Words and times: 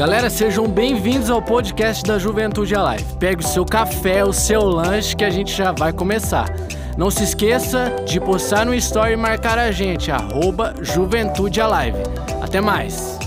Galera, 0.00 0.30
sejam 0.30 0.66
bem-vindos 0.66 1.28
ao 1.28 1.42
podcast 1.42 2.02
da 2.04 2.18
Juventude 2.18 2.74
Alive. 2.74 3.04
Pegue 3.18 3.44
o 3.44 3.46
seu 3.46 3.66
café, 3.66 4.24
o 4.24 4.32
seu 4.32 4.62
lanche 4.62 5.14
que 5.14 5.22
a 5.22 5.28
gente 5.28 5.54
já 5.54 5.72
vai 5.72 5.92
começar. 5.92 6.48
Não 6.96 7.10
se 7.10 7.22
esqueça 7.22 8.02
de 8.08 8.18
postar 8.18 8.64
no 8.64 8.74
story 8.74 9.12
e 9.12 9.16
marcar 9.16 9.58
a 9.58 9.70
gente, 9.70 10.10
arroba 10.10 10.74
Juventude 10.80 11.60
Alive. 11.60 11.98
Até 12.40 12.62
mais! 12.62 13.18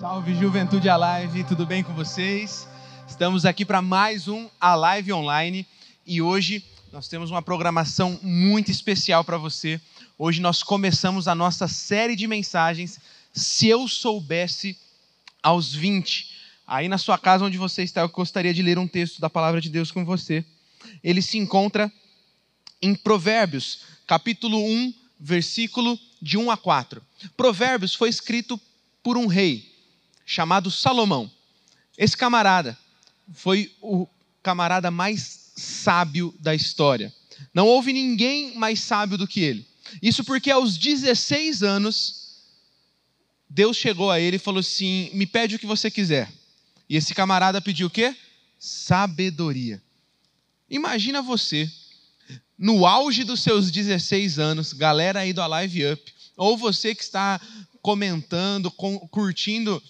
Salve 0.00 0.34
Juventude 0.34 0.88
Alive, 0.88 1.44
tudo 1.44 1.64
bem 1.64 1.84
com 1.84 1.94
vocês? 1.94 2.66
Estamos 3.06 3.46
aqui 3.46 3.64
para 3.64 3.80
mais 3.80 4.26
um 4.26 4.48
Alive 4.60 5.12
Online 5.12 5.64
e 6.04 6.20
hoje 6.20 6.64
nós 6.92 7.06
temos 7.06 7.30
uma 7.30 7.42
programação 7.42 8.18
muito 8.24 8.72
especial 8.72 9.22
para 9.22 9.36
você 9.36 9.80
Hoje 10.24 10.40
nós 10.40 10.62
começamos 10.62 11.26
a 11.26 11.34
nossa 11.34 11.66
série 11.66 12.14
de 12.14 12.28
mensagens 12.28 13.00
Se 13.32 13.66
Eu 13.66 13.88
Soubesse 13.88 14.78
aos 15.42 15.74
20. 15.74 16.30
Aí 16.64 16.88
na 16.88 16.96
sua 16.96 17.18
casa 17.18 17.44
onde 17.44 17.58
você 17.58 17.82
está, 17.82 18.02
eu 18.02 18.08
gostaria 18.08 18.54
de 18.54 18.62
ler 18.62 18.78
um 18.78 18.86
texto 18.86 19.20
da 19.20 19.28
palavra 19.28 19.60
de 19.60 19.68
Deus 19.68 19.90
com 19.90 20.04
você. 20.04 20.44
Ele 21.02 21.20
se 21.20 21.38
encontra 21.38 21.92
em 22.80 22.94
Provérbios, 22.94 23.80
capítulo 24.06 24.64
1, 24.64 24.94
versículo 25.18 25.98
de 26.20 26.38
1 26.38 26.52
a 26.52 26.56
4. 26.56 27.02
Provérbios 27.36 27.92
foi 27.92 28.08
escrito 28.08 28.60
por 29.02 29.18
um 29.18 29.26
rei 29.26 29.74
chamado 30.24 30.70
Salomão. 30.70 31.28
Esse 31.98 32.16
camarada 32.16 32.78
foi 33.34 33.72
o 33.80 34.06
camarada 34.40 34.88
mais 34.88 35.50
sábio 35.56 36.32
da 36.38 36.54
história. 36.54 37.12
Não 37.52 37.66
houve 37.66 37.92
ninguém 37.92 38.54
mais 38.54 38.78
sábio 38.78 39.18
do 39.18 39.26
que 39.26 39.40
ele. 39.40 39.71
Isso 40.00 40.24
porque 40.24 40.50
aos 40.50 40.76
16 40.76 41.62
anos, 41.62 42.22
Deus 43.48 43.76
chegou 43.76 44.10
a 44.10 44.18
ele 44.18 44.36
e 44.36 44.40
falou 44.40 44.60
assim: 44.60 45.10
Me 45.12 45.26
pede 45.26 45.56
o 45.56 45.58
que 45.58 45.66
você 45.66 45.90
quiser. 45.90 46.32
E 46.88 46.96
esse 46.96 47.14
camarada 47.14 47.60
pediu 47.60 47.86
o 47.88 47.90
quê? 47.90 48.14
Sabedoria. 48.58 49.82
Imagina 50.70 51.20
você, 51.20 51.70
no 52.56 52.86
auge 52.86 53.24
dos 53.24 53.42
seus 53.42 53.70
16 53.70 54.38
anos, 54.38 54.72
galera 54.72 55.20
aí 55.20 55.32
do 55.32 55.42
Alive 55.42 55.92
Up, 55.92 56.14
ou 56.36 56.56
você 56.56 56.94
que 56.94 57.02
está 57.02 57.40
comentando, 57.82 58.70
curtindo 58.70 59.82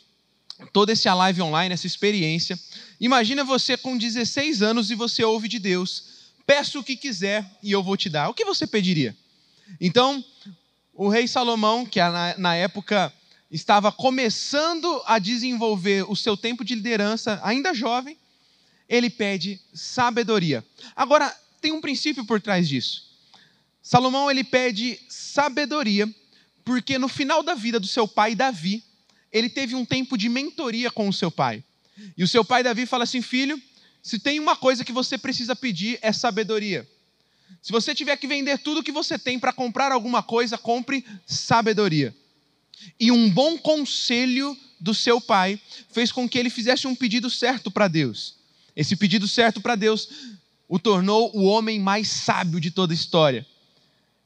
todo 0.73 0.91
esse 0.91 1.09
Alive 1.09 1.43
Online, 1.43 1.75
essa 1.75 1.87
experiência. 1.87 2.59
Imagina 3.01 3.45
você 3.45 3.77
com 3.77 3.97
16 3.97 4.63
anos 4.63 4.91
e 4.91 4.95
você 4.95 5.23
ouve 5.23 5.49
de 5.49 5.59
Deus: 5.59 6.05
Peça 6.47 6.79
o 6.79 6.85
que 6.85 6.97
quiser 6.97 7.49
e 7.63 7.71
eu 7.71 7.83
vou 7.83 7.97
te 7.97 8.09
dar. 8.09 8.29
O 8.29 8.35
que 8.35 8.45
você 8.45 8.67
pediria? 8.67 9.17
Então, 9.81 10.25
o 10.95 11.09
rei 11.09 11.27
Salomão, 11.27 11.85
que 11.87 12.01
na 12.39 12.55
época 12.55 13.13
estava 13.51 13.93
começando 13.93 15.03
a 15.07 15.19
desenvolver 15.19 16.11
o 16.11 16.17
seu 16.17 16.37
tempo 16.37 16.65
de 16.65 16.75
liderança, 16.75 17.41
ainda 17.43 17.75
jovem, 17.75 18.17
ele 18.89 19.11
pede 19.11 19.61
sabedoria. 19.73 20.65
Agora, 20.95 21.35
tem 21.61 21.73
um 21.73 21.81
princípio 21.81 22.25
por 22.25 22.41
trás 22.41 22.69
disso. 22.69 23.11
Salomão 23.83 24.31
ele 24.31 24.45
pede 24.45 24.99
sabedoria 25.09 26.09
porque 26.65 26.99
no 26.99 27.09
final 27.09 27.43
da 27.43 27.55
vida 27.55 27.81
do 27.81 27.87
seu 27.87 28.07
pai 28.07 28.35
Davi, 28.35 28.85
ele 29.33 29.49
teve 29.49 29.75
um 29.75 29.85
tempo 29.85 30.17
de 30.17 30.29
mentoria 30.29 30.91
com 30.91 31.09
o 31.09 31.13
seu 31.13 31.31
pai. 31.31 31.65
E 32.17 32.23
o 32.23 32.29
seu 32.29 32.45
pai 32.45 32.63
Davi 32.63 32.87
fala 32.87 33.05
assim: 33.05 33.21
"Filho, 33.21 33.61
se 34.03 34.19
tem 34.19 34.39
uma 34.39 34.57
coisa 34.57 34.85
que 34.85 34.93
você 34.93 35.17
precisa 35.17 35.55
pedir 35.55 35.99
é 36.03 36.13
sabedoria. 36.13 36.89
Se 37.61 37.73
você 37.73 37.95
tiver 37.95 38.17
que 38.17 38.27
vender 38.27 38.59
tudo 38.59 38.83
que 38.83 38.93
você 38.93 39.19
tem 39.19 39.39
para 39.39 39.53
comprar 39.53 39.93
alguma 39.93 40.23
coisa, 40.23 40.57
compre 40.57 41.05
sabedoria. 41.27 42.15
E 42.99 43.13
um 43.13 43.29
bom 43.31 43.59
conselho 43.59 44.57
do 44.81 44.95
seu 44.95 45.21
pai 45.21 45.61
fez 45.91 46.11
com 46.11 46.29
que 46.29 46.39
ele 46.39 46.51
fizesse 46.51 46.87
um 46.87 46.95
pedido 46.95 47.31
certo 47.31 47.71
para 47.71 47.87
Deus. 47.87 48.37
Esse 48.75 48.97
pedido 48.97 49.29
certo 49.29 49.61
para 49.61 49.77
Deus 49.77 50.09
o 50.69 50.79
tornou 50.79 51.31
o 51.37 51.45
homem 51.45 51.79
mais 51.79 52.09
sábio 52.09 52.59
de 52.59 52.71
toda 52.71 52.93
a 52.93 52.97
história. 52.97 53.47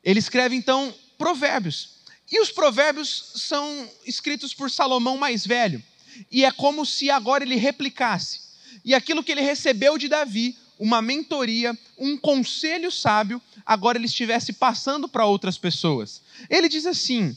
Ele 0.02 0.18
escreve 0.20 0.54
então 0.54 0.94
Provérbios. 1.18 1.96
E 2.30 2.40
os 2.40 2.50
Provérbios 2.50 3.32
são 3.34 3.90
escritos 4.06 4.54
por 4.54 4.70
Salomão 4.70 5.16
mais 5.16 5.46
velho. 5.46 5.82
E 6.30 6.44
é 6.44 6.50
como 6.50 6.86
se 6.86 7.10
agora 7.10 7.44
ele 7.44 7.56
replicasse. 7.56 8.40
E 8.84 8.94
aquilo 8.94 9.22
que 9.22 9.32
ele 9.32 9.40
recebeu 9.40 9.98
de 9.98 10.08
Davi, 10.08 10.56
uma 10.78 11.00
mentoria, 11.00 11.76
um 11.98 12.16
conselho 12.16 12.90
sábio, 12.90 13.40
agora 13.64 13.98
ele 13.98 14.06
estivesse 14.06 14.52
passando 14.52 15.08
para 15.08 15.26
outras 15.26 15.56
pessoas. 15.56 16.22
Ele 16.50 16.68
diz 16.68 16.86
assim, 16.86 17.36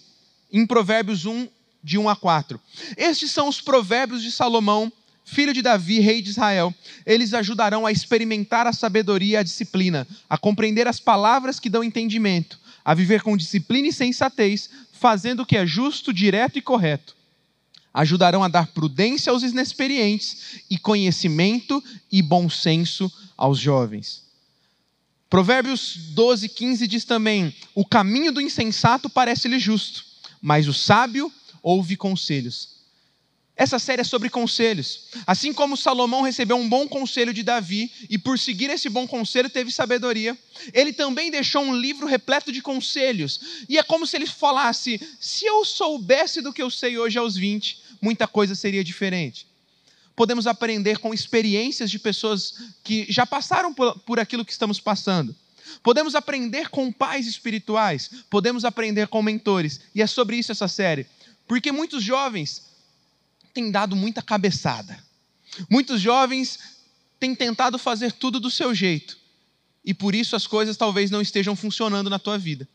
em 0.52 0.66
Provérbios 0.66 1.26
1, 1.26 1.48
de 1.84 1.98
1 1.98 2.10
a 2.10 2.16
4: 2.16 2.60
Estes 2.98 3.32
são 3.32 3.48
os 3.48 3.62
provérbios 3.62 4.22
de 4.22 4.32
Salomão, 4.32 4.92
filho 5.24 5.54
de 5.54 5.62
Davi, 5.62 6.00
rei 6.00 6.22
de 6.22 6.30
Israel. 6.30 6.74
Eles 7.06 7.34
ajudarão 7.34 7.86
a 7.86 7.92
experimentar 7.92 8.68
a 8.68 8.74
sabedoria 8.74 9.34
e 9.34 9.38
a 9.38 9.44
disciplina, 9.44 10.08
a 10.30 10.38
compreender 10.38 10.88
as 10.88 11.00
palavras 11.00 11.60
que 11.60 11.70
dão 11.70 11.84
entendimento, 11.84 12.60
a 12.84 12.94
viver 12.94 13.22
com 13.22 13.38
disciplina 13.38 13.88
e 13.88 13.94
sensatez, 13.94 14.70
fazendo 14.92 15.44
o 15.44 15.46
que 15.46 15.56
é 15.56 15.66
justo, 15.66 16.12
direto 16.12 16.58
e 16.58 16.62
correto 16.62 17.20
ajudarão 17.94 18.44
a 18.44 18.48
dar 18.48 18.68
prudência 18.68 19.32
aos 19.32 19.44
inexperientes 19.44 20.62
e 20.70 20.78
conhecimento 20.78 21.84
e 22.12 22.22
bom 22.22 22.50
senso 22.50 23.12
aos 23.40 23.58
jovens. 23.58 24.24
Provérbios 25.30 25.96
12, 26.12 26.50
15 26.50 26.88
diz 26.88 27.06
também: 27.06 27.56
O 27.74 27.86
caminho 27.86 28.34
do 28.34 28.42
insensato 28.42 29.10
parece-lhe 29.10 29.58
justo, 29.58 30.04
mas 30.42 30.68
o 30.68 30.74
sábio 30.74 31.32
ouve 31.64 31.96
conselhos. 31.96 32.78
Essa 33.56 33.78
série 33.78 34.02
é 34.02 34.06
sobre 34.06 34.30
conselhos. 34.30 35.10
Assim 35.28 35.54
como 35.54 35.76
Salomão 35.76 36.22
recebeu 36.22 36.56
um 36.56 36.68
bom 36.68 36.88
conselho 36.88 37.34
de 37.34 37.44
Davi 37.44 37.92
e, 38.10 38.18
por 38.18 38.40
seguir 38.40 38.70
esse 38.70 38.88
bom 38.88 39.06
conselho, 39.06 39.50
teve 39.50 39.70
sabedoria, 39.70 40.38
ele 40.74 40.94
também 40.94 41.30
deixou 41.30 41.62
um 41.62 41.76
livro 41.76 42.08
repleto 42.08 42.54
de 42.54 42.62
conselhos. 42.62 43.66
E 43.68 43.78
é 43.78 43.84
como 43.84 44.08
se 44.08 44.18
ele 44.18 44.26
falasse: 44.26 45.00
se 45.20 45.46
eu 45.46 45.64
soubesse 45.64 46.42
do 46.42 46.54
que 46.54 46.62
eu 46.62 46.70
sei 46.70 46.98
hoje 46.98 47.18
aos 47.18 47.36
20, 47.36 47.80
muita 48.02 48.28
coisa 48.28 48.56
seria 48.56 48.84
diferente 48.84 49.49
podemos 50.20 50.48
aprender 50.48 50.98
com 50.98 51.14
experiências 51.14 51.90
de 51.90 51.98
pessoas 51.98 52.54
que 52.84 53.06
já 53.08 53.26
passaram 53.26 53.74
por, 53.74 53.98
por 54.00 54.20
aquilo 54.20 54.44
que 54.44 54.52
estamos 54.52 54.78
passando. 54.78 55.34
Podemos 55.82 56.14
aprender 56.14 56.68
com 56.68 56.92
pais 56.92 57.26
espirituais, 57.26 58.10
podemos 58.30 58.66
aprender 58.66 59.08
com 59.08 59.22
mentores, 59.22 59.80
e 59.96 60.02
é 60.02 60.08
sobre 60.08 60.36
isso 60.36 60.52
essa 60.52 60.68
série. 60.68 61.08
Porque 61.48 61.72
muitos 61.72 62.04
jovens 62.04 62.66
têm 63.54 63.72
dado 63.72 63.96
muita 63.96 64.22
cabeçada. 64.22 65.02
Muitos 65.70 66.02
jovens 66.02 66.60
têm 67.18 67.34
tentado 67.34 67.80
fazer 67.80 68.12
tudo 68.12 68.42
do 68.42 68.52
seu 68.52 68.76
jeito. 68.76 69.18
E 69.86 69.94
por 69.94 70.14
isso 70.14 70.36
as 70.36 70.46
coisas 70.46 70.76
talvez 70.76 71.10
não 71.10 71.22
estejam 71.22 71.56
funcionando 71.56 72.10
na 72.10 72.20
tua 72.20 72.38
vida. 72.38 72.68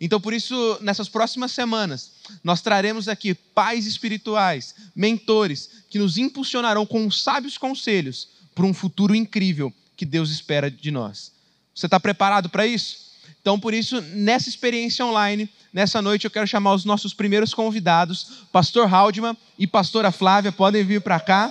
Então, 0.00 0.20
por 0.20 0.32
isso, 0.32 0.78
nessas 0.80 1.08
próximas 1.08 1.52
semanas, 1.52 2.12
nós 2.42 2.60
traremos 2.60 3.08
aqui 3.08 3.34
pais 3.34 3.86
espirituais, 3.86 4.74
mentores, 4.94 5.70
que 5.90 5.98
nos 5.98 6.18
impulsionarão 6.18 6.84
com 6.84 7.10
sábios 7.10 7.56
conselhos 7.56 8.28
para 8.54 8.66
um 8.66 8.74
futuro 8.74 9.14
incrível 9.14 9.72
que 9.96 10.04
Deus 10.04 10.30
espera 10.30 10.70
de 10.70 10.90
nós. 10.90 11.32
Você 11.74 11.86
está 11.86 11.98
preparado 11.98 12.48
para 12.48 12.66
isso? 12.66 13.12
Então, 13.40 13.58
por 13.58 13.74
isso, 13.74 14.00
nessa 14.00 14.48
experiência 14.48 15.04
online, 15.04 15.48
nessa 15.72 16.00
noite, 16.00 16.24
eu 16.24 16.30
quero 16.30 16.46
chamar 16.46 16.74
os 16.74 16.84
nossos 16.84 17.12
primeiros 17.12 17.52
convidados, 17.52 18.44
Pastor 18.52 18.92
Haldman 18.92 19.36
e 19.58 19.66
Pastora 19.66 20.12
Flávia, 20.12 20.52
podem 20.52 20.84
vir 20.84 21.00
para 21.00 21.18
cá. 21.18 21.50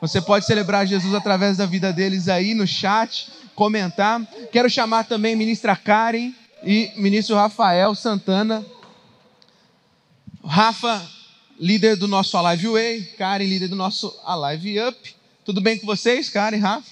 Você 0.00 0.20
pode 0.20 0.46
celebrar 0.46 0.84
Jesus 0.84 1.14
através 1.14 1.58
da 1.58 1.66
vida 1.66 1.92
deles 1.92 2.28
aí 2.28 2.54
no 2.54 2.66
chat, 2.66 3.28
comentar. 3.54 4.20
Quero 4.50 4.68
chamar 4.68 5.04
também 5.04 5.34
a 5.34 5.36
ministra 5.36 5.76
Karen 5.76 6.32
e 6.64 6.92
ministro 6.96 7.36
Rafael 7.36 7.94
Santana. 7.94 8.64
Rafa, 10.44 11.08
líder 11.58 11.96
do 11.96 12.08
nosso 12.08 12.36
Alive 12.36 12.68
Way, 12.68 13.02
Karen, 13.16 13.44
líder 13.44 13.68
do 13.68 13.76
nosso 13.76 14.12
Alive 14.24 14.80
Up. 14.80 15.14
Tudo 15.44 15.60
bem 15.60 15.78
com 15.78 15.86
vocês, 15.86 16.28
Karen, 16.28 16.58
Rafa? 16.58 16.90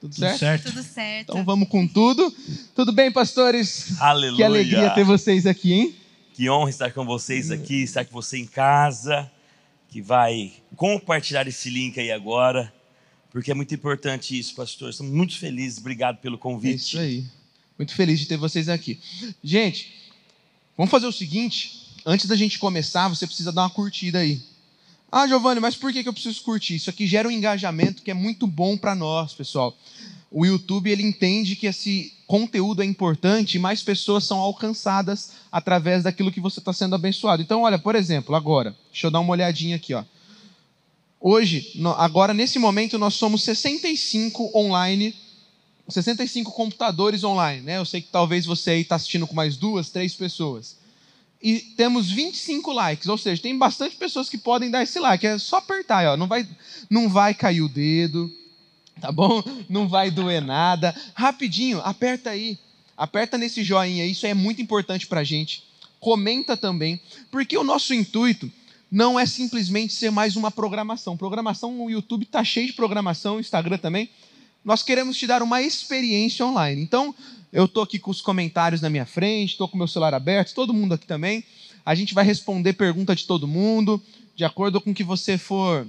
Tudo, 0.00 0.12
tudo 0.12 0.20
certo? 0.20 0.38
certo? 0.38 0.64
Tudo 0.64 0.82
certo. 0.82 1.30
Então 1.30 1.44
vamos 1.44 1.68
com 1.68 1.86
tudo. 1.86 2.32
Tudo 2.74 2.92
bem, 2.92 3.10
pastores? 3.10 4.00
Aleluia. 4.00 4.36
Que 4.36 4.42
alegria 4.42 4.90
ter 4.90 5.04
vocês 5.04 5.46
aqui, 5.46 5.72
hein? 5.72 5.94
Que 6.34 6.48
honra 6.48 6.70
estar 6.70 6.92
com 6.92 7.04
vocês 7.04 7.50
aqui, 7.50 7.82
estar 7.82 8.04
com 8.04 8.12
você 8.12 8.38
em 8.38 8.46
casa, 8.46 9.28
que 9.88 10.00
vai 10.00 10.52
compartilhar 10.76 11.48
esse 11.48 11.68
link 11.68 11.98
aí 11.98 12.12
agora, 12.12 12.72
porque 13.30 13.50
é 13.50 13.54
muito 13.54 13.74
importante 13.74 14.38
isso, 14.38 14.54
pastor. 14.54 14.90
Estamos 14.90 15.12
muito 15.12 15.36
felizes. 15.36 15.78
Obrigado 15.78 16.18
pelo 16.18 16.38
convite. 16.38 16.74
É 16.74 16.76
isso 16.76 16.98
aí. 16.98 17.37
Muito 17.78 17.94
feliz 17.94 18.18
de 18.18 18.26
ter 18.26 18.36
vocês 18.36 18.68
aqui. 18.68 18.98
Gente, 19.42 19.94
vamos 20.76 20.90
fazer 20.90 21.06
o 21.06 21.12
seguinte: 21.12 21.94
antes 22.04 22.26
da 22.26 22.34
gente 22.34 22.58
começar, 22.58 23.08
você 23.08 23.26
precisa 23.26 23.52
dar 23.52 23.62
uma 23.62 23.70
curtida 23.70 24.18
aí. 24.18 24.42
Ah, 25.10 25.26
Giovanni, 25.26 25.60
mas 25.60 25.74
por 25.74 25.92
que 25.92 26.06
eu 26.06 26.12
preciso 26.12 26.42
curtir? 26.42 26.74
Isso 26.74 26.90
aqui 26.90 27.06
gera 27.06 27.28
um 27.28 27.30
engajamento 27.30 28.02
que 28.02 28.10
é 28.10 28.14
muito 28.14 28.46
bom 28.46 28.76
para 28.76 28.94
nós, 28.94 29.32
pessoal. 29.32 29.74
o 30.30 30.44
YouTube 30.44 30.90
ele 30.90 31.02
entende 31.02 31.56
que 31.56 31.66
esse 31.66 32.12
conteúdo 32.26 32.82
é 32.82 32.84
importante 32.84 33.54
e 33.54 33.58
mais 33.58 33.82
pessoas 33.82 34.24
são 34.24 34.38
alcançadas 34.38 35.32
através 35.50 36.02
daquilo 36.02 36.30
que 36.30 36.40
você 36.40 36.58
está 36.58 36.74
sendo 36.74 36.94
abençoado. 36.94 37.40
Então, 37.40 37.62
olha, 37.62 37.78
por 37.78 37.94
exemplo, 37.94 38.34
agora, 38.34 38.76
deixa 38.92 39.06
eu 39.06 39.10
dar 39.10 39.20
uma 39.20 39.32
olhadinha 39.32 39.76
aqui, 39.76 39.94
ó. 39.94 40.04
Hoje, 41.18 41.80
agora 41.96 42.34
nesse 42.34 42.58
momento, 42.58 42.98
nós 42.98 43.14
somos 43.14 43.42
65 43.42 44.52
online, 44.54 45.14
65 45.88 46.52
computadores 46.52 47.24
online, 47.24 47.62
né? 47.62 47.78
Eu 47.78 47.84
sei 47.84 48.00
que 48.00 48.08
talvez 48.08 48.44
você 48.44 48.72
aí 48.72 48.80
está 48.82 48.96
assistindo 48.96 49.26
com 49.26 49.34
mais 49.34 49.56
duas, 49.56 49.90
três 49.90 50.14
pessoas. 50.14 50.76
E 51.40 51.60
temos 51.76 52.10
25 52.10 52.72
likes, 52.72 53.06
ou 53.06 53.16
seja, 53.16 53.40
tem 53.40 53.56
bastante 53.56 53.96
pessoas 53.96 54.28
que 54.28 54.36
podem 54.36 54.70
dar 54.70 54.82
esse 54.82 54.98
like. 54.98 55.26
É 55.26 55.38
só 55.38 55.58
apertar, 55.58 56.04
ó. 56.06 56.16
Não 56.16 56.26
vai, 56.26 56.46
não 56.90 57.08
vai 57.08 57.32
cair 57.32 57.62
o 57.62 57.68
dedo, 57.68 58.30
tá 59.00 59.12
bom? 59.12 59.42
Não 59.68 59.88
vai 59.88 60.10
doer 60.10 60.42
nada. 60.42 60.94
Rapidinho, 61.14 61.80
aperta 61.80 62.30
aí. 62.30 62.58
Aperta 62.96 63.38
nesse 63.38 63.62
joinha, 63.62 64.04
isso 64.04 64.26
é 64.26 64.34
muito 64.34 64.60
importante 64.60 65.06
para 65.06 65.22
gente. 65.22 65.62
Comenta 66.00 66.56
também, 66.56 67.00
porque 67.30 67.56
o 67.56 67.62
nosso 67.62 67.94
intuito 67.94 68.50
não 68.90 69.18
é 69.18 69.24
simplesmente 69.24 69.92
ser 69.92 70.10
mais 70.10 70.34
uma 70.34 70.50
programação. 70.50 71.16
Programação, 71.16 71.80
o 71.80 71.88
YouTube 71.88 72.24
está 72.24 72.42
cheio 72.42 72.66
de 72.66 72.72
programação, 72.72 73.36
o 73.36 73.40
Instagram 73.40 73.78
também. 73.78 74.10
Nós 74.64 74.82
queremos 74.82 75.16
te 75.16 75.26
dar 75.26 75.42
uma 75.42 75.62
experiência 75.62 76.44
online. 76.44 76.82
Então, 76.82 77.14
eu 77.52 77.64
estou 77.64 77.82
aqui 77.82 77.98
com 77.98 78.10
os 78.10 78.20
comentários 78.20 78.80
na 78.80 78.90
minha 78.90 79.06
frente, 79.06 79.52
estou 79.52 79.68
com 79.68 79.74
o 79.74 79.78
meu 79.78 79.88
celular 79.88 80.14
aberto, 80.14 80.54
todo 80.54 80.74
mundo 80.74 80.94
aqui 80.94 81.06
também. 81.06 81.44
A 81.84 81.94
gente 81.94 82.12
vai 82.12 82.24
responder 82.24 82.74
pergunta 82.74 83.14
de 83.16 83.26
todo 83.26 83.48
mundo, 83.48 84.02
de 84.36 84.44
acordo 84.44 84.80
com 84.80 84.90
o 84.90 84.94
que 84.94 85.04
você 85.04 85.38
for 85.38 85.86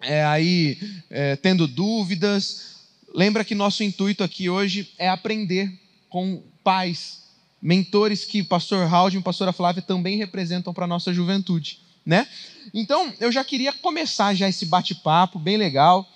é, 0.00 0.24
aí 0.24 0.78
é, 1.10 1.36
tendo 1.36 1.66
dúvidas. 1.66 2.76
Lembra 3.14 3.44
que 3.44 3.54
nosso 3.54 3.82
intuito 3.82 4.24
aqui 4.24 4.48
hoje 4.48 4.90
é 4.98 5.08
aprender 5.08 5.72
com 6.08 6.42
pais, 6.64 7.24
mentores 7.60 8.24
que 8.24 8.40
o 8.40 8.44
pastor 8.46 8.86
Raul 8.86 9.10
e 9.10 9.16
a 9.16 9.22
pastora 9.22 9.52
Flávia 9.52 9.82
também 9.82 10.16
representam 10.16 10.72
para 10.72 10.84
a 10.84 10.88
nossa 10.88 11.12
juventude. 11.12 11.80
Né? 12.04 12.26
Então, 12.72 13.12
eu 13.18 13.32
já 13.32 13.44
queria 13.44 13.72
começar 13.72 14.32
já 14.34 14.48
esse 14.48 14.64
bate-papo 14.66 15.38
bem 15.38 15.56
legal. 15.56 16.08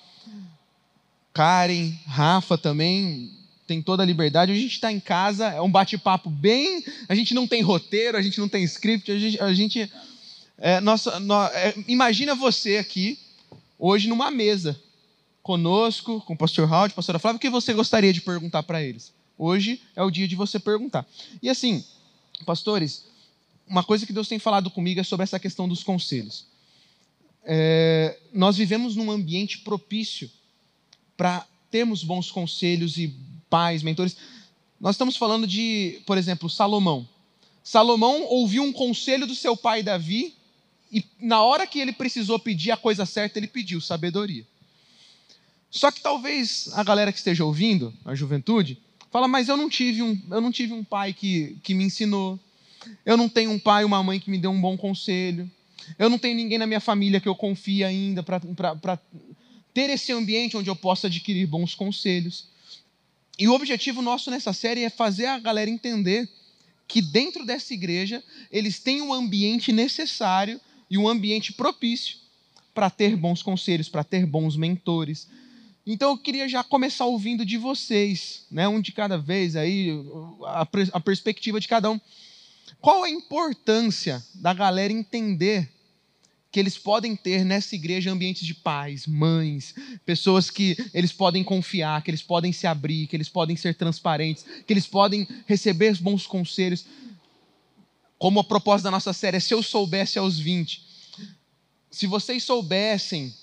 Karen, 1.33 1.93
Rafa 2.07 2.59
também, 2.59 3.31
tem 3.67 3.81
toda 3.81 4.03
a 4.03 4.07
liberdade. 4.07 4.53
A 4.53 4.55
gente 4.55 4.73
está 4.73 4.93
em 4.93 4.99
casa, 4.99 5.47
é 5.49 5.61
um 5.61 5.71
bate-papo 5.71 6.29
bem. 6.29 6.85
A 7.09 7.15
gente 7.15 7.35
não 7.35 7.47
tem 7.47 7.63
roteiro, 7.63 8.19
a 8.19 8.23
gente 8.23 8.41
não 8.41 8.49
tem 8.49 8.65
script, 8.65 9.11
a 9.11 9.19
gente. 9.19 9.41
A 9.41 9.55
gente 9.55 9.91
é, 10.59 10.79
nossa, 10.79 11.11
é, 11.55 11.75
imagina 11.89 12.35
você 12.35 12.77
aqui, 12.77 13.19
hoje 13.79 14.09
numa 14.09 14.31
mesa 14.31 14.79
conosco, 15.43 16.21
com 16.21 16.35
o 16.35 16.37
pastor 16.37 16.69
Raul, 16.69 16.91
pastora 16.91 17.19
Flávia, 17.19 17.39
o 17.39 17.41
que 17.41 17.49
você 17.49 17.73
gostaria 17.73 18.13
de 18.13 18.21
perguntar 18.21 18.63
para 18.63 18.83
eles? 18.83 19.11
Hoje 19.39 19.81
é 19.97 20.03
o 20.03 20.11
dia 20.11 20.29
de 20.29 20.37
você 20.37 20.59
perguntar. 20.59 21.07
E 21.43 21.49
assim, 21.49 21.83
pastores, 22.45 23.07
uma 23.67 23.83
coisa 23.83 24.05
que 24.05 24.13
Deus 24.13 24.29
tem 24.29 24.39
falado 24.39 24.71
comigo 24.71 25.01
é 25.01 25.03
sobre 25.03 25.25
essa 25.25 25.41
questão 25.41 25.67
dos 25.67 25.83
conselhos. 25.83 26.45
É, 27.43 28.19
nós 28.35 28.59
vivemos 28.59 28.95
num 28.95 29.11
ambiente 29.11 29.61
propício 29.61 30.31
para 31.21 31.47
termos 31.71 32.03
bons 32.03 32.31
conselhos 32.31 32.97
e 32.97 33.15
pais, 33.51 33.83
mentores. 33.83 34.17
Nós 34.81 34.95
estamos 34.95 35.19
falando 35.19 35.47
de, 35.47 36.01
por 36.07 36.17
exemplo, 36.17 36.49
Salomão. 36.49 37.07
Salomão 37.63 38.23
ouviu 38.23 38.63
um 38.63 38.73
conselho 38.73 39.27
do 39.27 39.35
seu 39.35 39.55
pai 39.55 39.83
Davi 39.83 40.35
e 40.91 41.05
na 41.21 41.43
hora 41.43 41.67
que 41.67 41.79
ele 41.79 41.93
precisou 41.93 42.39
pedir 42.39 42.71
a 42.71 42.77
coisa 42.79 43.05
certa, 43.05 43.39
ele 43.39 43.49
pediu 43.49 43.83
sabedoria. 43.83 44.47
Só 45.71 45.91
que 45.91 46.01
talvez 46.01 46.71
a 46.73 46.83
galera 46.83 47.13
que 47.13 47.19
esteja 47.19 47.45
ouvindo, 47.45 47.93
a 48.03 48.15
juventude, 48.15 48.79
fala, 49.11 49.29
mas 49.29 49.47
eu 49.51 49.59
não 49.59 49.69
tive 49.69 50.01
um, 50.01 50.19
eu 50.31 50.41
não 50.41 50.51
tive 50.51 50.73
um 50.73 50.83
pai 50.83 51.13
que, 51.13 51.59
que 51.63 51.75
me 51.75 51.85
ensinou. 51.85 52.41
Eu 53.05 53.19
não 53.19 53.29
tenho 53.29 53.51
um 53.51 53.59
pai 53.59 53.83
e 53.83 53.85
uma 53.85 54.03
mãe 54.03 54.19
que 54.19 54.31
me 54.31 54.39
deu 54.39 54.53
um 54.53 54.61
bom 54.61 54.75
conselho. 54.75 55.51
Eu 55.99 56.09
não 56.09 56.19
tenho 56.19 56.35
ninguém 56.35 56.57
na 56.57 56.67
minha 56.67 56.81
família 56.81 57.21
que 57.21 57.29
eu 57.29 57.35
confie 57.35 57.85
ainda 57.85 58.23
para 58.23 58.41
ter 59.73 59.91
esse 59.91 60.13
ambiente 60.13 60.57
onde 60.57 60.69
eu 60.69 60.77
possa 60.77 61.07
adquirir 61.07 61.47
bons 61.47 61.75
conselhos. 61.75 62.49
E 63.39 63.49
o 63.49 63.55
objetivo 63.55 64.03
nosso 64.03 64.31
nessa 64.31 64.53
série 64.53 64.85
é 64.85 64.91
fazer 64.91 65.27
a 65.27 65.39
galera 65.39 65.71
entender 65.71 66.29
que 66.87 67.01
dentro 67.01 67.47
dessa 67.47 67.73
igreja 67.73 68.23
eles 68.51 68.81
têm 68.81 69.01
um 69.01 69.13
ambiente 69.13 69.73
necessário 69.73 70.61
e 70.91 70.99
um 70.99 71.09
ambiente 71.09 71.53
propício 71.53 72.19
para 72.75 72.91
ter 72.91 73.17
bons 73.17 73.43
conselhos, 73.43 73.89
para 73.89 74.05
ter 74.05 74.27
bons 74.27 74.57
mentores. 74.57 75.29
Então 75.87 76.11
eu 76.11 76.19
queria 76.19 76.49
já 76.49 76.63
começar 76.63 77.07
ouvindo 77.07 77.45
de 77.45 77.57
vocês, 77.57 78.45
né, 78.51 78.69
um 78.69 78.81
de 78.81 78.93
cada 78.93 79.17
vez 79.17 79.57
aí, 79.57 79.91
a, 80.45 80.69
a 80.93 81.01
perspectiva 81.01 81.61
de 81.61 81.69
cada 81.69 81.91
um. 81.91 82.01
Qual 82.81 83.05
a 83.05 83.11
importância 83.11 84.25
da 84.35 84.53
galera 84.53 84.93
entender 84.93 85.71
que 86.51 86.59
eles 86.59 86.77
podem 86.77 87.15
ter 87.15 87.45
nessa 87.45 87.75
igreja 87.75 88.11
ambientes 88.11 88.45
de 88.45 88.55
pais, 88.55 89.07
mães, 89.07 89.75
pessoas 90.05 90.51
que 90.51 90.77
eles 90.93 91.13
podem 91.13 91.45
confiar, 91.45 92.03
que 92.03 92.11
eles 92.11 92.23
podem 92.23 92.53
se 92.53 92.67
abrir, 92.67 93.07
que 93.07 93.17
eles 93.17 93.29
podem 93.29 93.57
ser 93.57 93.75
transparentes, 93.77 94.45
que 94.67 94.73
eles 94.73 94.87
podem 94.87 95.27
receber 95.47 95.97
bons 95.99 96.27
conselhos 96.27 96.85
como 98.21 98.39
a 98.39 98.45
proposta 98.45 98.85
da 98.85 98.91
nossa 98.91 99.15
série 99.15 99.39
é 99.39 99.41
se 99.41 99.55
eu 99.55 99.63
soubesse 99.63 100.19
aos 100.19 100.39
20. 100.39 100.85
Se 101.91 102.07
vocês 102.07 102.45
soubessem 102.45 103.35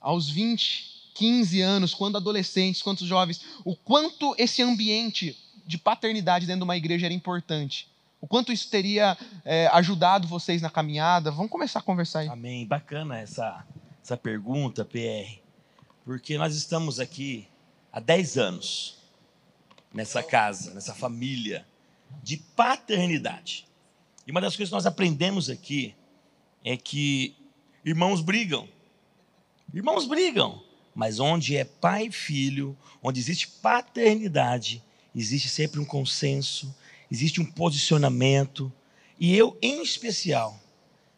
aos 0.00 0.30
20, 0.30 1.10
15 1.14 1.60
anos, 1.60 1.92
quando 1.92 2.16
adolescentes, 2.16 2.80
quanto 2.80 3.04
jovens, 3.04 3.40
o 3.64 3.74
quanto 3.74 4.32
esse 4.38 4.62
ambiente 4.62 5.36
de 5.66 5.76
paternidade 5.76 6.46
dentro 6.46 6.60
de 6.60 6.64
uma 6.64 6.76
igreja 6.76 7.06
era 7.06 7.12
importante. 7.12 7.88
O 8.24 8.26
quanto 8.26 8.50
isso 8.50 8.70
teria 8.70 9.18
é, 9.44 9.66
ajudado 9.66 10.26
vocês 10.26 10.62
na 10.62 10.70
caminhada. 10.70 11.30
Vamos 11.30 11.52
começar 11.52 11.80
a 11.80 11.82
conversar 11.82 12.20
aí. 12.20 12.28
Amém. 12.28 12.66
Bacana 12.66 13.18
essa, 13.18 13.66
essa 14.02 14.16
pergunta, 14.16 14.82
PR. 14.82 15.42
Porque 16.06 16.38
nós 16.38 16.56
estamos 16.56 16.98
aqui 16.98 17.46
há 17.92 18.00
10 18.00 18.38
anos 18.38 18.96
nessa 19.92 20.22
casa, 20.22 20.72
nessa 20.72 20.94
família 20.94 21.66
de 22.22 22.38
paternidade. 22.38 23.66
E 24.26 24.30
uma 24.30 24.40
das 24.40 24.56
coisas 24.56 24.70
que 24.70 24.74
nós 24.74 24.86
aprendemos 24.86 25.50
aqui 25.50 25.94
é 26.64 26.78
que 26.78 27.36
irmãos 27.84 28.22
brigam. 28.22 28.66
Irmãos 29.74 30.06
brigam. 30.06 30.62
Mas 30.94 31.20
onde 31.20 31.58
é 31.58 31.64
pai 31.66 32.06
e 32.06 32.10
filho, 32.10 32.74
onde 33.02 33.20
existe 33.20 33.48
paternidade, 33.48 34.82
existe 35.14 35.50
sempre 35.50 35.78
um 35.78 35.84
consenso, 35.84 36.74
existe 37.14 37.40
um 37.40 37.44
posicionamento. 37.44 38.72
E 39.18 39.36
eu, 39.36 39.56
em 39.62 39.82
especial, 39.82 40.58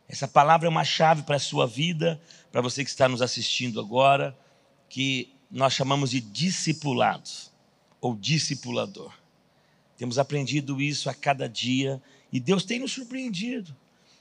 essa 0.09 0.29
palavra 0.29 0.69
é 0.69 0.71
uma 0.71 0.85
chave 0.85 1.23
para 1.23 1.37
a 1.37 1.41
sua 1.41 1.67
vida, 1.67 2.21
para 2.53 2.61
você 2.61 2.85
que 2.85 2.91
está 2.91 3.09
nos 3.09 3.23
assistindo 3.23 3.81
agora, 3.81 4.37
que 4.89 5.33
nós 5.51 5.73
chamamos 5.73 6.11
de 6.11 6.21
discipulado 6.21 7.31
ou 8.01 8.15
discipulador. 8.15 9.13
Temos 9.97 10.19
aprendido 10.19 10.81
isso 10.81 11.09
a 11.09 11.15
cada 11.15 11.49
dia 11.49 12.01
e 12.31 12.39
Deus 12.39 12.65
tem 12.65 12.79
nos 12.79 12.93
surpreendido. 12.93 13.75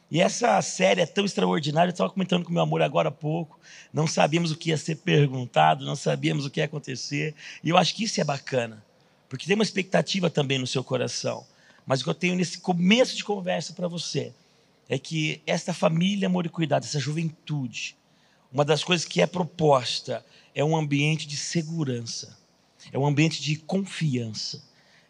E 0.09 0.21
essa 0.21 0.61
série 0.61 1.01
é 1.01 1.05
tão 1.05 1.25
extraordinária, 1.25 1.89
eu 1.89 1.93
estava 1.93 2.11
comentando 2.11 2.45
com 2.45 2.53
meu 2.53 2.61
amor 2.61 2.81
agora 2.81 3.09
há 3.09 3.11
pouco. 3.11 3.59
Não 3.91 4.07
sabíamos 4.07 4.51
o 4.51 4.55
que 4.55 4.69
ia 4.69 4.77
ser 4.77 4.97
perguntado, 4.97 5.83
não 5.83 5.95
sabíamos 5.95 6.45
o 6.45 6.49
que 6.49 6.61
ia 6.61 6.65
acontecer. 6.65 7.35
E 7.63 7.69
eu 7.69 7.77
acho 7.77 7.93
que 7.93 8.03
isso 8.05 8.21
é 8.21 8.23
bacana, 8.23 8.83
porque 9.27 9.45
tem 9.45 9.55
uma 9.55 9.63
expectativa 9.63 10.29
também 10.29 10.57
no 10.57 10.67
seu 10.67 10.83
coração. 10.83 11.45
Mas 11.85 12.01
o 12.01 12.03
que 12.03 12.09
eu 12.09 12.15
tenho 12.15 12.35
nesse 12.35 12.59
começo 12.59 13.15
de 13.15 13.23
conversa 13.23 13.73
para 13.73 13.87
você 13.87 14.33
é 14.89 14.97
que 14.97 15.41
esta 15.45 15.73
família, 15.73 16.27
amor 16.27 16.45
e 16.45 16.49
cuidado, 16.49 16.83
essa 16.83 16.99
juventude, 16.99 17.95
uma 18.51 18.65
das 18.65 18.83
coisas 18.83 19.05
que 19.05 19.21
é 19.21 19.27
proposta 19.27 20.25
é 20.53 20.63
um 20.63 20.75
ambiente 20.75 21.27
de 21.27 21.37
segurança, 21.37 22.37
é 22.91 22.97
um 22.97 23.05
ambiente 23.05 23.41
de 23.41 23.57
confiança. 23.57 24.63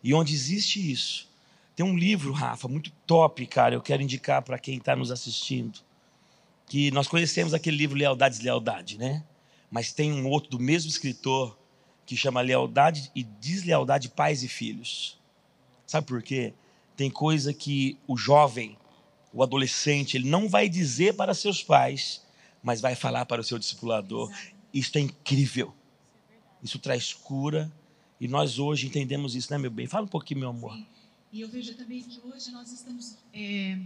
E 0.03 0.13
onde 0.13 0.33
existe 0.33 0.91
isso, 0.91 1.29
tem 1.75 1.85
um 1.85 1.97
livro, 1.97 2.31
Rafa, 2.31 2.67
muito 2.67 2.91
top, 3.05 3.45
cara, 3.47 3.75
eu 3.75 3.81
quero 3.81 4.01
indicar 4.01 4.41
para 4.41 4.57
quem 4.57 4.77
está 4.77 4.95
nos 4.95 5.11
assistindo. 5.11 5.79
Que 6.67 6.89
nós 6.91 7.07
conhecemos 7.07 7.53
aquele 7.53 7.77
livro 7.77 7.97
Lealdade 7.97 8.35
e 8.35 8.37
Deslealdade, 8.37 8.97
né? 8.97 9.23
Mas 9.69 9.91
tem 9.91 10.11
um 10.11 10.27
outro 10.27 10.49
do 10.51 10.59
mesmo 10.59 10.89
escritor 10.89 11.57
que 12.05 12.15
chama 12.15 12.41
Lealdade 12.41 13.11
e 13.13 13.23
Deslealdade 13.23 14.09
Pais 14.09 14.41
e 14.41 14.47
Filhos. 14.47 15.19
Sabe 15.85 16.07
por 16.07 16.23
quê? 16.23 16.53
Tem 16.95 17.09
coisa 17.09 17.53
que 17.53 17.97
o 18.07 18.17
jovem, 18.17 18.77
o 19.33 19.43
adolescente, 19.43 20.17
ele 20.17 20.29
não 20.29 20.47
vai 20.47 20.69
dizer 20.69 21.15
para 21.15 21.33
seus 21.33 21.61
pais, 21.61 22.21
mas 22.63 22.81
vai 22.81 22.95
falar 22.95 23.25
para 23.25 23.41
o 23.41 23.43
seu 23.43 23.59
discipulador. 23.59 24.31
Isso 24.73 24.97
é 24.97 25.01
incrível. 25.01 25.73
Isso 26.63 26.79
traz 26.79 27.13
cura. 27.13 27.71
E 28.19 28.27
nós 28.27 28.59
hoje 28.59 28.87
entendemos 28.87 29.35
isso, 29.35 29.51
né, 29.51 29.57
meu 29.57 29.69
bem? 29.69 29.87
Fala 29.87 30.05
um 30.05 30.09
pouquinho, 30.09 30.41
meu 30.41 30.49
amor. 30.49 30.73
Sim. 30.73 30.85
E 31.33 31.41
eu 31.41 31.49
vejo 31.49 31.75
também 31.75 32.01
que 32.01 32.19
hoje 32.25 32.49
nós 32.51 32.71
estamos 32.71 33.17
é, 33.33 33.77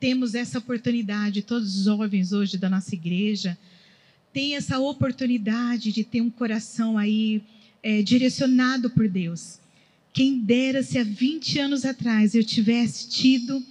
temos 0.00 0.34
essa 0.34 0.58
oportunidade, 0.58 1.42
todos 1.42 1.76
os 1.76 1.84
jovens 1.84 2.32
hoje 2.32 2.56
da 2.56 2.68
nossa 2.68 2.94
igreja 2.94 3.56
têm 4.32 4.56
essa 4.56 4.78
oportunidade 4.78 5.92
de 5.92 6.02
ter 6.02 6.20
um 6.20 6.30
coração 6.30 6.96
aí 6.96 7.42
é, 7.82 8.02
direcionado 8.02 8.88
por 8.90 9.08
Deus. 9.08 9.60
Quem 10.12 10.40
dera 10.40 10.82
se 10.82 10.98
há 10.98 11.04
20 11.04 11.58
anos 11.60 11.84
atrás 11.84 12.34
eu 12.34 12.42
tivesse 12.42 13.08
tido 13.08 13.64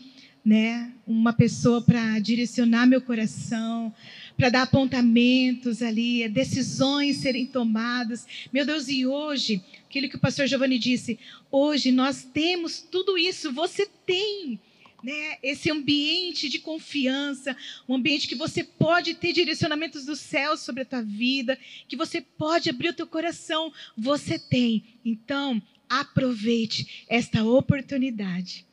né, 0.43 0.93
uma 1.05 1.34
pessoa 1.34 1.81
para 1.81 2.17
direcionar 2.19 2.88
meu 2.88 3.01
coração, 3.01 3.93
para 4.38 4.50
dar 4.50 4.62
apontamentos 4.63 5.81
ali, 5.81 6.27
decisões 6.29 7.17
serem 7.17 7.46
tomadas. 7.46 8.25
Meu 8.53 8.65
Deus, 8.65 8.88
e 8.88 9.05
hoje, 9.05 9.62
aquilo 9.88 10.08
que 10.08 10.15
o 10.15 10.19
pastor 10.19 10.48
Giovanni 10.48 10.79
disse, 10.79 11.19
hoje 11.51 11.91
nós 11.91 12.24
temos 12.24 12.79
tudo 12.79 13.17
isso, 13.17 13.51
você 13.51 13.88
tem. 14.05 14.60
Né, 15.01 15.38
esse 15.41 15.72
ambiente 15.72 16.50
de 16.50 16.60
confiança, 16.60 17.55
um 17.88 17.96
ambiente 17.96 18.27
que 18.27 18.36
você 18.36 18.65
pode 18.65 19.13
ter 19.13 19.31
direcionamentos 19.31 20.03
do 20.03 20.13
céu 20.13 20.58
sobre 20.58 20.81
a 20.81 20.86
tua 20.86 21.01
vida, 21.01 21.58
que 21.88 21.96
você 21.96 22.19
pode 22.19 22.69
abrir 22.69 22.89
o 22.89 22.93
teu 22.93 23.08
coração, 23.08 23.72
você 23.98 24.38
tem. 24.38 24.84
Então, 25.05 25.62
aproveite 25.89 27.05
esta 27.10 27.43
oportunidade. 27.43 28.65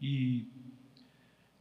E 0.00 0.46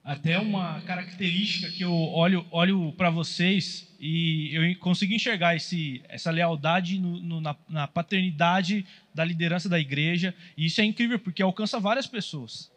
até 0.03 0.37
uma 0.37 0.81
característica 0.81 1.71
que 1.71 1.83
eu 1.83 1.93
olho, 1.93 2.45
olho 2.51 2.91
para 2.93 3.09
vocês 3.09 3.87
e 3.99 4.53
eu 4.53 4.75
consigo 4.79 5.13
enxergar 5.13 5.55
esse, 5.55 6.03
essa 6.09 6.29
lealdade 6.29 6.99
no, 6.99 7.21
no, 7.21 7.39
na, 7.39 7.55
na, 7.69 7.87
paternidade 7.87 8.85
da 9.15 9.23
liderança 9.23 9.69
da 9.69 9.79
igreja. 9.79 10.35
E 10.57 10.65
isso 10.65 10.81
é 10.81 10.83
incrível 10.83 11.17
porque 11.19 11.41
alcança 11.41 11.79
várias 11.79 12.05
pessoas. 12.05 12.69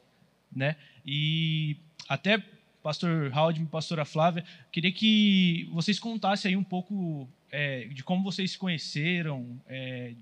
Né? 0.55 0.77
E 1.05 1.77
até 2.09 2.41
pastor 2.81 3.33
Howard 3.35 3.61
e 3.61 3.67
pastora 3.67 4.05
Flávia, 4.05 4.45
queria 4.71 4.93
que 4.93 5.69
vocês 5.73 5.99
contassem 5.99 6.51
aí 6.51 6.57
um 6.57 6.63
pouco 6.63 7.29
é, 7.51 7.89
de 7.89 8.05
como 8.05 8.23
vocês 8.23 8.53
se 8.53 8.59
conheceram, 8.59 9.61
é, 9.67 10.15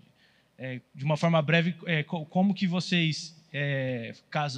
é, 0.58 0.80
de 0.94 1.04
uma 1.04 1.16
forma 1.16 1.40
breve, 1.42 1.74
é, 1.86 2.02
como 2.02 2.54
que 2.54 2.66
vocês 2.66 3.34
é, 3.52 4.12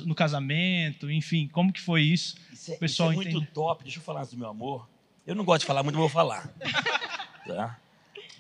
no 0.07 0.15
casamento, 0.15 1.11
enfim, 1.11 1.49
como 1.49 1.73
que 1.73 1.81
foi 1.81 2.03
isso? 2.03 2.37
Isso 2.50 2.73
é, 2.73 2.76
pessoal 2.76 3.12
isso 3.12 3.21
é 3.23 3.31
muito 3.31 3.47
top. 3.53 3.85
Deixa 3.85 3.99
eu 3.99 4.03
falar 4.03 4.25
do 4.25 4.37
meu 4.37 4.49
amor. 4.49 4.88
Eu 5.26 5.35
não 5.35 5.45
gosto 5.45 5.61
de 5.61 5.67
falar 5.67 5.83
muito, 5.83 5.99
vou 5.99 6.09
falar. 6.09 6.50
Tá? 7.47 7.79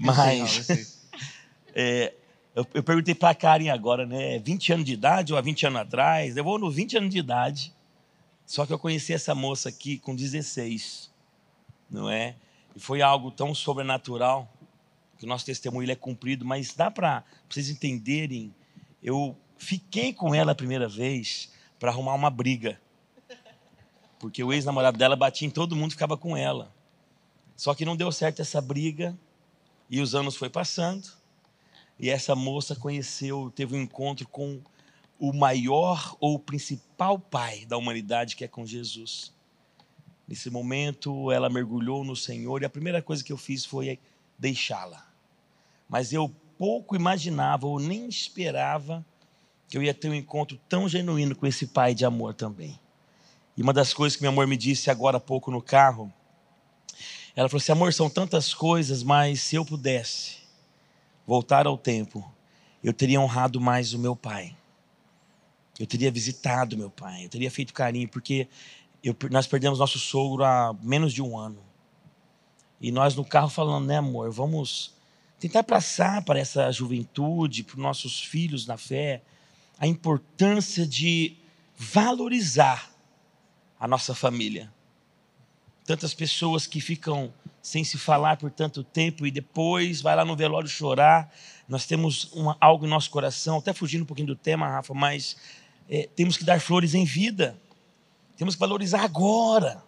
Mas 0.00 0.68
é, 1.72 2.12
eu, 2.56 2.66
eu, 2.74 2.82
perguntei 2.82 3.14
para 3.14 3.30
a 3.30 3.34
Karen 3.36 3.70
agora, 3.70 4.04
né? 4.04 4.40
20 4.40 4.72
anos 4.72 4.84
de 4.84 4.94
idade 4.94 5.32
ou 5.32 5.38
há 5.38 5.40
20 5.40 5.64
anos 5.68 5.80
atrás? 5.82 6.36
Eu 6.36 6.42
vou 6.42 6.58
no 6.58 6.68
20 6.68 6.96
anos 6.96 7.10
de 7.10 7.18
idade. 7.18 7.72
Só 8.44 8.66
que 8.66 8.72
eu 8.72 8.78
conheci 8.80 9.12
essa 9.12 9.32
moça 9.32 9.68
aqui 9.68 9.96
com 9.98 10.12
16, 10.12 11.08
não 11.88 12.10
é? 12.10 12.34
E 12.74 12.80
foi 12.80 13.00
algo 13.00 13.30
tão 13.30 13.54
sobrenatural 13.54 14.52
que 15.18 15.24
o 15.24 15.28
nosso 15.28 15.46
testemunho 15.46 15.90
é 15.90 15.94
cumprido, 15.94 16.44
mas 16.44 16.74
dá 16.74 16.90
para 16.90 17.24
vocês 17.48 17.70
entenderem. 17.70 18.54
Eu 19.02 19.36
Fiquei 19.56 20.12
com 20.12 20.34
ela 20.34 20.52
a 20.52 20.54
primeira 20.54 20.88
vez 20.88 21.50
para 21.78 21.90
arrumar 21.90 22.14
uma 22.14 22.30
briga. 22.30 22.80
Porque 24.18 24.42
o 24.42 24.52
ex-namorado 24.52 24.98
dela 24.98 25.16
batia 25.16 25.46
em 25.46 25.50
todo 25.50 25.76
mundo 25.76 25.92
ficava 25.92 26.16
com 26.16 26.36
ela. 26.36 26.74
Só 27.56 27.74
que 27.74 27.84
não 27.84 27.96
deu 27.96 28.12
certo 28.12 28.40
essa 28.40 28.60
briga 28.60 29.16
e 29.88 30.00
os 30.00 30.14
anos 30.14 30.36
foi 30.36 30.50
passando. 30.50 31.08
E 31.98 32.10
essa 32.10 32.34
moça 32.34 32.76
conheceu, 32.76 33.50
teve 33.54 33.74
um 33.74 33.82
encontro 33.82 34.28
com 34.28 34.60
o 35.18 35.32
maior 35.32 36.14
ou 36.20 36.34
o 36.34 36.38
principal 36.38 37.18
pai 37.18 37.64
da 37.64 37.78
humanidade, 37.78 38.36
que 38.36 38.44
é 38.44 38.48
com 38.48 38.66
Jesus. 38.66 39.32
Nesse 40.28 40.50
momento, 40.50 41.32
ela 41.32 41.48
mergulhou 41.48 42.04
no 42.04 42.14
Senhor 42.14 42.60
e 42.60 42.66
a 42.66 42.70
primeira 42.70 43.00
coisa 43.00 43.24
que 43.24 43.32
eu 43.32 43.38
fiz 43.38 43.64
foi 43.64 43.98
deixá-la. 44.38 45.06
Mas 45.88 46.12
eu 46.12 46.28
pouco 46.58 46.96
imaginava 46.96 47.66
ou 47.66 47.78
nem 47.78 48.08
esperava 48.08 49.04
que 49.68 49.76
eu 49.76 49.82
ia 49.82 49.94
ter 49.94 50.08
um 50.08 50.14
encontro 50.14 50.58
tão 50.68 50.88
genuíno 50.88 51.34
com 51.34 51.46
esse 51.46 51.66
pai 51.66 51.94
de 51.94 52.04
amor 52.04 52.34
também. 52.34 52.78
E 53.56 53.62
uma 53.62 53.72
das 53.72 53.94
coisas 53.94 54.16
que 54.16 54.22
meu 54.22 54.30
amor 54.30 54.46
me 54.46 54.56
disse 54.56 54.90
agora 54.90 55.16
há 55.16 55.20
pouco 55.20 55.50
no 55.50 55.62
carro, 55.62 56.12
ela 57.34 57.48
falou 57.48 57.58
assim: 57.58 57.72
amor, 57.72 57.92
são 57.92 58.08
tantas 58.08 58.54
coisas, 58.54 59.02
mas 59.02 59.40
se 59.40 59.56
eu 59.56 59.64
pudesse 59.64 60.38
voltar 61.26 61.66
ao 61.66 61.76
tempo, 61.76 62.30
eu 62.82 62.92
teria 62.92 63.20
honrado 63.20 63.60
mais 63.60 63.92
o 63.92 63.98
meu 63.98 64.14
pai. 64.14 64.56
Eu 65.78 65.86
teria 65.86 66.10
visitado 66.10 66.76
meu 66.76 66.90
pai, 66.90 67.24
eu 67.24 67.28
teria 67.28 67.50
feito 67.50 67.74
carinho, 67.74 68.08
porque 68.08 68.48
eu, 69.02 69.14
nós 69.30 69.46
perdemos 69.46 69.78
nosso 69.78 69.98
sogro 69.98 70.42
há 70.44 70.74
menos 70.82 71.12
de 71.12 71.20
um 71.20 71.36
ano. 71.38 71.65
E 72.80 72.92
nós 72.92 73.14
no 73.14 73.24
carro 73.24 73.48
falando, 73.48 73.86
né, 73.86 73.98
amor, 73.98 74.30
vamos 74.30 74.94
tentar 75.38 75.62
passar 75.62 76.22
para 76.24 76.38
essa 76.38 76.70
juventude, 76.70 77.62
para 77.62 77.76
os 77.76 77.82
nossos 77.82 78.20
filhos 78.20 78.66
na 78.66 78.76
fé, 78.76 79.22
a 79.78 79.86
importância 79.86 80.86
de 80.86 81.36
valorizar 81.76 82.90
a 83.78 83.86
nossa 83.86 84.14
família. 84.14 84.72
Tantas 85.84 86.14
pessoas 86.14 86.66
que 86.66 86.80
ficam 86.80 87.32
sem 87.62 87.84
se 87.84 87.98
falar 87.98 88.36
por 88.36 88.50
tanto 88.50 88.82
tempo 88.82 89.26
e 89.26 89.30
depois 89.30 90.00
vai 90.00 90.16
lá 90.16 90.24
no 90.24 90.36
velório 90.36 90.68
chorar. 90.68 91.32
Nós 91.68 91.86
temos 91.86 92.32
uma, 92.32 92.56
algo 92.60 92.86
em 92.86 92.88
nosso 92.88 93.10
coração, 93.10 93.58
até 93.58 93.72
fugindo 93.72 94.02
um 94.02 94.06
pouquinho 94.06 94.28
do 94.28 94.36
tema, 94.36 94.68
Rafa, 94.68 94.94
mas 94.94 95.36
é, 95.88 96.08
temos 96.16 96.36
que 96.36 96.44
dar 96.44 96.60
flores 96.60 96.94
em 96.94 97.04
vida. 97.04 97.60
Temos 98.36 98.54
que 98.54 98.60
valorizar 98.60 99.02
agora. 99.02 99.82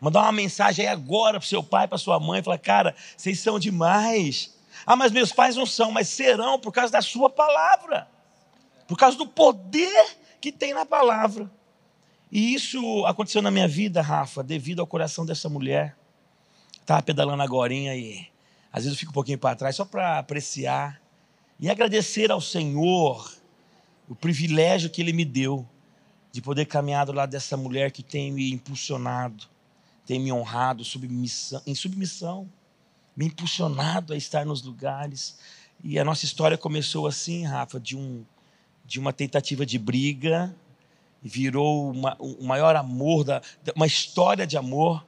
Mandar 0.00 0.22
uma 0.22 0.32
mensagem 0.32 0.86
aí 0.86 0.92
agora 0.92 1.38
para 1.38 1.48
seu 1.48 1.62
pai, 1.62 1.88
para 1.88 1.98
sua 1.98 2.20
mãe, 2.20 2.42
falar: 2.42 2.58
cara, 2.58 2.94
vocês 3.16 3.40
são 3.40 3.58
demais. 3.58 4.56
Ah, 4.86 4.94
mas 4.94 5.10
meus 5.10 5.32
pais 5.32 5.56
não 5.56 5.66
são, 5.66 5.90
mas 5.90 6.08
serão 6.08 6.58
por 6.58 6.72
causa 6.72 6.92
da 6.92 7.02
sua 7.02 7.28
palavra 7.28 8.08
por 8.88 8.96
causa 8.96 9.18
do 9.18 9.26
poder 9.26 10.16
que 10.40 10.50
tem 10.50 10.72
na 10.72 10.86
palavra. 10.86 11.48
E 12.32 12.54
isso 12.54 13.04
aconteceu 13.04 13.42
na 13.42 13.50
minha 13.50 13.68
vida, 13.68 14.00
Rafa, 14.00 14.42
devido 14.42 14.80
ao 14.80 14.86
coração 14.86 15.26
dessa 15.26 15.48
mulher. 15.48 15.94
Estava 16.80 17.02
pedalando 17.02 17.42
agora 17.42 17.72
e 17.72 18.26
às 18.72 18.84
vezes 18.84 18.96
eu 18.96 18.98
fico 18.98 19.10
um 19.10 19.14
pouquinho 19.14 19.38
para 19.38 19.54
trás 19.54 19.76
só 19.76 19.84
para 19.84 20.18
apreciar 20.18 21.00
e 21.60 21.68
agradecer 21.68 22.30
ao 22.30 22.40
Senhor 22.40 23.30
o 24.08 24.14
privilégio 24.14 24.88
que 24.88 25.02
Ele 25.02 25.12
me 25.12 25.24
deu 25.24 25.68
de 26.32 26.40
poder 26.40 26.64
caminhar 26.64 27.04
do 27.04 27.12
lado 27.12 27.30
dessa 27.30 27.56
mulher 27.58 27.90
que 27.90 28.02
tem 28.02 28.32
me 28.32 28.50
impulsionado, 28.50 29.46
tem 30.08 30.18
me 30.18 30.32
honrado 30.32 30.82
submissão, 30.84 31.60
em 31.66 31.74
submissão, 31.74 32.48
me 33.14 33.26
impulsionado 33.26 34.14
a 34.14 34.16
estar 34.16 34.46
nos 34.46 34.62
lugares. 34.62 35.38
E 35.84 35.98
a 35.98 36.04
nossa 36.04 36.24
história 36.24 36.56
começou 36.56 37.06
assim, 37.06 37.44
Rafa, 37.44 37.78
de 37.78 37.94
um 37.94 38.24
de 38.86 38.98
uma 38.98 39.12
tentativa 39.12 39.66
de 39.66 39.78
briga, 39.78 40.56
virou 41.22 41.90
uma, 41.90 42.16
o 42.18 42.42
maior 42.42 42.74
amor, 42.74 43.22
da, 43.22 43.42
uma 43.76 43.86
história 43.86 44.46
de 44.46 44.56
amor. 44.56 45.06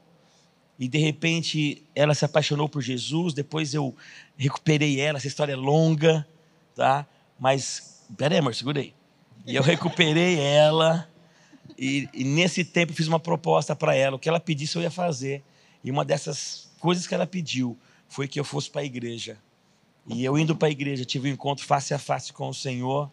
E 0.79 0.87
de 0.87 0.99
repente 0.99 1.83
ela 1.95 2.15
se 2.15 2.27
apaixonou 2.27 2.69
por 2.69 2.83
Jesus. 2.83 3.33
Depois 3.33 3.73
eu 3.73 3.97
recuperei 4.37 5.01
ela. 5.01 5.17
Essa 5.17 5.29
história 5.29 5.55
é 5.55 5.57
longa, 5.57 6.29
tá? 6.75 7.07
Mas, 7.39 8.05
peraí, 8.19 8.37
amor, 8.37 8.55
segurei. 8.55 8.93
E 9.47 9.57
eu 9.57 9.63
recuperei 9.63 10.39
ela. 10.39 11.10
E, 11.81 12.07
e 12.13 12.25
nesse 12.25 12.63
tempo 12.63 12.93
fiz 12.93 13.09
uma 13.09 13.19
proposta 13.19 13.75
para 13.75 13.95
ela. 13.95 14.17
O 14.17 14.19
que 14.19 14.29
ela 14.29 14.39
pedisse 14.39 14.77
eu 14.77 14.83
ia 14.83 14.91
fazer. 14.91 15.43
E 15.83 15.91
uma 15.91 16.05
dessas 16.05 16.71
coisas 16.79 17.07
que 17.07 17.15
ela 17.15 17.27
pediu 17.27 17.79
foi 18.07 18.29
que 18.29 18.39
eu 18.39 18.45
fosse 18.45 18.71
para 18.71 18.83
a 18.83 18.85
igreja. 18.85 19.39
E 20.07 20.23
eu 20.23 20.39
indo 20.39 20.55
para 20.55 20.69
a 20.69 20.71
igreja 20.71 21.07
tive 21.07 21.31
um 21.31 21.33
encontro 21.33 21.65
face 21.65 21.95
a 21.95 21.99
face 21.99 22.35
com 22.35 22.51
o 22.51 22.55
Senhor. 22.55 23.11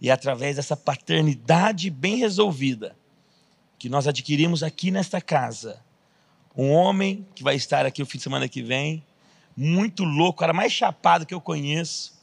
E 0.00 0.10
através 0.10 0.56
dessa 0.56 0.76
paternidade 0.76 1.88
bem 1.88 2.16
resolvida, 2.16 2.96
que 3.78 3.88
nós 3.88 4.08
adquirimos 4.08 4.64
aqui 4.64 4.90
nesta 4.90 5.20
casa, 5.20 5.80
um 6.56 6.70
homem 6.72 7.24
que 7.32 7.44
vai 7.44 7.54
estar 7.54 7.86
aqui 7.86 8.02
o 8.02 8.06
fim 8.06 8.18
de 8.18 8.24
semana 8.24 8.48
que 8.48 8.62
vem, 8.62 9.04
muito 9.56 10.02
louco, 10.02 10.40
cara 10.40 10.52
mais 10.52 10.72
chapado 10.72 11.24
que 11.24 11.34
eu 11.34 11.40
conheço, 11.40 12.19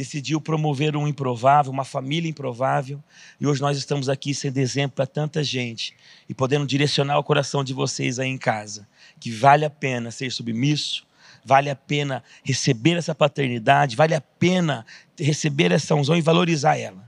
decidiu 0.00 0.40
promover 0.40 0.96
um 0.96 1.06
improvável, 1.06 1.70
uma 1.70 1.84
família 1.84 2.26
improvável, 2.26 3.04
e 3.38 3.46
hoje 3.46 3.60
nós 3.60 3.76
estamos 3.76 4.08
aqui 4.08 4.32
sendo 4.32 4.56
exemplo 4.56 4.96
para 4.96 5.06
tanta 5.06 5.44
gente 5.44 5.94
e 6.26 6.32
podendo 6.32 6.66
direcionar 6.66 7.18
o 7.18 7.22
coração 7.22 7.62
de 7.62 7.74
vocês 7.74 8.18
aí 8.18 8.30
em 8.30 8.38
casa, 8.38 8.88
que 9.20 9.30
vale 9.30 9.62
a 9.62 9.68
pena 9.68 10.10
ser 10.10 10.32
submisso, 10.32 11.06
vale 11.44 11.68
a 11.68 11.76
pena 11.76 12.24
receber 12.42 12.96
essa 12.96 13.14
paternidade, 13.14 13.94
vale 13.94 14.14
a 14.14 14.22
pena 14.22 14.86
receber 15.18 15.70
essa 15.70 15.94
unção 15.94 16.16
e 16.16 16.22
valorizar 16.22 16.78
ela. 16.78 17.06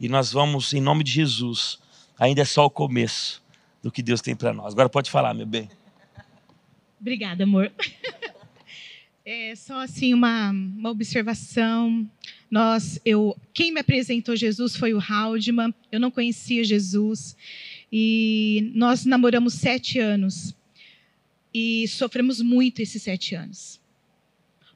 E 0.00 0.08
nós 0.08 0.32
vamos, 0.32 0.72
em 0.72 0.80
nome 0.80 1.04
de 1.04 1.10
Jesus, 1.10 1.78
ainda 2.18 2.40
é 2.40 2.46
só 2.46 2.64
o 2.64 2.70
começo 2.70 3.44
do 3.82 3.92
que 3.92 4.02
Deus 4.02 4.22
tem 4.22 4.34
para 4.34 4.54
nós. 4.54 4.72
Agora 4.72 4.88
pode 4.88 5.10
falar, 5.10 5.34
meu 5.34 5.44
bem. 5.44 5.68
Obrigada, 6.98 7.44
amor. 7.44 7.70
É 9.26 9.54
só 9.54 9.80
assim 9.80 10.12
uma, 10.12 10.50
uma 10.50 10.90
observação. 10.90 12.06
Nós, 12.50 13.00
eu, 13.06 13.34
quem 13.54 13.72
me 13.72 13.80
apresentou 13.80 14.36
Jesus 14.36 14.76
foi 14.76 14.92
o 14.92 15.00
Haldman. 15.00 15.74
Eu 15.90 15.98
não 15.98 16.10
conhecia 16.10 16.62
Jesus 16.62 17.34
e 17.90 18.70
nós 18.74 19.06
namoramos 19.06 19.54
sete 19.54 19.98
anos 19.98 20.54
e 21.54 21.88
sofremos 21.88 22.42
muito 22.42 22.82
esses 22.82 23.00
sete 23.02 23.34
anos 23.34 23.80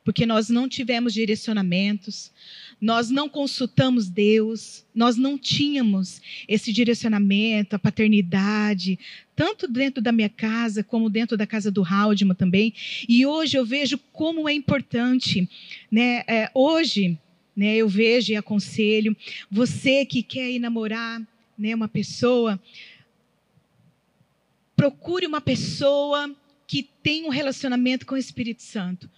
porque 0.08 0.24
nós 0.24 0.48
não 0.48 0.66
tivemos 0.66 1.12
direcionamentos, 1.12 2.32
nós 2.80 3.10
não 3.10 3.28
consultamos 3.28 4.08
Deus, 4.08 4.82
nós 4.94 5.18
não 5.18 5.36
tínhamos 5.36 6.22
esse 6.48 6.72
direcionamento, 6.72 7.76
a 7.76 7.78
paternidade, 7.78 8.98
tanto 9.36 9.68
dentro 9.68 10.02
da 10.02 10.10
minha 10.10 10.30
casa 10.30 10.82
como 10.82 11.10
dentro 11.10 11.36
da 11.36 11.46
casa 11.46 11.70
do 11.70 11.84
Haldman 11.84 12.34
também. 12.34 12.72
E 13.06 13.26
hoje 13.26 13.58
eu 13.58 13.66
vejo 13.66 13.98
como 14.10 14.48
é 14.48 14.54
importante, 14.54 15.46
né? 15.92 16.24
É, 16.26 16.50
hoje, 16.54 17.18
né? 17.54 17.76
Eu 17.76 17.86
vejo 17.86 18.32
e 18.32 18.36
aconselho 18.36 19.14
você 19.50 20.06
que 20.06 20.22
quer 20.22 20.50
ir 20.50 20.58
namorar, 20.58 21.20
né? 21.58 21.74
Uma 21.74 21.86
pessoa, 21.86 22.58
procure 24.74 25.26
uma 25.26 25.42
pessoa 25.42 26.34
que 26.68 26.82
tem 27.02 27.24
um 27.24 27.30
relacionamento 27.30 28.04
com 28.04 28.14
o 28.14 28.18
Espírito 28.18 28.62
Santo, 28.62 29.10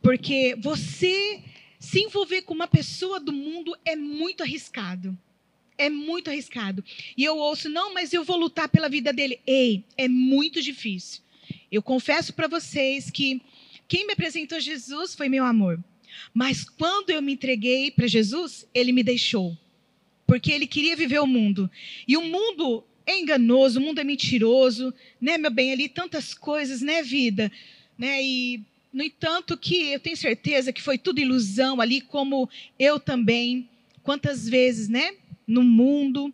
porque 0.00 0.56
você 0.58 1.42
se 1.78 1.98
envolver 1.98 2.42
com 2.42 2.54
uma 2.54 2.68
pessoa 2.68 3.18
do 3.18 3.32
mundo 3.32 3.76
é 3.84 3.96
muito 3.96 4.44
arriscado. 4.44 5.18
É 5.76 5.90
muito 5.90 6.30
arriscado. 6.30 6.84
E 7.16 7.24
eu 7.24 7.36
ouço, 7.36 7.68
não, 7.68 7.92
mas 7.92 8.12
eu 8.12 8.22
vou 8.22 8.36
lutar 8.36 8.68
pela 8.68 8.88
vida 8.88 9.12
dele. 9.12 9.40
Ei, 9.44 9.84
é 9.98 10.06
muito 10.06 10.62
difícil. 10.62 11.22
Eu 11.72 11.82
confesso 11.82 12.32
para 12.32 12.46
vocês 12.46 13.10
que 13.10 13.42
quem 13.88 14.06
me 14.06 14.12
apresentou 14.12 14.60
Jesus 14.60 15.12
foi 15.12 15.28
meu 15.28 15.44
amor. 15.44 15.82
Mas 16.32 16.62
quando 16.62 17.10
eu 17.10 17.20
me 17.20 17.32
entreguei 17.32 17.90
para 17.90 18.06
Jesus, 18.06 18.64
ele 18.72 18.92
me 18.92 19.02
deixou. 19.02 19.58
Porque 20.24 20.52
ele 20.52 20.68
queria 20.68 20.94
viver 20.94 21.18
o 21.18 21.26
mundo. 21.26 21.68
E 22.06 22.16
o 22.16 22.22
mundo 22.22 22.84
é 23.12 23.20
enganoso, 23.20 23.78
o 23.78 23.82
mundo 23.82 24.00
é 24.00 24.04
mentiroso, 24.04 24.92
né, 25.20 25.38
meu 25.38 25.50
bem? 25.50 25.72
Ali 25.72 25.88
tantas 25.88 26.34
coisas, 26.34 26.80
né, 26.80 27.02
vida? 27.02 27.50
Né? 27.98 28.22
E 28.22 28.60
no 28.92 29.02
entanto, 29.02 29.56
que 29.56 29.92
eu 29.92 30.00
tenho 30.00 30.16
certeza 30.16 30.72
que 30.72 30.82
foi 30.82 30.98
tudo 30.98 31.20
ilusão 31.20 31.80
ali, 31.80 32.00
como 32.00 32.48
eu 32.78 33.00
também. 33.00 33.68
Quantas 34.02 34.48
vezes, 34.48 34.88
né? 34.88 35.14
No 35.46 35.62
mundo, 35.62 36.32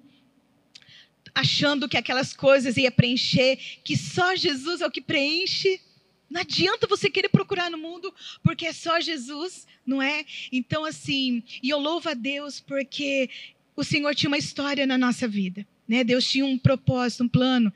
achando 1.34 1.88
que 1.88 1.96
aquelas 1.96 2.32
coisas 2.32 2.76
ia 2.76 2.90
preencher, 2.90 3.58
que 3.84 3.96
só 3.96 4.34
Jesus 4.34 4.80
é 4.80 4.86
o 4.86 4.90
que 4.90 5.00
preenche. 5.00 5.80
Não 6.28 6.40
adianta 6.40 6.86
você 6.86 7.08
querer 7.08 7.28
procurar 7.28 7.70
no 7.70 7.78
mundo, 7.78 8.12
porque 8.42 8.66
é 8.66 8.72
só 8.72 9.00
Jesus, 9.00 9.66
não 9.86 10.02
é? 10.02 10.24
Então, 10.50 10.84
assim, 10.84 11.42
e 11.62 11.70
eu 11.70 11.78
louvo 11.78 12.08
a 12.08 12.14
Deus 12.14 12.60
porque 12.60 13.30
o 13.76 13.84
Senhor 13.84 14.14
tinha 14.14 14.28
uma 14.28 14.36
história 14.36 14.86
na 14.86 14.98
nossa 14.98 15.28
vida, 15.28 15.64
né? 15.88 16.04
Deus 16.04 16.30
tinha 16.30 16.44
um 16.44 16.58
propósito, 16.58 17.24
um 17.24 17.28
plano. 17.28 17.72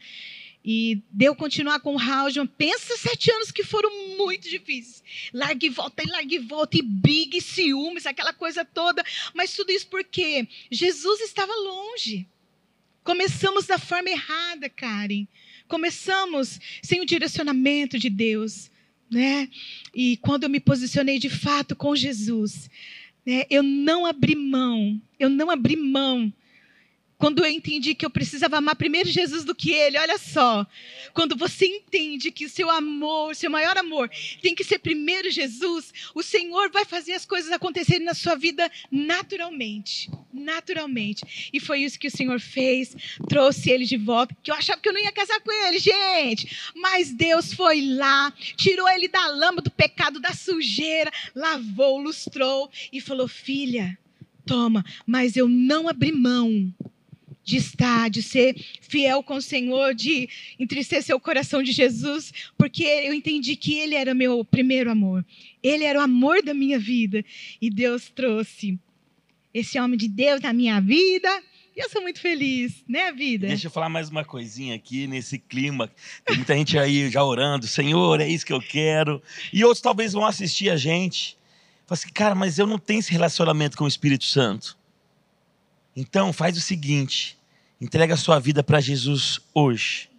E 0.65 1.03
deu 1.11 1.35
continuar 1.35 1.81
com 1.81 1.97
o 1.97 1.99
Haljan. 1.99 2.47
Pensa 2.47 2.97
sete 2.97 3.33
anos 3.33 3.51
que 3.51 3.65
foram 3.65 4.17
muito 4.17 4.49
difíceis. 4.49 5.03
Larga 5.33 5.67
e 5.67 5.71
volta, 5.71 6.03
e 6.05 6.07
larga 6.07 6.35
e 6.35 6.39
volta, 6.39 6.79
e 6.79 6.83
briga, 6.83 7.37
e 7.37 7.41
ciúmes, 7.41 8.07
aquela 8.07 8.33
coisa 8.33 8.65
toda. 8.65 9.03
Mas 9.35 9.57
tudo 9.57 9.73
isso 9.73 9.89
porque 9.89 10.47
Jesus 10.71 11.21
estava 11.21 11.53
longe. 11.53 12.29
Começamos 13.03 13.67
da 13.67 13.79
forma 13.79 14.11
errada, 14.11 14.69
Karen. 14.69 15.27
Começamos 15.67 16.61
sem 16.81 17.01
o 17.01 17.07
direcionamento 17.07 17.99
de 17.99 18.09
Deus. 18.09 18.71
Né? 19.11 19.49
E 19.93 20.17
quando 20.19 20.45
eu 20.45 20.49
me 20.49 20.61
posicionei 20.61 21.19
de 21.19 21.29
fato 21.29 21.75
com 21.75 21.97
Jesus, 21.97 22.71
né, 23.27 23.45
eu 23.51 23.63
não 23.63 24.07
abri 24.07 24.35
mão, 24.35 25.01
eu 25.19 25.29
não 25.29 25.51
abri 25.51 25.77
mão 25.77 26.33
quando 27.23 27.45
eu 27.45 27.49
entendi 27.49 27.95
que 27.95 28.05
eu 28.05 28.11
precisava 28.11 28.57
amar 28.57 28.75
primeiro 28.75 29.09
Jesus 29.09 29.45
do 29.45 29.55
que 29.55 29.71
ele, 29.71 29.97
olha 29.97 30.19
só. 30.19 30.67
Quando 31.15 31.37
você 31.37 31.65
entende 31.65 32.33
que 32.33 32.45
o 32.45 32.49
seu 32.49 32.69
amor, 32.69 33.37
seu 33.37 33.49
maior 33.49 33.79
amor, 33.79 34.11
tem 34.43 34.57
que 34.57 34.65
ser 34.65 34.81
primeiro 34.81 35.31
Jesus, 35.31 35.95
o 36.17 36.23
Senhor 36.25 36.73
vai 36.73 36.85
fazer 36.85 37.13
as 37.13 37.25
coisas 37.25 37.53
acontecerem 37.53 38.05
na 38.05 38.13
sua 38.13 38.35
vida 38.35 38.69
naturalmente. 38.91 40.11
Naturalmente. 40.33 41.51
E 41.53 41.61
foi 41.61 41.83
isso 41.83 41.97
que 41.97 42.09
o 42.09 42.11
Senhor 42.11 42.41
fez, 42.41 42.97
trouxe 43.29 43.71
ele 43.71 43.85
de 43.85 43.97
volta, 43.97 44.37
que 44.43 44.51
eu 44.51 44.57
achava 44.57 44.81
que 44.81 44.89
eu 44.89 44.93
não 44.93 45.01
ia 45.01 45.13
casar 45.13 45.41
com 45.43 45.53
ele, 45.53 45.79
gente. 45.79 46.73
Mas 46.75 47.13
Deus 47.13 47.55
foi 47.55 47.87
lá, 47.87 48.33
tirou 48.57 48.89
ele 48.89 49.07
da 49.07 49.29
lama 49.29 49.63
do 49.63 49.71
pecado, 49.71 50.19
da 50.19 50.35
sujeira, 50.35 51.13
lavou, 51.37 51.99
lustrou 51.99 52.69
e 52.93 53.01
falou: 53.01 53.29
Filha, 53.29 53.97
toma, 54.45 54.85
mas 55.07 55.37
eu 55.37 55.49
não 55.49 55.89
abri 55.89 56.11
mão 56.11 56.75
de 57.45 57.57
estar, 57.57 58.09
de 58.09 58.23
ser 58.23 58.55
fiel 58.81 59.23
com 59.23 59.37
o 59.37 59.43
Senhor, 59.43 59.95
de 59.95 60.29
entristecer 60.59 61.15
o 61.15 61.21
coração 61.21 61.63
de 61.63 61.73
Jesus, 61.73 62.33
porque 62.57 62.85
eu 62.85 63.13
entendi 63.13 63.57
que 63.57 63.79
Ele 63.79 63.95
era 63.95 64.15
meu 64.15 64.45
primeiro 64.45 64.91
amor. 64.91 65.25
Ele 65.63 65.85
era 65.85 65.99
o 65.99 66.03
amor 66.03 66.43
da 66.43 66.55
minha 66.55 66.79
vida. 66.79 67.25
E 67.61 67.71
Deus 67.71 68.11
trouxe 68.15 68.79
esse 69.53 69.79
homem 69.79 69.99
de 69.99 70.09
Deus 70.09 70.41
na 70.41 70.53
minha 70.53 70.81
vida. 70.81 71.29
E 71.75 71.81
eu 71.81 71.89
sou 71.89 72.03
muito 72.03 72.21
feliz, 72.21 72.85
né, 72.87 73.11
vida? 73.13 73.47
Deixa 73.47 73.67
eu 73.67 73.71
falar 73.71 73.89
mais 73.89 74.11
uma 74.11 74.25
coisinha 74.25 74.75
aqui 74.75 75.07
nesse 75.07 75.39
clima. 75.39 75.91
Tem 76.25 76.37
muita 76.37 76.55
gente 76.55 76.79
aí 76.79 77.09
já 77.11 77.25
orando, 77.25 77.67
Senhor, 77.67 78.21
é 78.21 78.29
isso 78.29 78.45
que 78.45 78.53
eu 78.53 78.61
quero. 78.61 79.23
E 79.53 79.65
outros 79.65 79.81
talvez 79.81 80.13
vão 80.13 80.27
assistir 80.27 80.69
a 80.69 80.77
gente. 80.77 81.37
Fala 81.87 81.99
assim, 81.99 82.09
cara, 82.13 82.35
mas 82.35 82.59
eu 82.59 82.67
não 82.67 82.79
tenho 82.79 83.01
esse 83.01 83.11
relacionamento 83.11 83.77
com 83.77 83.85
o 83.85 83.89
Espírito 83.89 84.27
Santo. 84.27 84.77
Então, 85.95 86.33
faz 86.33 86.57
o 86.57 86.61
seguinte: 86.61 87.39
entrega 87.81 88.15
a 88.15 88.17
sua 88.17 88.39
vida 88.39 88.63
para 88.63 88.81
Jesus 88.81 89.41
hoje. 89.55 90.11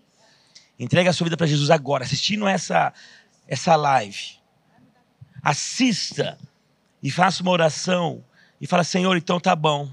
Entrega 0.80 1.10
a 1.10 1.14
sua 1.14 1.26
vida 1.26 1.38
para 1.38 1.48
Jesus 1.48 1.70
agora, 1.70 2.04
assistindo 2.04 2.48
essa, 2.48 2.94
essa 3.48 3.76
live. 3.76 4.38
Assista 5.42 6.38
e 7.02 7.12
faça 7.12 7.42
uma 7.42 7.52
oração 7.52 8.24
e 8.60 8.68
fala: 8.68 8.84
Senhor, 8.84 9.16
então 9.18 9.40
tá 9.40 9.56
bom. 9.56 9.92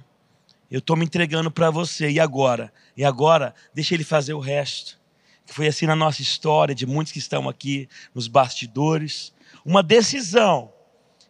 Eu 0.70 0.78
estou 0.78 0.96
me 0.96 1.04
entregando 1.04 1.50
para 1.50 1.70
você. 1.70 2.10
E 2.10 2.20
agora? 2.20 2.72
E 2.96 3.04
agora, 3.04 3.54
deixa 3.74 3.94
ele 3.94 4.04
fazer 4.04 4.34
o 4.34 4.38
resto. 4.38 4.98
Que 5.44 5.52
foi 5.52 5.66
assim 5.66 5.86
na 5.86 5.96
nossa 5.96 6.22
história, 6.22 6.74
de 6.74 6.86
muitos 6.86 7.12
que 7.12 7.18
estão 7.18 7.48
aqui 7.48 7.88
nos 8.14 8.28
bastidores. 8.28 9.32
Uma 9.64 9.82
decisão 9.82 10.72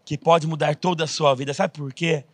que 0.04 0.18
pode 0.18 0.46
mudar 0.46 0.76
toda 0.76 1.04
a 1.04 1.06
sua 1.06 1.34
vida. 1.34 1.54
Sabe 1.54 1.72
por 1.72 1.92
quê? 1.94 2.24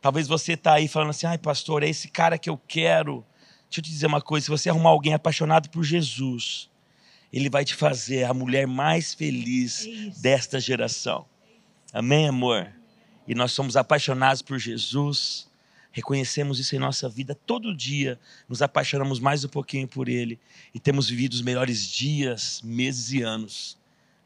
Talvez 0.00 0.26
você 0.26 0.54
está 0.54 0.74
aí 0.74 0.88
falando 0.88 1.10
assim, 1.10 1.26
ai 1.26 1.36
pastor, 1.36 1.82
é 1.82 1.88
esse 1.88 2.08
cara 2.08 2.38
que 2.38 2.48
eu 2.48 2.56
quero. 2.56 3.24
Deixa 3.68 3.80
eu 3.80 3.84
te 3.84 3.90
dizer 3.90 4.06
uma 4.06 4.20
coisa, 4.20 4.44
se 4.44 4.50
você 4.50 4.70
arrumar 4.70 4.90
alguém 4.90 5.14
apaixonado 5.14 5.68
por 5.68 5.84
Jesus, 5.84 6.70
ele 7.32 7.50
vai 7.50 7.64
te 7.64 7.74
fazer 7.74 8.24
a 8.24 8.34
mulher 8.34 8.66
mais 8.66 9.14
feliz 9.14 9.86
é 9.86 10.10
desta 10.20 10.58
geração. 10.58 11.26
Amém, 11.92 12.28
amor? 12.28 12.72
E 13.28 13.34
nós 13.34 13.52
somos 13.52 13.76
apaixonados 13.76 14.42
por 14.42 14.58
Jesus, 14.58 15.48
reconhecemos 15.92 16.58
isso 16.58 16.74
em 16.74 16.78
nossa 16.78 17.08
vida 17.08 17.34
todo 17.34 17.76
dia, 17.76 18.18
nos 18.48 18.62
apaixonamos 18.62 19.20
mais 19.20 19.44
um 19.44 19.48
pouquinho 19.48 19.86
por 19.86 20.08
Ele 20.08 20.40
e 20.74 20.80
temos 20.80 21.08
vivido 21.08 21.34
os 21.34 21.42
melhores 21.42 21.86
dias, 21.86 22.60
meses 22.64 23.12
e 23.12 23.22
anos, 23.22 23.78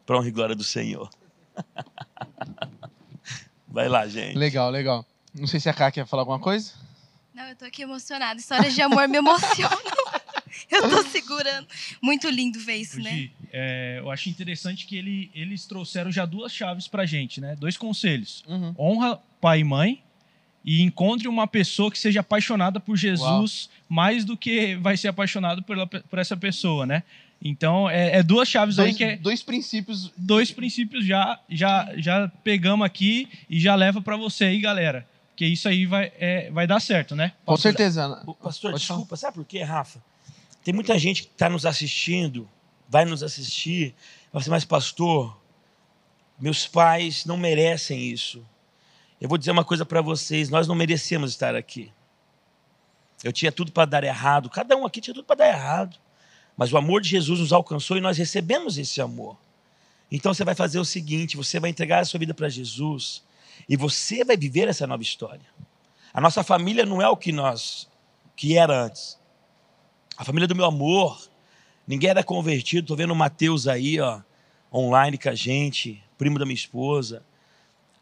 para 0.06 0.16
honra 0.16 0.28
e 0.28 0.30
glória 0.30 0.54
do 0.54 0.64
Senhor. 0.64 1.10
Vai 3.68 3.88
lá, 3.88 4.06
gente. 4.06 4.38
Legal, 4.38 4.70
legal. 4.70 5.04
Não 5.34 5.46
sei 5.46 5.58
se 5.58 5.68
a 5.68 5.74
Ká 5.74 5.90
quer 5.90 6.06
falar 6.06 6.22
alguma 6.22 6.38
coisa. 6.38 6.72
Não, 7.34 7.44
eu 7.48 7.56
tô 7.56 7.64
aqui 7.64 7.82
emocionada. 7.82 8.38
Histórias 8.38 8.74
de 8.74 8.80
amor 8.80 9.08
me 9.08 9.18
emocionam. 9.18 9.78
eu 10.70 10.88
tô 10.88 11.02
segurando. 11.04 11.66
Muito 12.00 12.28
lindo 12.30 12.60
ver 12.60 12.76
isso, 12.76 13.00
né? 13.00 13.28
É, 13.52 13.96
eu 13.98 14.10
acho 14.10 14.28
interessante 14.28 14.86
que 14.86 14.96
ele, 14.96 15.30
eles 15.34 15.66
trouxeram 15.66 16.12
já 16.12 16.24
duas 16.24 16.52
chaves 16.52 16.86
pra 16.86 17.04
gente, 17.04 17.40
né? 17.40 17.56
Dois 17.56 17.76
conselhos. 17.76 18.44
Uhum. 18.46 18.74
Honra 18.78 19.20
pai 19.40 19.60
e 19.60 19.64
mãe 19.64 20.02
e 20.64 20.80
encontre 20.82 21.26
uma 21.26 21.46
pessoa 21.46 21.90
que 21.90 21.98
seja 21.98 22.20
apaixonada 22.20 22.78
por 22.78 22.96
Jesus 22.96 23.68
Uau. 23.68 23.78
mais 23.88 24.24
do 24.24 24.36
que 24.36 24.76
vai 24.76 24.96
ser 24.96 25.08
apaixonado 25.08 25.62
por, 25.62 25.76
por 25.86 26.18
essa 26.18 26.36
pessoa, 26.36 26.86
né? 26.86 27.02
Então, 27.42 27.90
é, 27.90 28.18
é 28.18 28.22
duas 28.22 28.48
chaves 28.48 28.76
dois, 28.76 28.88
aí 28.88 28.94
que 28.94 29.04
é... 29.04 29.16
Dois 29.16 29.42
princípios... 29.42 30.10
Dois 30.16 30.50
princípios 30.50 31.04
já, 31.04 31.38
já, 31.48 31.92
já 31.96 32.28
pegamos 32.42 32.86
aqui 32.86 33.28
e 33.50 33.60
já 33.60 33.74
leva 33.74 34.00
para 34.00 34.16
você 34.16 34.44
aí, 34.44 34.60
galera. 34.60 35.06
Porque 35.34 35.46
isso 35.46 35.68
aí 35.68 35.84
vai, 35.84 36.12
é, 36.16 36.48
vai 36.52 36.64
dar 36.64 36.78
certo, 36.78 37.16
né? 37.16 37.32
Com 37.44 37.56
certeza. 37.56 38.22
Pastor, 38.40 38.70
Pode 38.70 38.80
desculpa, 38.80 39.16
falar. 39.16 39.18
sabe 39.18 39.34
por 39.34 39.44
quê, 39.44 39.64
Rafa? 39.64 40.00
Tem 40.62 40.72
muita 40.72 40.96
gente 40.96 41.24
que 41.24 41.28
está 41.28 41.48
nos 41.48 41.66
assistindo, 41.66 42.48
vai 42.88 43.04
nos 43.04 43.20
assistir, 43.20 43.96
vai 44.32 44.40
assim, 44.40 44.50
mas 44.50 44.64
pastor, 44.64 45.36
meus 46.38 46.68
pais 46.68 47.24
não 47.24 47.36
merecem 47.36 48.00
isso. 48.08 48.46
Eu 49.20 49.28
vou 49.28 49.36
dizer 49.36 49.50
uma 49.50 49.64
coisa 49.64 49.84
para 49.84 50.00
vocês: 50.00 50.48
nós 50.50 50.68
não 50.68 50.76
merecemos 50.76 51.32
estar 51.32 51.56
aqui. 51.56 51.92
Eu 53.24 53.32
tinha 53.32 53.50
tudo 53.50 53.72
para 53.72 53.86
dar 53.86 54.04
errado, 54.04 54.48
cada 54.48 54.76
um 54.76 54.86
aqui 54.86 55.00
tinha 55.00 55.14
tudo 55.14 55.24
para 55.24 55.36
dar 55.36 55.48
errado. 55.48 55.98
Mas 56.56 56.72
o 56.72 56.76
amor 56.76 57.00
de 57.00 57.08
Jesus 57.08 57.40
nos 57.40 57.52
alcançou 57.52 57.96
e 57.96 58.00
nós 58.00 58.16
recebemos 58.16 58.78
esse 58.78 59.00
amor. 59.00 59.36
Então 60.12 60.32
você 60.32 60.44
vai 60.44 60.54
fazer 60.54 60.78
o 60.78 60.84
seguinte: 60.84 61.36
você 61.36 61.58
vai 61.58 61.70
entregar 61.70 61.98
a 61.98 62.04
sua 62.04 62.20
vida 62.20 62.32
para 62.32 62.48
Jesus 62.48 63.24
e 63.68 63.76
você 63.76 64.24
vai 64.24 64.36
viver 64.36 64.68
essa 64.68 64.86
nova 64.86 65.02
história. 65.02 65.46
A 66.12 66.20
nossa 66.20 66.42
família 66.42 66.86
não 66.86 67.02
é 67.02 67.08
o 67.08 67.16
que 67.16 67.32
nós 67.32 67.88
que 68.36 68.56
era 68.56 68.84
antes. 68.84 69.18
A 70.16 70.24
família 70.24 70.46
do 70.46 70.54
meu 70.54 70.64
amor, 70.64 71.20
ninguém 71.86 72.10
era 72.10 72.22
convertido. 72.22 72.84
Estou 72.84 72.96
vendo 72.96 73.12
o 73.12 73.16
Mateus 73.16 73.66
aí, 73.66 74.00
ó, 74.00 74.20
online 74.72 75.18
com 75.18 75.28
a 75.28 75.34
gente, 75.34 76.02
primo 76.16 76.38
da 76.38 76.44
minha 76.44 76.54
esposa. 76.54 77.24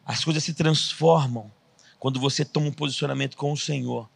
As 0.04 0.24
coisas 0.24 0.42
se 0.42 0.54
transformam 0.54 1.50
quando 1.98 2.18
você 2.18 2.44
toma 2.44 2.66
um 2.66 2.72
posicionamento 2.72 3.36
com 3.36 3.52
o 3.52 3.56
Senhor, 3.56 4.10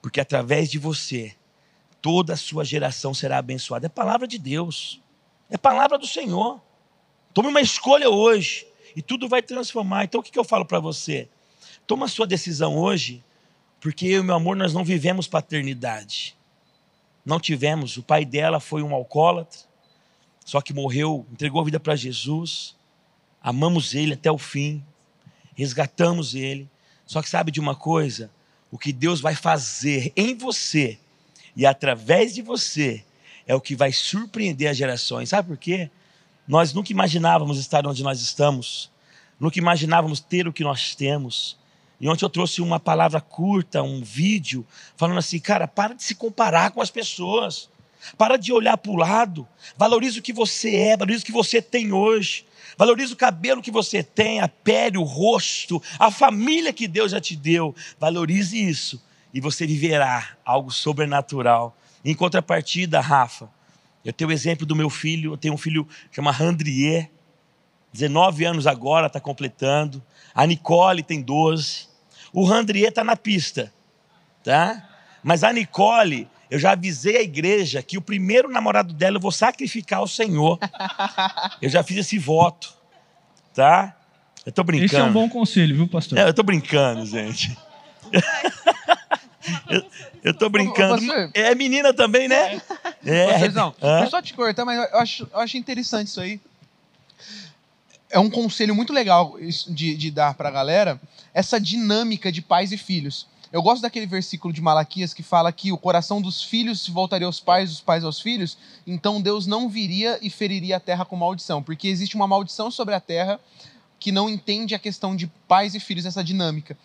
porque 0.00 0.20
através 0.20 0.70
de 0.70 0.78
você, 0.78 1.34
toda 2.00 2.34
a 2.34 2.36
sua 2.36 2.64
geração 2.64 3.12
será 3.12 3.38
abençoada. 3.38 3.86
É 3.86 3.88
palavra 3.88 4.28
de 4.28 4.38
Deus, 4.38 5.00
é 5.50 5.58
palavra 5.58 5.98
do 5.98 6.06
Senhor. 6.06 6.62
Tome 7.32 7.48
uma 7.48 7.60
escolha 7.60 8.08
hoje 8.08 8.66
e 8.96 9.02
tudo 9.02 9.28
vai 9.28 9.42
transformar. 9.42 10.04
Então 10.04 10.20
o 10.20 10.22
que 10.22 10.38
eu 10.38 10.44
falo 10.44 10.64
para 10.64 10.80
você? 10.80 11.28
Toma 11.86 12.08
sua 12.08 12.26
decisão 12.26 12.76
hoje, 12.78 13.22
porque 13.80 14.06
eu 14.06 14.22
e 14.22 14.24
meu 14.24 14.34
amor, 14.34 14.56
nós 14.56 14.72
não 14.72 14.84
vivemos 14.84 15.26
paternidade. 15.26 16.36
Não 17.24 17.38
tivemos. 17.38 17.96
O 17.96 18.02
pai 18.02 18.24
dela 18.24 18.60
foi 18.60 18.82
um 18.82 18.94
alcoólatra, 18.94 19.60
só 20.44 20.60
que 20.60 20.72
morreu, 20.72 21.26
entregou 21.32 21.60
a 21.60 21.64
vida 21.64 21.80
para 21.80 21.96
Jesus. 21.96 22.76
Amamos 23.42 23.94
ele 23.94 24.14
até 24.14 24.30
o 24.30 24.38
fim, 24.38 24.82
resgatamos 25.54 26.34
ele. 26.34 26.68
Só 27.06 27.20
que 27.20 27.28
sabe 27.28 27.50
de 27.50 27.60
uma 27.60 27.74
coisa? 27.74 28.30
O 28.70 28.78
que 28.78 28.92
Deus 28.92 29.20
vai 29.20 29.34
fazer 29.34 30.12
em 30.16 30.34
você 30.34 30.98
e 31.56 31.64
através 31.66 32.34
de 32.34 32.42
você 32.42 33.04
é 33.46 33.54
o 33.54 33.60
que 33.60 33.76
vai 33.76 33.92
surpreender 33.92 34.68
as 34.68 34.76
gerações. 34.76 35.28
Sabe 35.28 35.48
por 35.48 35.56
quê? 35.56 35.90
Nós 36.46 36.72
nunca 36.72 36.92
imaginávamos 36.92 37.58
estar 37.58 37.86
onde 37.86 38.02
nós 38.02 38.20
estamos, 38.20 38.90
nunca 39.40 39.58
imaginávamos 39.58 40.20
ter 40.20 40.46
o 40.46 40.52
que 40.52 40.62
nós 40.62 40.94
temos. 40.94 41.56
E 42.00 42.08
ontem 42.08 42.24
eu 42.24 42.30
trouxe 42.30 42.60
uma 42.60 42.78
palavra 42.78 43.20
curta, 43.20 43.82
um 43.82 44.02
vídeo, 44.02 44.66
falando 44.96 45.18
assim: 45.18 45.38
cara, 45.38 45.66
para 45.66 45.94
de 45.94 46.02
se 46.02 46.14
comparar 46.14 46.70
com 46.70 46.82
as 46.82 46.90
pessoas, 46.90 47.68
para 48.18 48.36
de 48.36 48.52
olhar 48.52 48.76
para 48.76 48.92
o 48.92 48.96
lado, 48.96 49.48
valorize 49.76 50.18
o 50.18 50.22
que 50.22 50.32
você 50.32 50.74
é, 50.74 50.96
valorize 50.96 51.22
o 51.22 51.26
que 51.26 51.32
você 51.32 51.62
tem 51.62 51.92
hoje. 51.92 52.46
Valorize 52.76 53.12
o 53.12 53.16
cabelo 53.16 53.62
que 53.62 53.70
você 53.70 54.02
tem, 54.02 54.40
a 54.40 54.48
pele, 54.48 54.98
o 54.98 55.04
rosto, 55.04 55.80
a 55.96 56.10
família 56.10 56.72
que 56.72 56.88
Deus 56.88 57.12
já 57.12 57.20
te 57.20 57.36
deu. 57.36 57.74
Valorize 58.00 58.58
isso 58.58 59.00
e 59.32 59.40
você 59.40 59.66
viverá 59.66 60.36
algo 60.44 60.70
sobrenatural. 60.70 61.76
Em 62.04 62.14
contrapartida, 62.14 63.00
Rafa, 63.00 63.48
eu 64.04 64.12
tenho 64.12 64.30
o 64.30 64.32
exemplo 64.32 64.66
do 64.66 64.76
meu 64.76 64.90
filho, 64.90 65.32
eu 65.32 65.36
tenho 65.36 65.54
um 65.54 65.58
filho 65.58 65.84
que 65.84 66.16
chama 66.16 66.30
Randrier, 66.30 67.10
19 67.92 68.44
anos 68.44 68.66
agora, 68.66 69.06
está 69.06 69.20
completando. 69.20 70.02
A 70.34 70.44
Nicole 70.46 71.02
tem 71.02 71.22
12. 71.22 71.86
O 72.32 72.44
Randrier 72.44 72.88
está 72.88 73.04
na 73.04 73.16
pista, 73.16 73.72
tá? 74.42 74.90
Mas 75.22 75.44
a 75.44 75.52
Nicole, 75.52 76.28
eu 76.50 76.58
já 76.58 76.72
avisei 76.72 77.16
a 77.16 77.22
igreja 77.22 77.82
que 77.82 77.96
o 77.96 78.02
primeiro 78.02 78.50
namorado 78.50 78.92
dela 78.92 79.16
eu 79.16 79.20
vou 79.20 79.32
sacrificar 79.32 80.00
ao 80.00 80.08
Senhor. 80.08 80.58
Eu 81.62 81.70
já 81.70 81.82
fiz 81.82 81.96
esse 81.96 82.18
voto, 82.18 82.74
tá? 83.54 83.96
Eu 84.44 84.50
estou 84.50 84.64
brincando. 84.64 84.86
Esse 84.86 84.96
é 84.96 85.02
um 85.02 85.12
bom 85.12 85.28
conselho, 85.28 85.74
viu, 85.74 85.88
pastor? 85.88 86.18
É, 86.18 86.24
eu 86.24 86.30
estou 86.30 86.44
brincando, 86.44 87.06
gente. 87.06 87.56
Eu 90.22 90.32
estou 90.32 90.48
brincando. 90.48 91.06
Pastor. 91.06 91.30
É 91.34 91.54
menina 91.54 91.92
também, 91.92 92.28
né? 92.28 92.60
É. 93.04 93.34
Hã? 93.34 93.38
deixa 93.40 94.04
eu 94.04 94.10
só 94.10 94.22
te 94.22 94.34
cortar, 94.34 94.64
mas 94.64 94.78
eu 94.90 94.98
acho, 94.98 95.28
eu 95.32 95.38
acho 95.38 95.56
interessante 95.56 96.08
isso 96.08 96.20
aí. 96.20 96.40
É 98.10 98.18
um 98.18 98.30
conselho 98.30 98.74
muito 98.74 98.92
legal 98.92 99.36
de, 99.68 99.96
de 99.96 100.10
dar 100.10 100.34
para 100.34 100.48
a 100.48 100.52
galera, 100.52 101.00
essa 101.32 101.60
dinâmica 101.60 102.30
de 102.30 102.40
pais 102.40 102.72
e 102.72 102.78
filhos. 102.78 103.26
Eu 103.52 103.62
gosto 103.62 103.82
daquele 103.82 104.06
versículo 104.06 104.52
de 104.52 104.60
Malaquias 104.60 105.14
que 105.14 105.22
fala 105.22 105.52
que 105.52 105.70
o 105.70 105.78
coração 105.78 106.20
dos 106.20 106.42
filhos 106.42 106.82
se 106.82 106.90
voltaria 106.90 107.26
aos 107.26 107.38
pais, 107.38 107.70
dos 107.70 107.80
pais 107.80 108.02
aos 108.02 108.20
filhos, 108.20 108.58
então 108.86 109.20
Deus 109.20 109.46
não 109.46 109.68
viria 109.68 110.18
e 110.20 110.28
feriria 110.28 110.76
a 110.76 110.80
terra 110.80 111.04
com 111.04 111.14
maldição, 111.14 111.62
porque 111.62 111.86
existe 111.86 112.16
uma 112.16 112.26
maldição 112.26 112.70
sobre 112.70 112.94
a 112.94 113.00
terra 113.00 113.38
que 114.00 114.10
não 114.10 114.28
entende 114.28 114.74
a 114.74 114.78
questão 114.78 115.14
de 115.14 115.28
pais 115.46 115.74
e 115.74 115.80
filhos 115.80 116.04
nessa 116.04 116.24
dinâmica. 116.24 116.76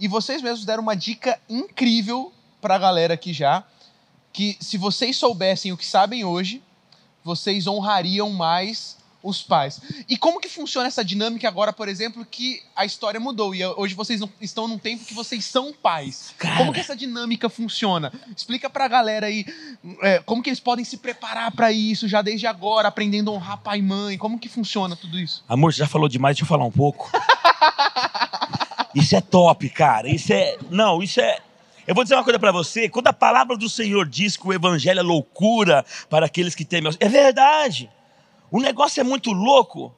E 0.00 0.08
vocês 0.08 0.40
mesmos 0.40 0.64
deram 0.64 0.82
uma 0.82 0.96
dica 0.96 1.38
incrível 1.48 2.32
para 2.60 2.74
a 2.74 2.78
galera 2.78 3.14
aqui 3.14 3.32
já, 3.34 3.62
que 4.32 4.56
se 4.58 4.78
vocês 4.78 5.16
soubessem 5.16 5.72
o 5.72 5.76
que 5.76 5.86
sabem 5.86 6.24
hoje, 6.24 6.62
vocês 7.22 7.66
honrariam 7.66 8.30
mais 8.30 8.98
os 9.22 9.42
pais. 9.42 9.78
E 10.08 10.16
como 10.16 10.40
que 10.40 10.48
funciona 10.48 10.88
essa 10.88 11.04
dinâmica 11.04 11.46
agora, 11.46 11.74
por 11.74 11.86
exemplo, 11.86 12.24
que 12.24 12.62
a 12.74 12.86
história 12.86 13.20
mudou 13.20 13.54
e 13.54 13.62
hoje 13.62 13.94
vocês 13.94 14.18
não- 14.18 14.30
estão 14.40 14.66
num 14.66 14.78
tempo 14.78 15.04
que 15.04 15.12
vocês 15.12 15.44
são 15.44 15.74
pais? 15.74 16.34
Cara. 16.38 16.56
Como 16.56 16.72
que 16.72 16.80
essa 16.80 16.96
dinâmica 16.96 17.50
funciona? 17.50 18.10
Explica 18.34 18.70
pra 18.70 18.88
galera 18.88 19.26
aí 19.26 19.44
é, 20.00 20.20
como 20.20 20.42
que 20.42 20.48
eles 20.48 20.60
podem 20.60 20.86
se 20.86 20.96
preparar 20.96 21.50
para 21.52 21.70
isso 21.70 22.08
já 22.08 22.22
desde 22.22 22.46
agora, 22.46 22.88
aprendendo 22.88 23.30
a 23.30 23.34
honrar 23.34 23.58
pai 23.58 23.80
e 23.80 23.82
mãe. 23.82 24.16
Como 24.16 24.38
que 24.38 24.48
funciona 24.48 24.96
tudo 24.96 25.18
isso? 25.18 25.44
Amor, 25.46 25.74
você 25.74 25.80
já 25.80 25.86
falou 25.86 26.08
demais, 26.08 26.34
deixa 26.36 26.44
eu 26.44 26.48
falar 26.48 26.64
um 26.64 26.72
pouco. 26.72 27.10
Isso 28.94 29.14
é 29.16 29.20
top, 29.20 29.68
cara. 29.70 30.08
Isso 30.08 30.32
é. 30.32 30.56
Não, 30.70 31.02
isso 31.02 31.20
é. 31.20 31.38
Eu 31.86 31.94
vou 31.94 32.04
dizer 32.04 32.14
uma 32.14 32.24
coisa 32.24 32.38
para 32.38 32.52
você. 32.52 32.88
Quando 32.88 33.08
a 33.08 33.12
palavra 33.12 33.56
do 33.56 33.68
Senhor 33.68 34.08
diz 34.08 34.36
que 34.36 34.46
o 34.46 34.52
evangelho 34.52 35.00
é 35.00 35.02
loucura 35.02 35.84
para 36.08 36.26
aqueles 36.26 36.54
que 36.54 36.64
temem. 36.64 36.92
É 37.00 37.08
verdade. 37.08 37.90
O 38.50 38.60
negócio 38.60 39.00
é 39.00 39.04
muito 39.04 39.32
louco. 39.32 39.94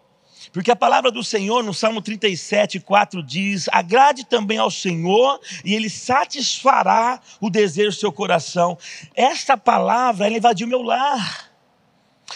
Porque 0.53 0.71
a 0.71 0.77
palavra 0.77 1.11
do 1.11 1.23
Senhor, 1.23 1.63
no 1.63 1.73
Salmo 1.73 2.03
37, 2.03 2.81
4, 2.81 3.23
diz: 3.23 3.69
Agrade 3.71 4.27
também 4.27 4.59
ao 4.59 4.71
Senhor, 4.71 5.41
e 5.65 5.75
Ele 5.75 5.89
satisfará 5.89 7.21
o 7.41 7.49
desejo 7.49 7.91
do 7.91 7.97
seu 7.97 8.13
coração. 8.13 8.77
Esta 9.15 9.57
palavra, 9.57 10.27
ela 10.27 10.37
invadiu 10.37 10.67
meu 10.67 10.83
lar. 10.83 11.51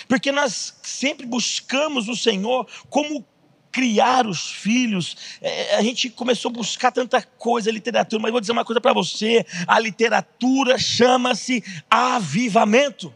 Porque 0.08 0.30
nós 0.30 0.76
sempre 0.82 1.26
buscamos 1.26 2.08
o 2.08 2.16
Senhor 2.16 2.66
como 2.88 3.24
criar 3.76 4.26
os 4.26 4.50
filhos. 4.50 5.38
É, 5.42 5.76
a 5.76 5.82
gente 5.82 6.08
começou 6.08 6.50
a 6.50 6.54
buscar 6.54 6.90
tanta 6.90 7.20
coisa, 7.20 7.70
literatura, 7.70 8.22
mas 8.22 8.32
vou 8.32 8.40
dizer 8.40 8.52
uma 8.52 8.64
coisa 8.64 8.80
para 8.80 8.94
você: 8.94 9.44
a 9.66 9.78
literatura 9.78 10.78
chama-se 10.78 11.62
avivamento. 11.90 13.14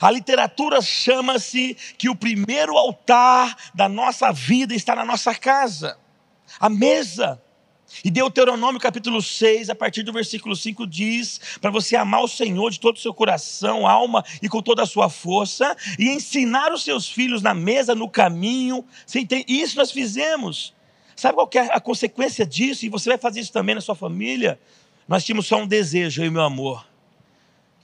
A 0.00 0.10
literatura 0.10 0.82
chama-se 0.82 1.76
que 1.96 2.08
o 2.08 2.16
primeiro 2.16 2.76
altar 2.76 3.56
da 3.72 3.88
nossa 3.88 4.32
vida 4.32 4.74
está 4.74 4.96
na 4.96 5.04
nossa 5.04 5.32
casa, 5.36 5.96
a 6.58 6.68
mesa. 6.68 7.40
E 8.02 8.10
Deuteronômio 8.10 8.80
capítulo 8.80 9.22
6, 9.22 9.70
a 9.70 9.74
partir 9.74 10.02
do 10.02 10.12
versículo 10.12 10.56
5, 10.56 10.86
diz 10.86 11.40
para 11.60 11.70
você 11.70 11.94
amar 11.94 12.22
o 12.22 12.28
Senhor 12.28 12.70
de 12.70 12.80
todo 12.80 12.96
o 12.96 13.00
seu 13.00 13.14
coração, 13.14 13.86
alma 13.86 14.24
e 14.42 14.48
com 14.48 14.62
toda 14.62 14.82
a 14.82 14.86
sua 14.86 15.08
força, 15.08 15.76
e 15.98 16.08
ensinar 16.08 16.72
os 16.72 16.82
seus 16.82 17.08
filhos 17.08 17.42
na 17.42 17.54
mesa, 17.54 17.94
no 17.94 18.08
caminho. 18.08 18.84
Isso 19.46 19.76
nós 19.76 19.92
fizemos. 19.92 20.74
Sabe 21.14 21.34
qual 21.34 21.48
é 21.54 21.58
a 21.72 21.78
consequência 21.78 22.44
disso? 22.44 22.84
E 22.84 22.88
você 22.88 23.10
vai 23.10 23.18
fazer 23.18 23.40
isso 23.40 23.52
também 23.52 23.74
na 23.74 23.80
sua 23.80 23.94
família? 23.94 24.58
Nós 25.06 25.24
tínhamos 25.24 25.46
só 25.46 25.58
um 25.58 25.66
desejo, 25.66 26.22
eu 26.22 26.26
e 26.26 26.30
meu 26.30 26.42
amor. 26.42 26.84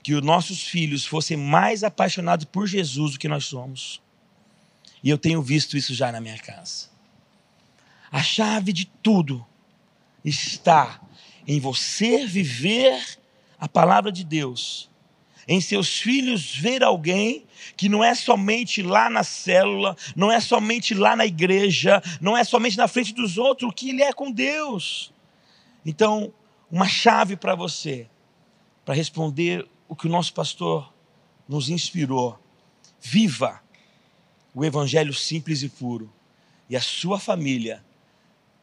Que 0.03 0.13
os 0.13 0.21
nossos 0.21 0.63
filhos 0.63 1.05
fossem 1.05 1.37
mais 1.37 1.83
apaixonados 1.83 2.45
por 2.45 2.67
Jesus 2.67 3.13
do 3.13 3.19
que 3.19 3.27
nós 3.27 3.45
somos. 3.45 4.01
E 5.03 5.09
eu 5.09 5.17
tenho 5.17 5.41
visto 5.41 5.77
isso 5.77 5.93
já 5.93 6.11
na 6.11 6.19
minha 6.19 6.37
casa. 6.37 6.89
A 8.11 8.21
chave 8.21 8.73
de 8.73 8.85
tudo 8.85 9.45
está 10.23 11.01
em 11.47 11.59
você 11.59 12.25
viver 12.25 13.19
a 13.59 13.67
palavra 13.67 14.11
de 14.11 14.23
Deus, 14.23 14.89
em 15.47 15.59
seus 15.59 15.99
filhos 15.99 16.55
ver 16.55 16.83
alguém 16.83 17.45
que 17.75 17.89
não 17.89 18.03
é 18.03 18.13
somente 18.15 18.81
lá 18.81 19.09
na 19.09 19.23
célula, 19.23 19.95
não 20.15 20.31
é 20.31 20.39
somente 20.39 20.93
lá 20.93 21.15
na 21.15 21.25
igreja, 21.25 22.01
não 22.19 22.37
é 22.37 22.43
somente 22.43 22.77
na 22.77 22.87
frente 22.87 23.13
dos 23.13 23.37
outros, 23.37 23.71
que 23.75 23.89
ele 23.89 24.03
é 24.03 24.13
com 24.13 24.31
Deus. 24.31 25.13
Então, 25.85 26.33
uma 26.71 26.87
chave 26.87 27.35
para 27.35 27.55
você, 27.55 28.07
para 28.85 28.95
responder 28.95 29.67
o 29.87 29.95
que 29.95 30.07
o 30.07 30.11
nosso 30.11 30.33
pastor 30.33 30.91
nos 31.47 31.69
inspirou: 31.69 32.39
viva 32.99 33.61
o 34.53 34.63
evangelho 34.63 35.13
simples 35.13 35.63
e 35.63 35.69
puro, 35.69 36.11
e 36.69 36.75
a 36.75 36.81
sua 36.81 37.19
família 37.19 37.83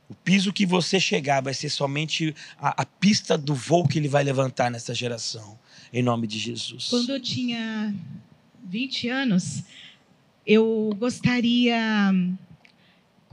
o 0.08 0.14
piso 0.14 0.52
que 0.52 0.64
você 0.64 0.98
chegar 0.98 1.42
vai 1.42 1.52
ser 1.52 1.68
somente 1.68 2.34
a, 2.58 2.82
a 2.82 2.86
pista 2.86 3.36
do 3.36 3.54
voo 3.54 3.86
que 3.86 3.98
ele 3.98 4.08
vai 4.08 4.24
levantar 4.24 4.70
nessa 4.70 4.94
geração. 4.94 5.58
Em 5.92 6.02
nome 6.02 6.26
de 6.26 6.38
Jesus. 6.38 6.88
Quando 6.88 7.10
eu 7.10 7.20
tinha 7.20 7.94
20 8.64 9.08
anos, 9.08 9.62
eu 10.46 10.94
gostaria. 10.98 11.78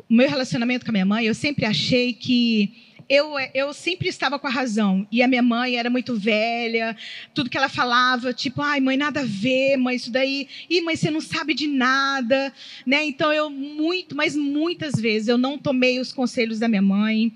O 0.10 0.14
meu 0.14 0.30
relacionamento 0.30 0.86
com 0.86 0.92
a 0.92 0.94
minha 0.94 1.06
mãe, 1.06 1.26
eu 1.26 1.34
sempre 1.34 1.66
achei 1.66 2.14
que 2.14 2.95
eu, 3.08 3.34
eu 3.54 3.74
sempre 3.74 4.08
estava 4.08 4.40
com 4.40 4.48
a 4.48 4.52
razão. 4.52 5.08
E 5.12 5.22
a 5.22 5.28
minha 5.28 5.42
mãe 5.42 5.76
era 5.76 5.90
muito 5.90 6.16
velha, 6.16 6.96
tudo 7.34 7.50
que 7.50 7.58
ela 7.58 7.70
falava, 7.70 8.34
tipo, 8.34 8.62
ai, 8.62 8.80
mãe, 8.80 8.98
nada 8.98 9.22
a 9.22 9.26
ver, 9.26 9.78
mãe, 9.78 9.96
isso 9.96 10.12
daí. 10.12 10.48
Ih, 10.70 10.82
mãe, 10.82 10.96
você 10.96 11.12
não 11.12 11.22
sabe 11.22 11.54
de 11.54 11.68
nada. 11.68 12.54
Né? 12.86 13.06
Então, 13.06 13.32
eu 13.32 13.50
muito, 13.50 14.16
mas 14.16 14.36
muitas 14.36 14.94
vezes 14.96 15.28
eu 15.28 15.38
não 15.38 15.58
tomei 15.58 16.00
os 16.00 16.12
conselhos 16.12 16.60
da 16.60 16.68
minha 16.68 16.82
mãe, 16.82 17.34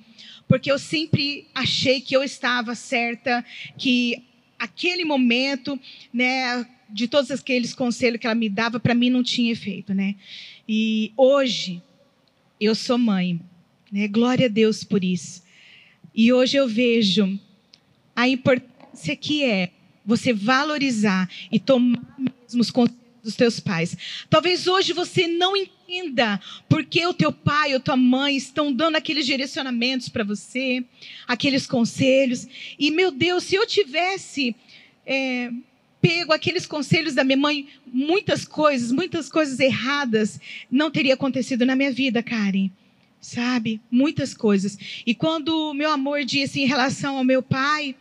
porque 0.48 0.72
eu 0.72 0.80
sempre 0.80 1.48
achei 1.54 2.02
que 2.02 2.16
eu 2.16 2.24
estava 2.24 2.74
certa, 2.74 3.46
que 3.78 4.24
aquele 4.58 5.06
momento, 5.06 5.80
né, 6.12 6.66
de 6.90 7.08
todos 7.08 7.30
aqueles 7.32 7.74
conselhos 7.74 8.20
que 8.20 8.26
ela 8.26 8.36
me 8.36 8.50
dava, 8.50 8.80
para 8.80 8.96
mim 8.96 9.10
não 9.10 9.24
tinha 9.24 9.52
efeito, 9.52 9.94
né? 9.94 10.16
E 10.68 11.14
hoje 11.16 11.82
eu 12.60 12.76
sou 12.76 12.98
mãe 12.98 13.40
Né? 13.92 14.08
Glória 14.08 14.48
a 14.48 14.50
Deus 14.50 14.84
por 14.84 15.04
isso. 15.04 15.42
E 16.22 16.34
hoje 16.34 16.58
eu 16.58 16.68
vejo 16.68 17.40
a 18.14 18.28
importância 18.28 19.16
que 19.16 19.42
é 19.42 19.72
você 20.06 20.34
valorizar 20.34 21.30
e 21.50 21.58
tomar 21.58 21.98
mesmo 22.18 22.60
os 22.60 22.70
conselhos 22.70 23.00
dos 23.24 23.36
teus 23.38 23.62
pais. 23.62 23.96
Talvez 24.30 24.68
hoje 24.68 24.92
você 24.92 25.30
não 25.30 25.56
entenda 25.56 26.38
porque 26.68 27.06
o 27.06 27.14
teu 27.14 27.32
pai 27.32 27.74
ou 27.74 27.80
tua 27.80 27.96
mãe 27.96 28.36
estão 28.36 28.74
dando 28.74 28.98
aqueles 28.98 29.26
direcionamentos 29.26 30.10
para 30.10 30.26
você, 30.26 30.84
aqueles 31.26 31.66
conselhos. 31.66 32.46
E, 32.78 32.92
meu 32.92 33.12
Deus, 33.12 33.46
se 33.46 33.56
eu 33.56 33.66
tivesse 33.66 34.54
é, 35.06 35.50
pego 36.02 36.34
aqueles 36.34 36.66
conselhos 36.66 37.16
da 37.16 37.24
minha 37.24 37.38
mãe, 37.38 37.70
muitas 37.88 38.44
coisas, 38.44 38.92
muitas 38.92 39.30
coisas 39.30 39.58
erradas 39.58 40.38
não 40.70 40.92
teria 40.92 41.14
acontecido 41.14 41.66
na 41.66 41.78
minha 41.78 41.94
vida, 41.94 42.22
Karen. 42.22 42.70
Sabe? 43.22 43.82
Muitas 43.92 44.34
coisas. 44.34 44.78
E 45.06 45.14
quando 45.14 45.74
meu 45.74 45.92
amor 45.92 46.24
disse 46.24 46.62
em 46.62 46.66
relação 46.66 47.18
ao 47.18 47.24
meu 47.24 47.42
pai, 47.44 47.96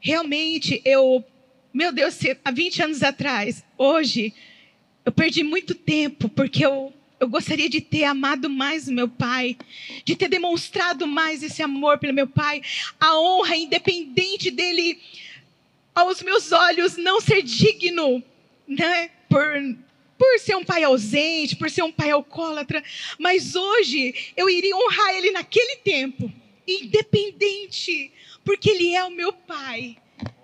realmente 0.00 0.80
eu, 0.84 1.24
meu 1.72 1.92
Deus, 1.92 2.18
há 2.44 2.50
20 2.50 2.82
anos 2.82 3.02
atrás, 3.02 3.64
hoje, 3.78 4.34
eu 5.04 5.12
perdi 5.12 5.42
muito 5.42 5.74
tempo 5.74 6.28
porque 6.28 6.64
eu 6.64 6.92
eu 7.18 7.28
gostaria 7.28 7.68
de 7.68 7.80
ter 7.80 8.04
amado 8.04 8.48
mais 8.50 8.88
o 8.88 8.92
meu 8.92 9.08
pai, 9.08 9.56
de 10.04 10.14
ter 10.14 10.28
demonstrado 10.28 11.06
mais 11.06 11.42
esse 11.42 11.62
amor 11.62 11.98
pelo 11.98 12.12
meu 12.12 12.26
pai, 12.26 12.60
a 13.00 13.18
honra 13.18 13.56
independente 13.56 14.50
dele 14.50 15.00
aos 15.94 16.22
meus 16.22 16.52
olhos 16.52 16.96
não 16.96 17.20
ser 17.20 17.42
digno, 17.42 18.22
né? 18.68 19.10
Por 19.28 19.76
por 20.18 20.38
ser 20.38 20.56
um 20.56 20.64
pai 20.64 20.84
ausente, 20.84 21.56
por 21.56 21.70
ser 21.70 21.82
um 21.82 21.92
pai 21.92 22.10
alcoólatra, 22.10 22.82
mas 23.18 23.54
hoje 23.54 24.32
eu 24.36 24.48
iria 24.48 24.76
honrar 24.76 25.14
ele 25.14 25.30
naquele 25.30 25.76
tempo, 25.76 26.32
independente, 26.66 28.12
porque 28.44 28.70
ele 28.70 28.94
é 28.94 29.04
o 29.04 29.10
meu 29.10 29.32
pai. 29.32 29.96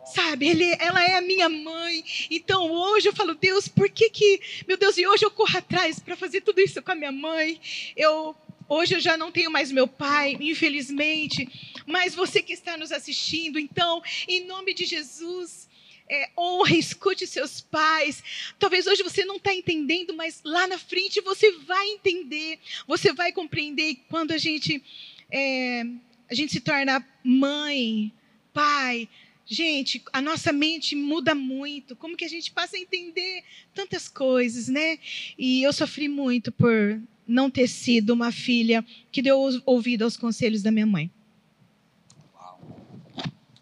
Sabe, 0.04 0.48
ele, 0.48 0.76
ela 0.78 1.02
é 1.02 1.14
a 1.14 1.22
minha 1.22 1.48
mãe. 1.48 2.04
Então 2.30 2.70
hoje 2.70 3.08
eu 3.08 3.14
falo, 3.14 3.34
Deus, 3.34 3.66
por 3.66 3.88
que 3.88 4.10
que, 4.10 4.40
meu 4.68 4.76
Deus, 4.76 4.98
e 4.98 5.06
hoje 5.06 5.24
eu 5.24 5.30
corro 5.30 5.56
atrás 5.56 5.98
para 5.98 6.16
fazer 6.16 6.42
tudo 6.42 6.60
isso 6.60 6.82
com 6.82 6.92
a 6.92 6.94
minha 6.94 7.12
mãe? 7.12 7.58
Eu 7.96 8.36
Hoje 8.74 8.94
eu 8.94 9.00
já 9.00 9.18
não 9.18 9.30
tenho 9.30 9.50
mais 9.50 9.70
meu 9.70 9.86
pai, 9.86 10.34
infelizmente, 10.40 11.46
mas 11.86 12.14
você 12.14 12.40
que 12.40 12.54
está 12.54 12.74
nos 12.74 12.90
assistindo, 12.90 13.58
então, 13.58 14.02
em 14.26 14.46
nome 14.46 14.72
de 14.72 14.86
Jesus, 14.86 15.68
é, 16.12 16.30
honra, 16.36 16.76
escute 16.76 17.26
seus 17.26 17.62
pais. 17.62 18.22
Talvez 18.58 18.86
hoje 18.86 19.02
você 19.02 19.24
não 19.24 19.36
está 19.36 19.54
entendendo, 19.54 20.12
mas 20.14 20.42
lá 20.44 20.66
na 20.66 20.78
frente 20.78 21.22
você 21.22 21.50
vai 21.52 21.88
entender, 21.88 22.58
você 22.86 23.14
vai 23.14 23.32
compreender. 23.32 23.96
Quando 24.10 24.32
a 24.32 24.38
gente, 24.38 24.82
é, 25.30 25.84
a 26.30 26.34
gente 26.34 26.52
se 26.52 26.60
torna 26.60 27.02
mãe, 27.24 28.12
pai, 28.52 29.08
gente, 29.46 30.02
a 30.12 30.20
nossa 30.20 30.52
mente 30.52 30.94
muda 30.94 31.34
muito. 31.34 31.96
Como 31.96 32.14
que 32.14 32.26
a 32.26 32.28
gente 32.28 32.50
passa 32.50 32.76
a 32.76 32.80
entender 32.80 33.42
tantas 33.74 34.06
coisas, 34.06 34.68
né? 34.68 34.98
E 35.38 35.62
eu 35.62 35.72
sofri 35.72 36.08
muito 36.08 36.52
por 36.52 37.00
não 37.26 37.48
ter 37.48 37.68
sido 37.68 38.10
uma 38.10 38.30
filha 38.30 38.84
que 39.10 39.22
deu 39.22 39.38
ouvido 39.64 40.02
aos 40.02 40.18
conselhos 40.18 40.60
da 40.60 40.70
minha 40.70 40.84
mãe. 40.84 41.10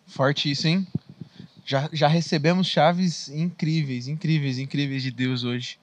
Forte 0.05 0.51
isso, 0.51 0.67
hein? 0.67 0.85
Já, 1.70 1.88
já 1.92 2.09
recebemos 2.09 2.66
chaves 2.66 3.28
incríveis, 3.28 4.09
incríveis, 4.09 4.59
incríveis 4.59 5.04
de 5.04 5.12
Deus 5.12 5.44
hoje. 5.44 5.78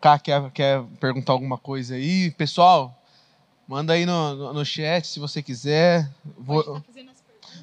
Cá, 0.00 0.18
quer, 0.18 0.50
quer 0.50 0.82
perguntar 0.98 1.32
alguma 1.32 1.56
coisa 1.56 1.94
aí? 1.94 2.32
Pessoal, 2.32 2.92
manda 3.68 3.92
aí 3.92 4.04
no, 4.04 4.34
no, 4.34 4.52
no 4.52 4.64
chat 4.64 5.06
se 5.06 5.20
você 5.20 5.40
quiser. 5.40 6.10
Vou, 6.36 6.82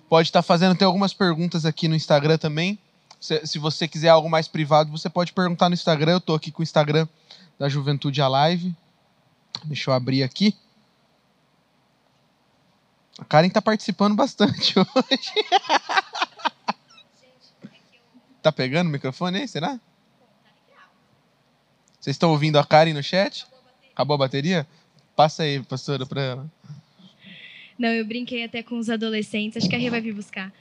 pode 0.07 0.29
estar 0.29 0.39
tá 0.39 0.41
fazendo, 0.41 0.73
tem 0.73 0.85
algumas 0.85 1.13
perguntas 1.13 1.65
aqui 1.65 1.89
no 1.89 1.97
Instagram 1.97 2.37
também. 2.37 2.79
Se, 3.19 3.45
se, 3.45 3.59
você 3.59 3.89
quiser 3.89 4.07
algo 4.07 4.29
mais 4.29 4.47
privado, 4.47 4.89
você 4.89 5.09
pode 5.09 5.33
perguntar 5.33 5.67
no 5.67 5.75
Instagram. 5.75 6.13
Eu 6.13 6.17
estou 6.19 6.37
aqui 6.37 6.49
com 6.49 6.61
o 6.61 6.63
Instagram 6.63 7.05
da 7.59 7.67
Juventude 7.67 8.21
Alive. 8.21 8.73
Deixa 9.65 9.89
eu 9.91 9.93
abrir 9.93 10.23
aqui. 10.23 10.55
A 13.19 13.25
Karen 13.25 13.47
está 13.47 13.61
participando 13.61 14.15
bastante 14.15 14.75
hoje. 14.79 15.33
Tá 18.43 18.51
pegando 18.51 18.89
o 18.89 18.91
microfone 18.91 19.39
aí, 19.39 19.47
será? 19.47 19.79
Vocês 21.99 22.15
estão 22.15 22.31
ouvindo 22.31 22.59
a 22.59 22.65
Karen 22.65 22.93
no 22.93 23.01
chat? 23.01 23.47
Acabou 23.93 24.15
a 24.15 24.17
bateria? 24.17 24.67
Passa 25.15 25.43
aí, 25.43 25.63
pastora, 25.63 26.05
para 26.05 26.21
ela. 26.21 26.51
Não, 27.79 27.89
eu 27.89 28.05
brinquei 28.05 28.43
até 28.43 28.61
com 28.61 28.77
os 28.77 28.89
adolescentes, 28.89 29.57
acho 29.57 29.69
que 29.69 29.75
a 29.75 29.79
Rê 29.79 29.89
vai 29.89 30.01
vir 30.01 30.13
buscar 30.13 30.51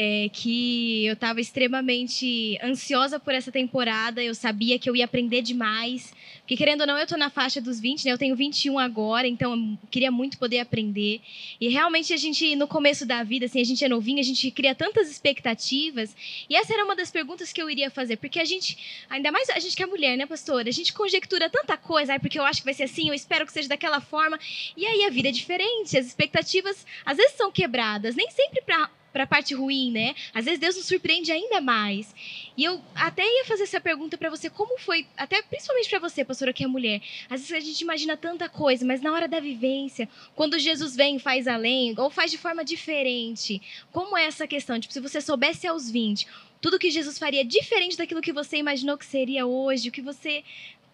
é, 0.00 0.28
que 0.32 1.06
eu 1.06 1.14
estava 1.14 1.40
extremamente 1.40 2.56
ansiosa 2.62 3.18
por 3.18 3.34
essa 3.34 3.50
temporada, 3.50 4.22
eu 4.22 4.32
sabia 4.32 4.78
que 4.78 4.88
eu 4.88 4.94
ia 4.94 5.04
aprender 5.04 5.42
demais, 5.42 6.14
porque 6.38 6.56
querendo 6.56 6.82
ou 6.82 6.86
não, 6.86 6.96
eu 6.96 7.02
estou 7.02 7.18
na 7.18 7.28
faixa 7.28 7.60
dos 7.60 7.80
20, 7.80 8.04
né? 8.04 8.12
Eu 8.12 8.16
tenho 8.16 8.36
21 8.36 8.78
agora, 8.78 9.26
então 9.26 9.52
eu 9.56 9.78
queria 9.90 10.12
muito 10.12 10.38
poder 10.38 10.60
aprender. 10.60 11.20
E 11.60 11.68
realmente 11.68 12.14
a 12.14 12.16
gente, 12.16 12.54
no 12.54 12.68
começo 12.68 13.04
da 13.04 13.24
vida, 13.24 13.46
assim, 13.46 13.60
a 13.60 13.64
gente 13.64 13.84
é 13.84 13.88
novinho, 13.88 14.20
a 14.20 14.22
gente 14.22 14.48
cria 14.52 14.72
tantas 14.72 15.10
expectativas, 15.10 16.14
e 16.48 16.54
essa 16.54 16.72
era 16.72 16.84
uma 16.84 16.94
das 16.94 17.10
perguntas 17.10 17.52
que 17.52 17.60
eu 17.60 17.68
iria 17.68 17.90
fazer, 17.90 18.18
porque 18.18 18.38
a 18.38 18.44
gente, 18.44 19.04
ainda 19.10 19.32
mais 19.32 19.50
a 19.50 19.58
gente 19.58 19.74
que 19.74 19.82
é 19.82 19.86
mulher, 19.86 20.16
né, 20.16 20.26
pastora? 20.26 20.68
A 20.68 20.72
gente 20.72 20.92
conjectura 20.92 21.50
tanta 21.50 21.76
coisa, 21.76 22.16
porque 22.20 22.38
eu 22.38 22.44
acho 22.44 22.60
que 22.60 22.66
vai 22.66 22.74
ser 22.74 22.84
assim, 22.84 23.08
eu 23.08 23.14
espero 23.14 23.44
que 23.44 23.52
seja 23.52 23.68
daquela 23.68 24.00
forma, 24.00 24.38
e 24.76 24.86
aí 24.86 25.06
a 25.06 25.10
vida 25.10 25.28
é 25.28 25.32
diferente, 25.32 25.98
as 25.98 26.06
expectativas 26.06 26.86
às 27.04 27.16
vezes 27.16 27.36
são 27.36 27.50
quebradas, 27.50 28.14
nem 28.14 28.30
sempre 28.30 28.62
para 28.62 28.88
para 29.12 29.24
a 29.24 29.26
parte 29.26 29.54
ruim, 29.54 29.90
né? 29.90 30.14
Às 30.34 30.44
vezes 30.44 30.60
Deus 30.60 30.76
nos 30.76 30.86
surpreende 30.86 31.32
ainda 31.32 31.60
mais. 31.60 32.14
E 32.56 32.64
eu 32.64 32.80
até 32.94 33.22
ia 33.22 33.44
fazer 33.44 33.64
essa 33.64 33.80
pergunta 33.80 34.18
para 34.18 34.30
você, 34.30 34.50
como 34.50 34.78
foi, 34.78 35.06
até 35.16 35.40
principalmente 35.42 35.88
para 35.88 35.98
você, 35.98 36.24
pastora, 36.24 36.52
que 36.52 36.64
é 36.64 36.66
mulher. 36.66 37.00
Às 37.28 37.40
vezes 37.40 37.52
a 37.52 37.60
gente 37.60 37.80
imagina 37.80 38.16
tanta 38.16 38.48
coisa, 38.48 38.84
mas 38.84 39.00
na 39.00 39.12
hora 39.12 39.28
da 39.28 39.40
vivência, 39.40 40.08
quando 40.34 40.58
Jesus 40.58 40.94
vem 40.94 41.16
e 41.16 41.20
faz 41.20 41.46
além, 41.46 41.94
ou 41.96 42.10
faz 42.10 42.30
de 42.30 42.38
forma 42.38 42.64
diferente, 42.64 43.60
como 43.90 44.16
é 44.16 44.24
essa 44.24 44.46
questão? 44.46 44.78
Tipo, 44.78 44.92
se 44.92 45.00
você 45.00 45.20
soubesse 45.20 45.66
aos 45.66 45.90
20, 45.90 46.26
tudo 46.60 46.78
que 46.78 46.90
Jesus 46.90 47.18
faria 47.18 47.44
diferente 47.44 47.96
daquilo 47.96 48.20
que 48.20 48.32
você 48.32 48.56
imaginou 48.56 48.98
que 48.98 49.06
seria 49.06 49.46
hoje, 49.46 49.88
o 49.88 49.92
que 49.92 50.02
você 50.02 50.44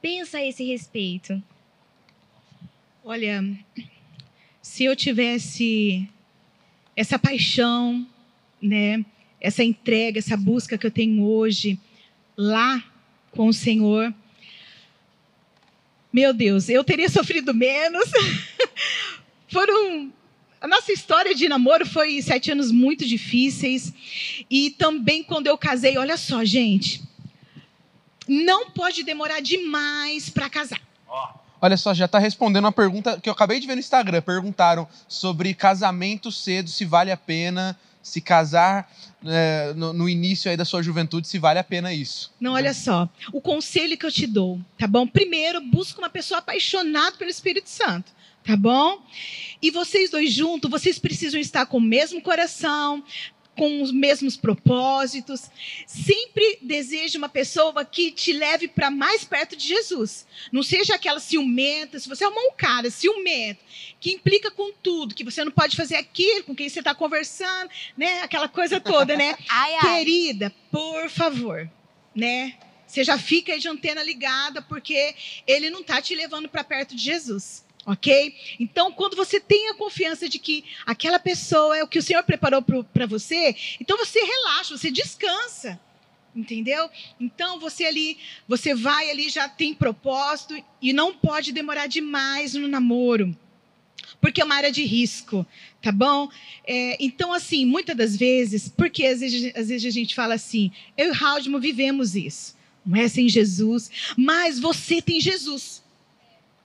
pensa 0.00 0.38
a 0.38 0.44
esse 0.44 0.62
respeito? 0.64 1.42
Olha, 3.02 3.42
se 4.62 4.84
eu 4.84 4.96
tivesse 4.96 6.08
essa 6.96 7.18
paixão, 7.18 8.06
né? 8.60 9.04
Essa 9.40 9.62
entrega, 9.62 10.18
essa 10.18 10.36
busca 10.36 10.78
que 10.78 10.86
eu 10.86 10.90
tenho 10.90 11.22
hoje 11.22 11.78
lá 12.36 12.82
com 13.30 13.48
o 13.48 13.52
Senhor. 13.52 14.14
Meu 16.12 16.32
Deus, 16.32 16.68
eu 16.68 16.82
teria 16.84 17.08
sofrido 17.08 17.52
menos. 17.52 18.08
Foram 19.48 20.12
a 20.64 20.66
nossa 20.66 20.92
história 20.92 21.34
de 21.34 21.46
namoro 21.46 21.84
foi 21.84 22.22
sete 22.22 22.50
anos 22.50 22.72
muito 22.72 23.04
difíceis. 23.04 23.92
E 24.48 24.70
também 24.70 25.22
quando 25.22 25.46
eu 25.46 25.58
casei, 25.58 25.98
olha 25.98 26.16
só, 26.16 26.42
gente. 26.42 27.02
Não 28.26 28.70
pode 28.70 29.02
demorar 29.02 29.40
demais 29.40 30.30
para 30.30 30.48
casar. 30.48 30.80
Oh. 31.06 31.43
Olha 31.64 31.78
só, 31.78 31.94
já 31.94 32.04
está 32.04 32.18
respondendo 32.18 32.66
uma 32.66 32.72
pergunta 32.72 33.18
que 33.18 33.26
eu 33.26 33.32
acabei 33.32 33.58
de 33.58 33.66
ver 33.66 33.74
no 33.74 33.80
Instagram. 33.80 34.20
Perguntaram 34.20 34.86
sobre 35.08 35.54
casamento 35.54 36.30
cedo, 36.30 36.68
se 36.68 36.84
vale 36.84 37.10
a 37.10 37.16
pena 37.16 37.74
se 38.02 38.20
casar 38.20 38.92
é, 39.24 39.72
no, 39.74 39.94
no, 39.94 40.06
início 40.06 40.50
aí 40.50 40.58
da 40.58 40.64
sua 40.66 40.82
juventude, 40.82 41.26
se 41.26 41.38
vale 41.38 41.58
a 41.58 41.64
pena 41.64 41.90
isso. 41.90 42.30
Não, 42.38 42.52
olha 42.52 42.74
só. 42.74 43.08
O 43.32 43.40
conselho 43.40 43.96
que 43.96 44.04
eu 44.04 44.12
te 44.12 44.26
dou, 44.26 44.60
tá 44.78 44.86
bom? 44.86 45.06
Primeiro, 45.06 45.58
busca 45.62 46.02
uma 46.02 46.10
pessoa 46.10 46.40
apaixonada 46.40 47.16
pelo 47.16 47.30
Espírito 47.30 47.70
Santo 47.70 48.12
tá 48.44 48.56
bom? 48.56 49.02
E 49.60 49.70
vocês 49.70 50.10
dois 50.10 50.30
juntos, 50.30 50.70
vocês 50.70 50.98
precisam 50.98 51.40
estar 51.40 51.64
com 51.64 51.78
o 51.78 51.80
mesmo 51.80 52.20
coração, 52.20 53.02
com 53.56 53.82
os 53.82 53.92
mesmos 53.92 54.36
propósitos. 54.36 55.50
Sempre 55.86 56.58
deseje 56.62 57.18
uma 57.18 57.28
pessoa 57.28 57.84
que 57.84 58.10
te 58.10 58.32
leve 58.32 58.68
para 58.68 58.90
mais 58.90 59.24
perto 59.24 59.56
de 59.56 59.66
Jesus. 59.66 60.26
Não 60.52 60.62
seja 60.62 60.94
aquela 60.94 61.20
ciumenta. 61.20 61.98
Se 61.98 62.08
você 62.08 62.24
é 62.24 62.28
um 62.28 62.52
cara 62.56 62.90
ciumento, 62.90 63.60
que 64.00 64.12
implica 64.12 64.50
com 64.50 64.72
tudo, 64.72 65.14
que 65.14 65.24
você 65.24 65.44
não 65.44 65.52
pode 65.52 65.76
fazer 65.76 65.96
aquilo 65.96 66.44
com 66.44 66.54
quem 66.54 66.68
você 66.68 66.80
está 66.80 66.94
conversando, 66.94 67.70
né? 67.96 68.22
Aquela 68.22 68.48
coisa 68.48 68.80
toda, 68.80 69.16
né? 69.16 69.36
ai, 69.48 69.74
ai. 69.74 69.80
Querida, 69.80 70.54
por 70.70 71.08
favor, 71.08 71.70
né? 72.14 72.54
Você 72.86 73.02
já 73.02 73.18
fica 73.18 73.52
aí 73.52 73.58
de 73.58 73.68
antena 73.68 74.02
ligada, 74.02 74.62
porque 74.62 75.14
ele 75.46 75.68
não 75.70 75.80
está 75.80 76.00
te 76.00 76.14
levando 76.14 76.48
para 76.48 76.62
perto 76.62 76.94
de 76.94 77.02
Jesus. 77.02 77.64
Ok? 77.86 78.34
Então, 78.58 78.90
quando 78.90 79.14
você 79.14 79.38
tem 79.38 79.68
a 79.68 79.74
confiança 79.74 80.28
de 80.28 80.38
que 80.38 80.64
aquela 80.86 81.18
pessoa 81.18 81.76
é 81.76 81.82
o 81.82 81.88
que 81.88 81.98
o 81.98 82.02
Senhor 82.02 82.22
preparou 82.22 82.62
para 82.62 83.06
você, 83.06 83.54
então 83.80 83.98
você 83.98 84.20
relaxa, 84.20 84.76
você 84.76 84.90
descansa. 84.90 85.78
Entendeu? 86.34 86.90
Então 87.20 87.60
você 87.60 87.84
ali, 87.84 88.18
você 88.48 88.74
vai 88.74 89.08
ali, 89.08 89.28
já 89.28 89.48
tem 89.48 89.72
propósito 89.72 90.60
e 90.82 90.92
não 90.92 91.14
pode 91.14 91.52
demorar 91.52 91.86
demais 91.86 92.54
no 92.54 92.66
namoro. 92.66 93.36
porque 94.24 94.40
é 94.40 94.44
uma 94.44 94.54
área 94.54 94.72
de 94.72 94.82
risco, 94.82 95.46
tá 95.82 95.92
bom? 95.92 96.30
É, 96.66 96.96
então, 96.98 97.30
assim, 97.30 97.66
muitas 97.66 97.94
das 97.94 98.16
vezes, 98.16 98.70
porque 98.74 99.04
às 99.04 99.20
vezes, 99.20 99.54
às 99.54 99.68
vezes 99.68 99.84
a 99.86 99.90
gente 99.90 100.14
fala 100.14 100.32
assim, 100.32 100.72
eu 100.96 101.12
e 101.12 101.16
Haldman 101.16 101.60
vivemos 101.60 102.16
isso, 102.16 102.56
não 102.86 102.96
é 102.98 103.06
sem 103.06 103.28
Jesus, 103.28 103.90
mas 104.16 104.58
você 104.58 105.02
tem 105.02 105.20
Jesus, 105.20 105.83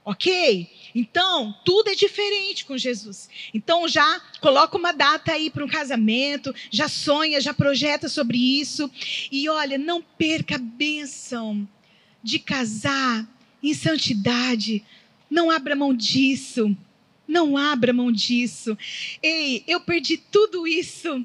ok? 0.10 0.68
Então, 0.96 1.56
tudo 1.64 1.90
é 1.92 1.96
diferente 1.96 2.66
com 2.66 2.76
Jesus. 2.76 3.30
Então, 3.54 3.88
já 3.88 4.20
coloca 4.42 4.76
uma 4.76 4.92
data 4.92 5.34
aí 5.34 5.52
para 5.52 5.64
um 5.64 5.68
casamento, 5.68 6.54
já 6.72 6.90
sonha, 6.90 7.40
já 7.40 7.54
projeta 7.54 8.10
sobre 8.10 8.38
isso. 8.60 8.90
E 9.32 9.48
olha, 9.48 9.78
não 9.78 10.02
perca 10.02 10.56
a 10.56 10.60
bênção 10.60 11.68
de 12.24 12.40
casar 12.40 13.28
em 13.62 13.72
santidade. 13.76 14.84
Não 15.30 15.52
abra 15.52 15.76
mão 15.76 15.94
disso. 15.94 16.76
Não 17.28 17.56
abra 17.56 17.94
mão 17.94 18.12
disso. 18.12 18.76
Ei, 19.22 19.64
eu 19.68 19.80
perdi 19.80 20.18
tudo 20.18 20.68
isso 20.68 21.24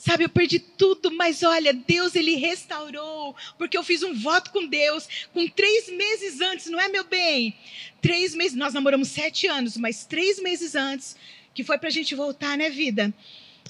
Sabe, 0.00 0.24
eu 0.24 0.30
perdi 0.30 0.58
tudo, 0.58 1.10
mas 1.10 1.42
olha, 1.42 1.74
Deus 1.74 2.14
ele 2.16 2.34
restaurou, 2.36 3.36
porque 3.58 3.76
eu 3.76 3.84
fiz 3.84 4.02
um 4.02 4.14
voto 4.14 4.50
com 4.50 4.66
Deus 4.66 5.06
com 5.34 5.46
três 5.46 5.90
meses 5.90 6.40
antes, 6.40 6.70
não 6.70 6.80
é 6.80 6.88
meu 6.88 7.04
bem? 7.04 7.54
Três 8.00 8.34
meses, 8.34 8.56
nós 8.56 8.72
namoramos 8.72 9.08
sete 9.08 9.46
anos, 9.46 9.76
mas 9.76 10.06
três 10.06 10.40
meses 10.40 10.74
antes, 10.74 11.16
que 11.54 11.62
foi 11.62 11.76
para 11.76 11.88
a 11.88 11.92
gente 11.92 12.14
voltar, 12.14 12.56
né, 12.56 12.70
vida? 12.70 13.12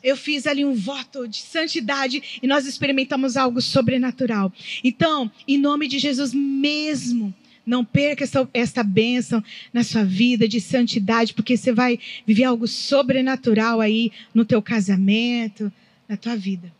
Eu 0.04 0.16
fiz 0.16 0.46
ali 0.46 0.64
um 0.64 0.72
voto 0.72 1.26
de 1.26 1.38
santidade 1.38 2.38
e 2.40 2.46
nós 2.46 2.64
experimentamos 2.64 3.36
algo 3.36 3.60
sobrenatural. 3.60 4.52
Então, 4.84 5.28
em 5.48 5.58
nome 5.58 5.88
de 5.88 5.98
Jesus 5.98 6.32
mesmo, 6.32 7.34
não 7.66 7.84
perca 7.84 8.22
essa, 8.22 8.48
essa 8.54 8.84
bênção 8.84 9.42
na 9.72 9.82
sua 9.82 10.04
vida 10.04 10.46
de 10.46 10.60
santidade, 10.60 11.34
porque 11.34 11.56
você 11.56 11.72
vai 11.72 11.98
viver 12.24 12.44
algo 12.44 12.68
sobrenatural 12.68 13.80
aí 13.80 14.12
no 14.32 14.44
teu 14.44 14.62
casamento, 14.62 15.72
na 16.10 16.16
tua 16.16 16.36
vida. 16.36 16.72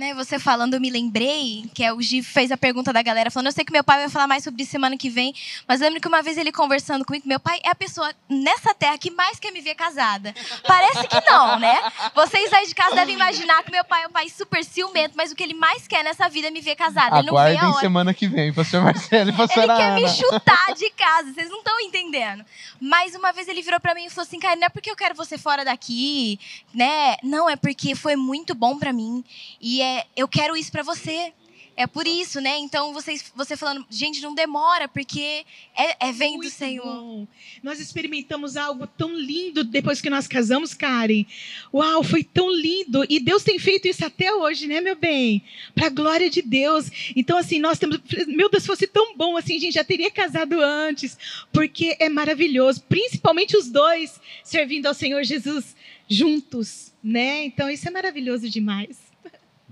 Né, 0.00 0.14
você 0.14 0.38
falando, 0.38 0.72
eu 0.72 0.80
me 0.80 0.88
lembrei 0.88 1.68
que 1.74 1.84
é 1.84 1.92
o 1.92 2.00
Gi 2.00 2.22
fez 2.22 2.50
a 2.50 2.56
pergunta 2.56 2.90
da 2.90 3.02
galera, 3.02 3.30
falando: 3.30 3.48
Eu 3.48 3.52
sei 3.52 3.66
que 3.66 3.70
meu 3.70 3.84
pai 3.84 3.98
vai 3.98 4.08
falar 4.08 4.26
mais 4.26 4.42
sobre 4.42 4.62
isso 4.62 4.70
semana 4.70 4.96
que 4.96 5.10
vem, 5.10 5.34
mas 5.68 5.78
lembro 5.78 6.00
que 6.00 6.08
uma 6.08 6.22
vez 6.22 6.38
ele 6.38 6.50
conversando 6.50 7.04
comigo, 7.04 7.28
meu 7.28 7.38
pai 7.38 7.60
é 7.62 7.68
a 7.68 7.74
pessoa 7.74 8.10
nessa 8.26 8.72
terra 8.72 8.96
que 8.96 9.10
mais 9.10 9.38
quer 9.38 9.50
me 9.50 9.60
ver 9.60 9.74
casada. 9.74 10.34
Parece 10.66 11.06
que 11.06 11.20
não, 11.30 11.58
né? 11.58 11.78
Vocês 12.14 12.50
aí 12.50 12.66
de 12.66 12.74
casa 12.74 12.94
devem 12.96 13.14
imaginar 13.14 13.62
que 13.62 13.70
meu 13.70 13.84
pai 13.84 14.04
é 14.04 14.06
um 14.06 14.10
pai 14.10 14.30
super 14.30 14.64
ciumento, 14.64 15.12
mas 15.18 15.32
o 15.32 15.36
que 15.36 15.42
ele 15.42 15.52
mais 15.52 15.86
quer 15.86 16.02
nessa 16.02 16.30
vida 16.30 16.48
é 16.48 16.50
me 16.50 16.62
ver 16.62 16.76
casada. 16.76 17.18
Ele 17.18 17.26
não 17.26 17.34
vê 17.34 17.58
a 17.58 17.68
hora. 17.68 17.80
semana 17.80 18.14
que 18.14 18.26
vem, 18.26 18.54
pastor 18.54 18.82
Marcelo 18.82 19.28
e 19.28 19.32
pastor 19.34 19.64
Ele 19.64 19.76
quer 19.76 19.94
me 19.96 20.08
chutar 20.08 20.72
de 20.74 20.88
casa, 20.92 21.30
vocês 21.34 21.50
não 21.50 21.58
estão 21.58 21.78
entendendo. 21.78 22.42
Mas 22.80 23.14
uma 23.14 23.32
vez 23.32 23.48
ele 23.48 23.60
virou 23.60 23.78
para 23.78 23.94
mim 23.94 24.06
e 24.06 24.08
falou 24.08 24.26
assim: 24.26 24.40
Cara, 24.40 24.56
não 24.56 24.64
é 24.64 24.70
porque 24.70 24.90
eu 24.90 24.96
quero 24.96 25.14
você 25.14 25.36
fora 25.36 25.62
daqui, 25.62 26.40
né? 26.72 27.16
Não, 27.22 27.50
é 27.50 27.56
porque 27.56 27.94
foi 27.94 28.16
muito 28.16 28.54
bom 28.54 28.78
para 28.78 28.94
mim. 28.94 29.22
E 29.60 29.82
é, 29.82 29.89
eu 30.16 30.28
quero 30.28 30.56
isso 30.56 30.70
para 30.70 30.82
você. 30.82 31.32
É 31.80 31.86
por 31.86 32.06
isso, 32.06 32.42
né? 32.42 32.58
Então, 32.58 32.92
vocês, 32.92 33.32
você 33.34 33.56
falando, 33.56 33.86
gente, 33.88 34.20
não 34.20 34.34
demora, 34.34 34.86
porque 34.86 35.46
é, 35.74 36.08
é 36.08 36.12
vem 36.12 36.32
do 36.32 36.38
Muito 36.38 36.50
Senhor. 36.50 36.84
bom. 36.84 37.26
Nós 37.62 37.80
experimentamos 37.80 38.54
algo 38.56 38.86
tão 38.86 39.16
lindo 39.16 39.64
depois 39.64 39.98
que 39.98 40.10
nós 40.10 40.28
casamos, 40.28 40.74
Karen. 40.74 41.24
Uau, 41.72 42.02
foi 42.02 42.22
tão 42.22 42.54
lindo. 42.54 43.06
E 43.08 43.18
Deus 43.18 43.42
tem 43.42 43.58
feito 43.58 43.88
isso 43.88 44.04
até 44.04 44.30
hoje, 44.30 44.66
né, 44.66 44.82
meu 44.82 44.94
bem? 44.94 45.42
Para 45.74 45.86
a 45.86 45.90
glória 45.90 46.28
de 46.28 46.42
Deus. 46.42 46.90
Então, 47.16 47.38
assim, 47.38 47.58
nós 47.58 47.78
temos. 47.78 47.98
Meu 48.26 48.50
Deus, 48.50 48.64
se 48.64 48.66
fosse 48.66 48.86
tão 48.86 49.16
bom 49.16 49.38
assim, 49.38 49.56
a 49.56 49.60
gente 49.60 49.72
já 49.74 49.84
teria 49.84 50.10
casado 50.10 50.60
antes. 50.60 51.16
Porque 51.50 51.96
é 51.98 52.10
maravilhoso. 52.10 52.82
Principalmente 52.90 53.56
os 53.56 53.70
dois 53.70 54.20
servindo 54.44 54.84
ao 54.84 54.92
Senhor 54.92 55.24
Jesus 55.24 55.74
juntos, 56.06 56.92
né? 57.02 57.44
Então, 57.44 57.70
isso 57.70 57.88
é 57.88 57.90
maravilhoso 57.90 58.50
demais. 58.50 59.09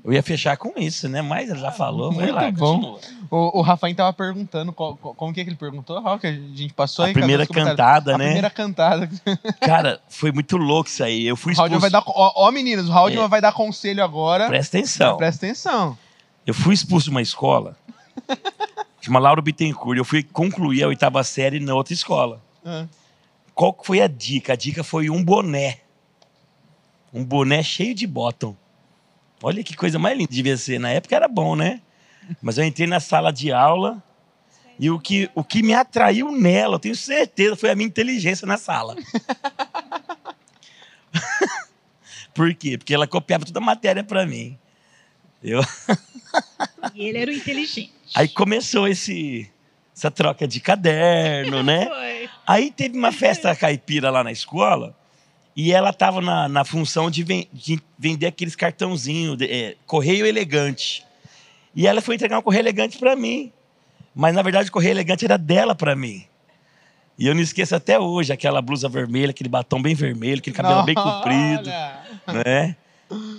Eu 0.04 0.12
ia 0.12 0.22
fechar 0.22 0.56
com 0.56 0.72
isso, 0.78 1.08
né? 1.08 1.20
Mas 1.20 1.50
ele 1.50 1.58
já 1.58 1.70
falou, 1.72 2.10
vai 2.12 2.26
muito 2.26 2.34
lá, 2.34 2.50
bom. 2.50 2.98
O, 3.30 3.58
o 3.58 3.62
Rafael 3.62 3.94
tava 3.94 4.12
perguntando 4.12 4.72
qual- 4.72 4.96
qual- 4.96 5.14
como 5.14 5.34
que, 5.34 5.40
é 5.40 5.44
que 5.44 5.50
ele 5.50 5.56
perguntou, 5.56 6.00
Raul, 6.00 6.18
que 6.18 6.26
a 6.26 6.32
gente 6.32 6.72
passou 6.72 7.04
A 7.04 7.08
aí. 7.08 7.12
cadê 7.14 7.20
primeira 7.26 7.46
cantada, 7.46 8.14
A 8.14 8.18
né? 8.18 8.24
primeira 8.26 8.50
cantada. 8.50 9.10
Cara, 9.60 10.00
foi 10.08 10.32
muito 10.32 10.56
louco 10.56 10.88
isso 10.88 11.02
aí. 11.04 11.26
Eu 11.26 11.36
fui 11.36 11.52
O 11.52 11.54
expulso. 11.54 11.78
vai 11.80 11.90
dar. 11.90 12.02
Ó, 12.06 12.32
ó, 12.36 12.50
meninos, 12.50 12.88
o 12.88 12.92
Haldman 12.92 13.24
É. 13.24 13.28
vai 13.28 13.40
dar 13.40 13.52
conselho 13.52 14.02
agora. 14.02 14.46
Presta 14.48 14.78
atenção. 14.78 15.16
Presta 15.16 15.44
atenção. 15.46 15.98
Eu 16.46 16.54
fui 16.54 16.72
expulso 16.74 17.04
de 17.04 17.10
uma 17.10 17.20
escola, 17.20 17.76
chama 19.02 19.18
Lauro 19.18 19.42
Bittencourt. 19.42 19.98
Eu 19.98 20.04
fui 20.04 20.22
concluir 20.22 20.82
a 20.84 20.88
oitava 20.88 21.22
série 21.24 21.60
na 21.60 21.74
outra 21.74 21.92
escola. 21.92 22.40
Ah. 22.64 22.86
Qual 23.54 23.72
que 23.74 23.84
foi 23.86 24.00
a 24.00 24.06
dica? 24.06 24.52
A 24.52 24.56
dica 24.56 24.82
foi 24.84 25.10
um 25.10 25.22
boné. 25.22 25.78
Um 27.12 27.24
boné 27.24 27.62
cheio 27.62 27.94
de 27.94 28.06
bottom. 28.06 28.54
Olha 29.42 29.62
que 29.62 29.76
coisa 29.76 29.98
mais 29.98 30.16
linda 30.16 30.32
devia 30.32 30.56
ser. 30.56 30.78
Na 30.80 30.90
época 30.90 31.14
era 31.14 31.28
bom, 31.28 31.54
né? 31.54 31.80
Mas 32.42 32.58
eu 32.58 32.64
entrei 32.64 32.86
na 32.86 33.00
sala 33.00 33.32
de 33.32 33.52
aula 33.52 34.02
e 34.78 34.90
o 34.90 34.98
que, 34.98 35.30
o 35.34 35.42
que 35.42 35.62
me 35.62 35.74
atraiu 35.74 36.30
nela, 36.30 36.76
eu 36.76 36.78
tenho 36.78 36.94
certeza, 36.94 37.56
foi 37.56 37.70
a 37.70 37.74
minha 37.74 37.88
inteligência 37.88 38.46
na 38.46 38.56
sala. 38.56 38.94
Por 42.34 42.54
quê? 42.54 42.78
Porque 42.78 42.94
ela 42.94 43.06
copiava 43.06 43.44
toda 43.44 43.58
a 43.58 43.62
matéria 43.62 44.04
para 44.04 44.24
mim. 44.26 44.58
Eu... 45.42 45.60
E 46.94 47.08
ele 47.08 47.18
era 47.18 47.30
o 47.30 47.34
inteligente. 47.34 47.92
Aí 48.14 48.28
começou 48.28 48.86
esse, 48.86 49.50
essa 49.96 50.10
troca 50.10 50.46
de 50.46 50.60
caderno, 50.60 51.62
né? 51.62 51.86
Foi. 51.90 52.30
Aí 52.46 52.70
teve 52.70 52.96
uma 52.96 53.12
festa 53.12 53.54
caipira 53.56 54.10
lá 54.10 54.22
na 54.22 54.30
escola 54.30 54.97
e 55.60 55.72
ela 55.72 55.90
estava 55.90 56.20
na, 56.20 56.48
na 56.48 56.64
função 56.64 57.10
de, 57.10 57.24
ven- 57.24 57.48
de 57.52 57.80
vender 57.98 58.26
aqueles 58.28 58.54
cartãozinhos, 58.54 59.36
de- 59.36 59.46
é, 59.50 59.74
correio 59.86 60.24
elegante. 60.24 61.04
E 61.74 61.84
ela 61.84 62.00
foi 62.00 62.14
entregar 62.14 62.38
um 62.38 62.42
correio 62.42 62.62
elegante 62.62 62.96
para 62.96 63.16
mim. 63.16 63.52
Mas 64.14 64.32
na 64.36 64.40
verdade 64.42 64.68
o 64.68 64.72
correio 64.72 64.92
elegante 64.92 65.24
era 65.24 65.36
dela 65.36 65.74
para 65.74 65.96
mim. 65.96 66.24
E 67.18 67.26
eu 67.26 67.34
não 67.34 67.42
esqueço 67.42 67.74
até 67.74 67.98
hoje 67.98 68.32
aquela 68.32 68.62
blusa 68.62 68.88
vermelha, 68.88 69.30
aquele 69.30 69.48
batom 69.48 69.82
bem 69.82 69.96
vermelho, 69.96 70.38
aquele 70.38 70.54
cabelo 70.54 70.84
bem 70.84 70.94
comprido, 71.02 71.68
né? 72.44 72.76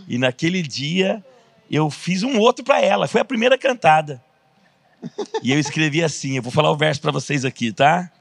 E 0.06 0.18
naquele 0.18 0.62
dia 0.62 1.24
eu 1.72 1.90
fiz 1.90 2.22
um 2.24 2.38
outro 2.40 2.66
para 2.66 2.82
ela. 2.82 3.08
Foi 3.08 3.22
a 3.22 3.26
primeira 3.26 3.58
cantada. 3.58 4.22
E 5.42 5.54
eu 5.54 5.60
escrevi 5.60 6.04
assim, 6.04 6.36
eu 6.36 6.44
vou 6.44 6.52
falar 6.52 6.70
o 6.72 6.76
verso 6.76 7.00
para 7.00 7.12
vocês 7.12 7.46
aqui, 7.46 7.72
tá? 7.72 8.12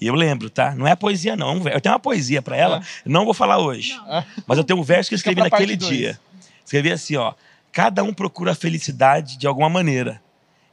E 0.00 0.06
eu 0.06 0.14
lembro, 0.14 0.48
tá? 0.48 0.74
Não 0.74 0.86
é 0.86 0.94
poesia 0.94 1.34
não, 1.36 1.60
ver- 1.62 1.74
eu 1.74 1.80
tenho 1.80 1.92
uma 1.94 1.98
poesia 2.00 2.40
para 2.40 2.56
ela, 2.56 2.82
não 3.04 3.24
vou 3.24 3.34
falar 3.34 3.58
hoje. 3.58 3.98
Mas 4.46 4.58
eu 4.58 4.64
tenho 4.64 4.78
um 4.78 4.82
verso 4.82 5.08
que 5.10 5.14
eu 5.14 5.16
escrevi 5.16 5.40
naquele 5.40 5.76
dia. 5.76 6.18
Escrevi 6.64 6.92
assim, 6.92 7.16
ó: 7.16 7.34
Cada 7.72 8.02
um 8.04 8.12
procura 8.14 8.52
a 8.52 8.54
felicidade 8.54 9.36
de 9.36 9.46
alguma 9.46 9.68
maneira. 9.68 10.20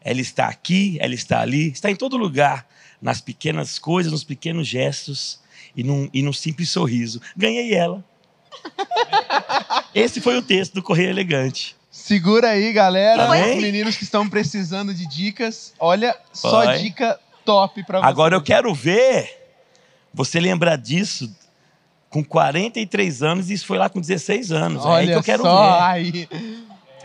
Ela 0.01 0.21
está 0.21 0.47
aqui, 0.47 0.97
ela 1.01 1.13
está 1.15 1.41
ali, 1.41 1.69
está 1.71 1.89
em 1.89 1.95
todo 1.95 2.15
lugar, 2.17 2.67
nas 3.01 3.19
pequenas 3.21 3.79
coisas, 3.79 4.11
nos 4.11 4.23
pequenos 4.23 4.67
gestos 4.67 5.39
e 5.75 5.83
num, 5.83 6.07
e 6.13 6.21
num 6.21 6.33
simples 6.33 6.69
sorriso. 6.69 7.19
Ganhei 7.35 7.73
ela. 7.73 8.03
Esse 9.93 10.21
foi 10.21 10.37
o 10.37 10.41
texto 10.41 10.73
do 10.73 10.83
Correio 10.83 11.09
Elegante. 11.09 11.75
Segura 11.89 12.49
aí, 12.49 12.71
galera. 12.73 13.27
Foi 13.27 13.55
Os 13.55 13.61
meninos 13.61 13.95
que 13.95 14.03
estão 14.03 14.27
precisando 14.29 14.93
de 14.93 15.07
dicas. 15.07 15.73
Olha, 15.79 16.15
só 16.33 16.73
dica 16.75 17.19
top 17.45 17.83
pra 17.83 17.99
vocês. 17.99 18.09
Agora 18.09 18.35
eu 18.35 18.41
quero 18.41 18.73
ver 18.73 19.29
você 20.13 20.39
lembrar 20.39 20.77
disso 20.77 21.33
com 22.09 22.23
43 22.23 23.21
anos 23.23 23.49
e 23.49 23.53
isso 23.53 23.65
foi 23.65 23.77
lá 23.77 23.89
com 23.89 23.99
16 24.01 24.51
anos. 24.51 24.83
é 24.85 24.87
aí 24.87 24.93
Olha 24.93 25.07
que 25.07 25.17
eu 25.19 25.23
quero 25.23 25.43
só 25.43 25.73
ver. 25.73 25.83
aí. 25.83 26.29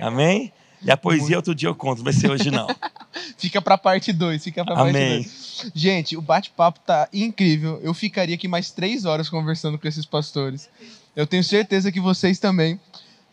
Amém? 0.00 0.53
E 0.83 0.90
a 0.90 0.96
poesia 0.96 1.37
outro 1.37 1.55
dia 1.55 1.68
eu 1.68 1.74
conto, 1.74 2.03
vai 2.03 2.12
ser 2.12 2.31
hoje 2.31 2.50
não. 2.50 2.66
Fica 3.37 3.61
pra 3.61 3.76
parte 3.76 4.12
2, 4.12 4.42
fica 4.42 4.64
pra 4.64 4.74
parte 4.74 4.90
Amém. 4.90 5.22
2. 5.22 5.72
Gente, 5.74 6.16
o 6.16 6.22
bate-papo 6.22 6.79
tá 6.81 7.09
incrível. 7.12 7.79
Eu 7.83 7.92
ficaria 7.92 8.35
aqui 8.35 8.46
mais 8.46 8.70
três 8.70 9.05
horas 9.05 9.29
conversando 9.29 9.79
com 9.79 9.88
esses 9.88 10.07
pastores. 10.07 10.68
Eu 11.14 11.26
tenho 11.26 11.43
certeza 11.43 11.91
que 11.91 12.01
vocês 12.01 12.38
também. 12.38 12.78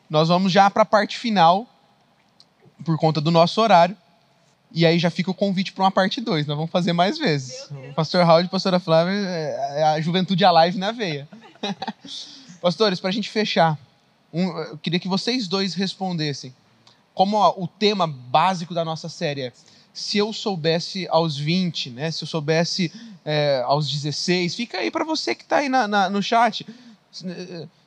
Nós 0.09 0.27
vamos 0.29 0.51
já 0.51 0.69
pra 0.69 0.83
parte 0.83 1.17
final, 1.17 1.67
por 2.83 2.97
conta 2.97 3.21
do 3.21 3.31
nosso 3.31 3.61
horário. 3.61 3.95
E 4.77 4.85
aí 4.85 4.99
já 4.99 5.09
fica 5.09 5.31
o 5.31 5.33
convite 5.33 5.73
para 5.73 5.83
uma 5.85 5.89
parte 5.91 6.21
2. 6.21 6.45
Nós 6.45 6.55
vamos 6.55 6.69
fazer 6.71 6.93
mais 6.93 7.17
vezes. 7.17 7.67
Pastor 7.95 8.23
Raul 8.23 8.41
e 8.41 8.45
a 8.45 8.47
pastora 8.47 8.79
Flávia 8.79 9.11
é 9.13 9.83
a 9.83 9.99
juventude 9.99 10.45
alive 10.45 10.77
na 10.77 10.91
veia. 10.91 11.27
Pastores, 12.61 12.99
para 12.99 13.09
a 13.09 13.13
gente 13.13 13.27
fechar, 13.29 13.75
um, 14.31 14.43
eu 14.49 14.77
queria 14.77 14.99
que 14.99 15.07
vocês 15.07 15.47
dois 15.47 15.73
respondessem. 15.73 16.53
Como 17.13 17.37
o 17.57 17.67
tema 17.67 18.05
básico 18.05 18.73
da 18.75 18.85
nossa 18.85 19.09
série 19.09 19.41
é 19.41 19.53
se 19.91 20.19
eu 20.19 20.31
soubesse 20.31 21.07
aos 21.09 21.35
20, 21.37 21.89
né? 21.89 22.11
Se 22.11 22.23
eu 22.23 22.27
soubesse 22.27 22.91
é, 23.25 23.63
aos 23.65 23.89
16, 23.91 24.53
fica 24.53 24.77
aí 24.77 24.91
para 24.91 25.03
você 25.03 25.33
que 25.33 25.41
está 25.43 25.57
aí 25.57 25.69
na- 25.69 25.87
na- 25.87 26.07
no 26.09 26.21
chat. 26.21 26.65
Se, 27.11 27.25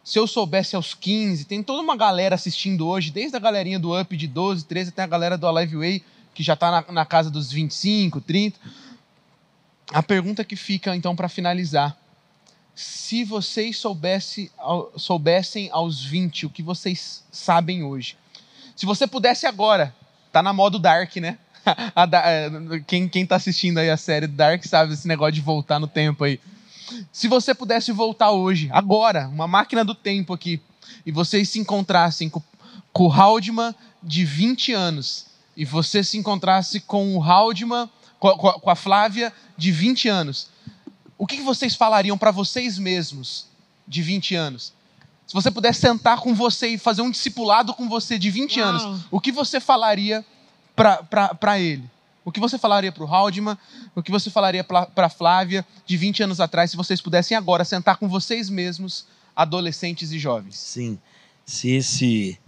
Se 0.03 0.19
eu 0.19 0.27
soubesse 0.27 0.75
aos 0.75 0.93
15, 0.93 1.45
tem 1.45 1.63
toda 1.63 1.81
uma 1.83 1.97
galera 1.97 2.35
assistindo 2.35 2.85
hoje, 2.89 3.13
desde 3.13 3.37
a 3.37 3.39
galerinha 3.39 3.79
do 3.79 3.97
Up 3.97 4.17
de 4.17 4.27
12, 4.27 4.65
13, 4.65 4.89
até 4.89 5.03
a 5.03 5.07
galera 5.07 5.39
do 5.39 5.47
Alive 5.47 5.77
Way, 5.77 6.03
que 6.41 6.45
já 6.45 6.55
está 6.55 6.71
na, 6.71 6.93
na 6.93 7.05
casa 7.05 7.31
dos 7.31 7.53
25, 7.53 8.19
30. 8.23 8.59
A 9.93 10.03
pergunta 10.03 10.43
que 10.43 10.57
fica, 10.57 10.97
então, 10.97 11.15
para 11.15 11.29
finalizar: 11.29 11.95
se 12.75 13.25
vocês 13.25 13.77
soubesse, 13.77 14.51
soubessem 14.97 15.69
aos 15.71 16.03
20 16.03 16.47
o 16.47 16.51
que 16.51 16.63
vocês 16.63 17.23
sabem 17.31 17.85
hoje. 17.85 18.17
Se 18.75 18.87
você 18.87 19.07
pudesse 19.07 19.47
agora, 19.47 19.95
tá 20.33 20.43
na 20.43 20.55
modo 20.55 20.79
Dark, 20.79 21.15
né? 21.17 21.37
É, 22.25 22.49
quem, 22.87 23.07
quem 23.07 23.27
tá 23.27 23.37
assistindo 23.37 23.77
aí 23.77 23.91
a 23.91 23.97
série 23.99 24.27
Dark 24.27 24.65
sabe 24.65 24.95
esse 24.95 25.07
negócio 25.07 25.35
de 25.35 25.43
voltar 25.43 25.79
no 25.79 25.87
tempo 25.87 26.25
aí. 26.25 26.41
Se 27.13 27.29
você 27.29 27.55
pudesse 27.55 27.93
voltar 27.93 28.31
hoje, 28.31 28.71
agora, 28.73 29.29
uma 29.29 29.47
máquina 29.47 29.85
do 29.85 29.95
tempo 29.95 30.33
aqui, 30.33 30.59
e 31.05 31.13
vocês 31.13 31.51
se 31.51 31.59
encontrassem 31.59 32.31
com, 32.31 32.43
com 32.95 33.05
o 33.05 33.13
Haldman 33.13 33.75
de 34.03 34.25
20 34.25 34.73
anos, 34.73 35.30
e 35.57 35.65
você 35.65 36.03
se 36.03 36.17
encontrasse 36.17 36.81
com 36.81 37.17
o 37.17 37.23
Haldman, 37.23 37.89
com, 38.19 38.31
com 38.37 38.71
a 38.71 38.75
Flávia 38.75 39.33
de 39.57 39.73
20 39.73 40.09
anos, 40.09 40.49
o 41.19 41.27
que 41.27 41.43
vocês 41.43 41.75
falariam 41.75 42.17
para 42.17 42.31
vocês 42.31 42.79
mesmos 42.79 43.47
de 43.87 44.01
20 44.01 44.35
anos? 44.35 44.73
Se 45.27 45.35
você 45.35 45.51
pudesse 45.51 45.81
sentar 45.81 46.19
com 46.19 46.35
você 46.35 46.71
e 46.71 46.79
fazer 46.79 47.03
um 47.03 47.11
discipulado 47.11 47.75
com 47.75 47.89
você 47.89 48.19
de 48.19 48.31
20 48.31 48.59
Uau. 48.59 48.69
anos, 48.69 49.05
o 49.13 49.21
que 49.21 49.31
você 49.31 49.61
falaria 49.61 50.25
para 50.75 51.61
ele? 51.61 51.89
O 52.25 52.33
que 52.33 52.41
você 52.41 52.59
falaria 52.59 52.91
para 52.91 53.05
o 53.05 53.07
Haldman? 53.07 53.57
O 53.95 54.03
que 54.03 54.11
você 54.11 54.31
falaria 54.31 54.65
para 54.65 54.89
a 54.97 55.09
Flávia 55.09 55.65
de 55.87 55.97
20 55.97 56.25
anos 56.25 56.41
atrás, 56.41 56.71
se 56.71 56.77
vocês 56.77 57.01
pudessem 57.01 57.37
agora 57.37 57.65
sentar 57.65 57.99
com 57.99 58.09
vocês 58.09 58.49
mesmos, 58.49 59.07
adolescentes 59.37 60.11
e 60.11 60.19
jovens? 60.19 60.57
Sim. 60.57 60.99
Se 61.47 61.69
esse 61.69 62.40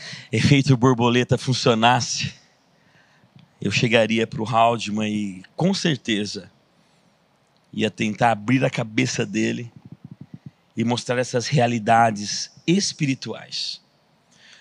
efeito 0.32 0.76
borboleta 0.76 1.38
funcionasse, 1.38 2.34
eu 3.60 3.70
chegaria 3.70 4.26
para 4.26 4.42
o 4.42 4.48
Haldman 4.48 5.12
e, 5.12 5.42
com 5.56 5.74
certeza, 5.74 6.50
ia 7.72 7.90
tentar 7.90 8.32
abrir 8.32 8.64
a 8.64 8.70
cabeça 8.70 9.26
dele 9.26 9.72
e 10.76 10.84
mostrar 10.84 11.18
essas 11.18 11.48
realidades 11.48 12.52
espirituais. 12.66 13.80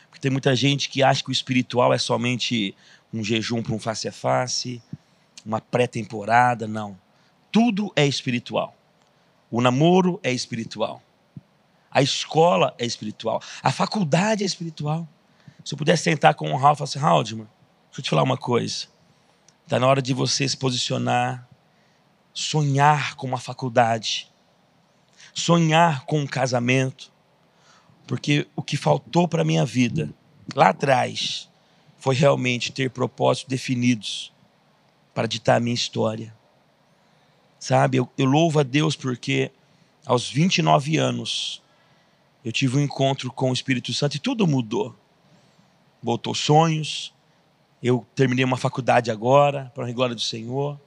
Porque 0.10 0.20
tem 0.20 0.32
muita 0.32 0.56
gente 0.56 0.90
que 0.90 1.04
acha 1.04 1.24
que 1.24 1.30
o 1.30 1.32
espiritual 1.32 1.94
é 1.94 1.98
somente 1.98 2.76
um 3.14 3.24
jejum 3.24 3.62
para 3.62 3.74
um 3.76 3.80
face 3.80 4.08
a 4.08 4.12
face, 4.12 4.82
uma 5.46 5.62
pré-temporada, 5.62 6.68
não. 6.68 6.98
Tudo 7.52 7.92
é 7.96 8.06
espiritual. 8.06 8.76
O 9.50 9.62
namoro 9.62 10.20
é 10.24 10.32
espiritual. 10.32 11.02
A 11.92 12.02
escola 12.02 12.76
é 12.78 12.86
espiritual. 12.86 13.42
A 13.64 13.72
faculdade 13.72 14.44
é 14.44 14.46
espiritual. 14.46 15.08
Se 15.68 15.74
eu 15.74 15.78
pudesse 15.78 16.04
sentar 16.04 16.34
com 16.34 16.50
o 16.50 16.56
Ralph 16.56 16.78
e 16.78 16.78
falar 16.78 16.86
assim, 16.86 17.00
Haldman, 17.00 17.48
deixa 17.88 18.00
eu 18.00 18.02
te 18.02 18.10
falar 18.10 18.24
uma 18.24 18.38
coisa. 18.38 18.88
Está 19.66 19.78
na 19.78 19.86
hora 19.86 20.02
de 20.02 20.14
você 20.14 20.48
se 20.48 20.56
posicionar 20.56 21.46
sonhar 22.34 23.16
com 23.16 23.28
uma 23.28 23.38
faculdade, 23.38 24.32
sonhar 25.34 26.06
com 26.06 26.22
um 26.22 26.26
casamento, 26.26 27.12
porque 28.08 28.48
o 28.56 28.64
que 28.64 28.78
faltou 28.78 29.28
para 29.28 29.42
a 29.42 29.46
minha 29.46 29.66
vida 29.66 30.10
lá 30.56 30.70
atrás 30.70 31.50
foi 31.98 32.16
realmente 32.16 32.72
ter 32.72 32.90
propósitos 32.90 33.50
definidos 33.50 34.32
para 35.14 35.28
ditar 35.28 35.58
a 35.58 35.60
minha 35.60 35.76
história. 35.76 36.34
Sabe, 37.60 37.98
eu, 37.98 38.10
eu 38.18 38.26
louvo 38.26 38.62
a 38.62 38.64
Deus 38.64 38.96
porque 38.96 39.52
aos 40.06 40.32
29 40.32 40.96
anos 40.96 41.62
eu 42.46 42.54
tive 42.54 42.78
um 42.78 42.82
encontro 42.82 43.30
com 43.34 43.50
o 43.50 43.54
Espírito 43.54 43.94
Santo 43.94 44.16
e 44.16 44.20
tudo 44.20 44.48
mudou. 44.48 44.96
Voltou 46.02 46.34
sonhos, 46.34 47.14
eu 47.82 48.06
terminei 48.16 48.44
uma 48.46 48.58
faculdade 48.58 49.12
agora, 49.12 49.72
para 49.74 49.88
a 49.88 49.92
glória 49.92 50.16
do 50.16 50.22
Senhor. 50.22 50.80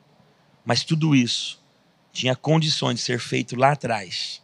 Mas 0.65 0.85
tudo 0.85 1.15
isso 1.15 1.61
tinha 2.13 2.35
condições 2.35 2.97
de 2.97 3.03
ser 3.03 3.19
feito 3.19 3.57
lá 3.57 3.73
atrás, 3.73 4.43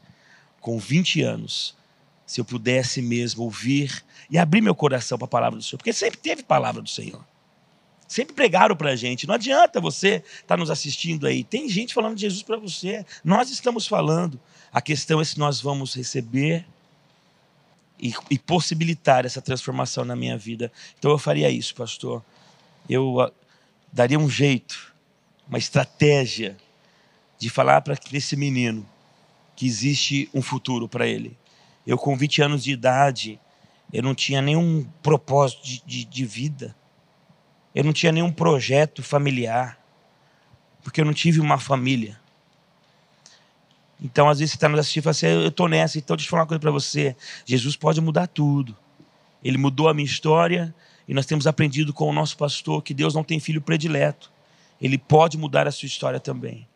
com 0.61 0.79
20 0.79 1.23
anos, 1.23 1.77
se 2.25 2.41
eu 2.41 2.45
pudesse 2.45 3.01
mesmo 3.03 3.45
ouvir 3.45 4.05
e 4.31 4.39
abrir 4.39 4.61
meu 4.61 4.75
coração 4.75 5.17
para 5.19 5.27
a 5.27 5.29
palavra 5.29 5.59
do 5.59 5.63
Senhor, 5.63 5.79
porque 5.79 5.93
sempre 5.93 6.19
teve 6.19 6.43
palavra 6.43 6.83
do 6.83 6.89
Senhor. 6.89 7.25
Sempre 8.09 8.35
pregaram 8.35 8.77
para 8.77 8.91
a 8.91 8.97
gente. 8.97 9.27
Não 9.27 9.35
adianta 9.35 9.81
você 9.81 10.17
estar 10.17 10.47
tá 10.47 10.57
nos 10.57 10.71
assistindo 10.71 11.27
aí. 11.27 11.43
Tem 11.43 11.69
gente 11.69 11.93
falando 11.93 12.15
de 12.15 12.23
Jesus 12.23 12.43
para 12.43 12.57
você. 12.57 13.05
Nós 13.25 13.51
estamos 13.51 13.87
falando. 13.87 14.41
A 14.73 14.81
questão 14.81 15.21
é 15.21 15.25
se 15.25 15.39
nós 15.39 15.61
vamos 15.61 15.95
receber 15.95 16.65
e, 17.99 18.15
e, 18.31 18.39
possibilitar 18.39 19.25
essa 19.25 19.41
transformação 19.41 20.05
na 20.05 20.15
minha 20.15 20.37
vida. 20.37 20.71
Então 20.99 21.11
eu 21.11 21.19
faria 21.19 21.51
isso, 21.51 21.75
pastor. 21.75 22.23
Eu 22.89 23.17
uh, 23.17 23.33
daria 23.93 24.19
um 24.19 24.29
jeito 24.29 24.95
uma 25.49 25.59
estratégia 25.59 26.57
de 27.39 27.49
falar 27.49 27.81
para 27.81 27.97
esse 28.13 28.37
menino 28.37 28.87
que 29.55 29.67
existe 29.67 30.29
um 30.35 30.43
futuro 30.43 30.89
para 30.89 31.07
ele. 31.07 31.37
Eu, 31.87 31.97
com 31.97 32.17
20 32.17 32.43
anos 32.43 32.65
de 32.65 32.73
idade, 32.73 33.39
eu 33.93 34.03
não 34.03 34.15
tinha 34.15 34.43
nenhum 34.43 34.85
propósito 35.03 35.65
de, 35.65 35.83
de, 35.87 36.05
de 36.05 36.27
vida. 36.27 36.77
Eu 37.75 37.85
não 37.85 37.93
tinha 37.93 38.11
nenhum 38.11 38.33
projeto 38.33 39.03
familiar. 39.03 39.79
Porque 40.83 41.01
eu 41.01 41.05
não 41.05 41.15
tive 41.15 41.41
uma 41.41 41.59
família. 41.59 42.19
Então, 44.01 44.29
às 44.29 44.39
vezes, 44.39 44.53
você 44.53 44.57
está 44.57 44.69
nos 44.69 44.81
assistindo 44.81 45.03
e 45.03 45.05
fala 45.05 45.11
assim: 45.13 45.27
eu 45.27 45.49
estou 45.49 45.69
nessa, 45.69 45.99
então 45.99 46.17
deixa 46.17 46.27
eu 46.27 46.31
falar 46.31 46.43
uma 46.43 46.49
coisa 46.49 46.61
para 46.61 46.71
você. 46.71 47.17
Jesus 47.45 47.77
pode 47.77 48.01
mudar 48.01 48.27
tudo. 48.27 48.77
Ele 49.43 49.59
mudou 49.59 49.89
a 49.89 49.95
minha 49.95 50.07
história 50.07 50.75
e 51.09 51.15
nós 51.15 51.27
temos 51.27 51.47
aprendido 51.47 51.93
com 51.93 52.09
o 52.09 52.13
nosso 52.13 52.37
pastor 52.37 52.83
que 52.83 52.93
Deus 52.93 53.15
não 53.15 53.23
tem 53.23 53.39
filho 53.39 53.61
predileto 53.61 54.31
ele 54.81 54.99
pode 54.99 55.39
mudar 55.39 55.67
a 55.67 55.73
sua 55.73 55.87
história 55.87 56.21
também. 56.21 56.67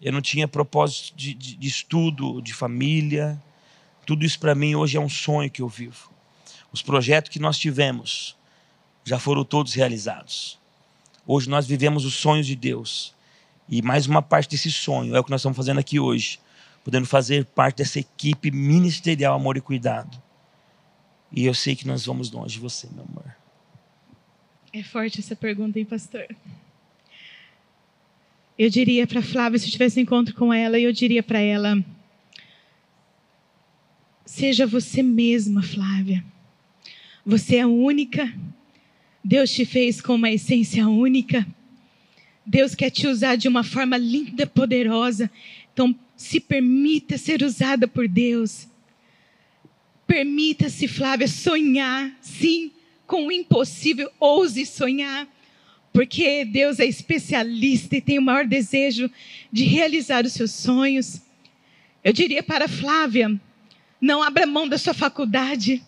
Eu 0.00 0.12
não 0.12 0.20
tinha 0.20 0.46
propósito 0.46 1.16
de, 1.16 1.34
de, 1.34 1.56
de 1.56 1.68
estudo, 1.68 2.40
de 2.40 2.52
família. 2.52 3.40
Tudo 4.06 4.24
isso 4.24 4.38
para 4.38 4.54
mim 4.54 4.74
hoje 4.74 4.96
é 4.96 5.00
um 5.00 5.08
sonho 5.08 5.50
que 5.50 5.62
eu 5.62 5.68
vivo. 5.68 6.10
Os 6.72 6.82
projetos 6.82 7.30
que 7.30 7.38
nós 7.38 7.58
tivemos 7.58 8.36
já 9.04 9.18
foram 9.18 9.44
todos 9.44 9.74
realizados. 9.74 10.58
Hoje 11.26 11.48
nós 11.48 11.66
vivemos 11.66 12.04
os 12.04 12.14
sonhos 12.14 12.46
de 12.46 12.54
Deus. 12.54 13.14
E 13.68 13.82
mais 13.82 14.06
uma 14.06 14.22
parte 14.22 14.50
desse 14.50 14.70
sonho 14.70 15.14
é 15.14 15.20
o 15.20 15.24
que 15.24 15.30
nós 15.30 15.40
estamos 15.40 15.56
fazendo 15.56 15.78
aqui 15.78 16.00
hoje, 16.00 16.38
podendo 16.88 17.06
fazer 17.06 17.44
parte 17.44 17.76
dessa 17.76 18.00
equipe 18.00 18.50
ministerial 18.50 19.34
Amor 19.34 19.58
e 19.58 19.60
Cuidado. 19.60 20.16
E 21.30 21.44
eu 21.44 21.52
sei 21.52 21.76
que 21.76 21.86
nós 21.86 22.06
vamos 22.06 22.30
longe 22.30 22.54
de 22.54 22.60
você, 22.60 22.88
meu 22.94 23.04
amor. 23.04 23.36
É 24.72 24.82
forte 24.82 25.20
essa 25.20 25.36
pergunta, 25.36 25.78
hein, 25.78 25.84
pastor? 25.84 26.26
eu 28.58 28.70
diria 28.70 29.06
para 29.06 29.20
Flávia, 29.20 29.58
se 29.58 29.66
eu 29.66 29.70
tivesse 29.70 30.00
encontro 30.00 30.34
com 30.34 30.50
ela, 30.50 30.80
eu 30.80 30.90
diria 30.90 31.22
para 31.22 31.38
ela: 31.38 31.76
seja 34.24 34.66
você 34.66 35.02
mesma, 35.02 35.62
Flávia. 35.62 36.24
Você 37.22 37.56
é 37.56 37.66
única. 37.66 38.34
Deus 39.22 39.50
te 39.50 39.66
fez 39.66 40.00
com 40.00 40.14
uma 40.14 40.30
essência 40.30 40.88
única. 40.88 41.46
Deus 42.46 42.74
quer 42.74 42.88
te 42.88 43.06
usar 43.06 43.36
de 43.36 43.46
uma 43.46 43.62
forma 43.62 43.98
linda, 43.98 44.46
poderosa. 44.46 45.30
Então, 45.70 45.94
se 46.18 46.38
permita 46.38 47.16
ser 47.16 47.42
usada 47.42 47.88
por 47.88 48.06
Deus. 48.06 48.66
Permita-se, 50.06 50.86
Flávia, 50.86 51.28
sonhar, 51.28 52.14
sim, 52.20 52.70
com 53.06 53.28
o 53.28 53.32
impossível. 53.32 54.10
Ouse 54.20 54.66
sonhar 54.66 55.26
porque 55.92 56.44
Deus 56.44 56.78
é 56.78 56.86
especialista 56.86 57.96
e 57.96 58.00
tem 58.00 58.18
o 58.18 58.22
maior 58.22 58.46
desejo 58.46 59.10
de 59.50 59.64
realizar 59.64 60.24
os 60.24 60.32
seus 60.32 60.52
sonhos. 60.52 61.20
Eu 62.04 62.12
diria 62.12 62.42
para 62.42 62.68
Flávia: 62.68 63.40
não 64.00 64.22
abra 64.22 64.46
mão 64.46 64.68
da 64.68 64.78
sua 64.78 64.94
faculdade. 64.94 65.82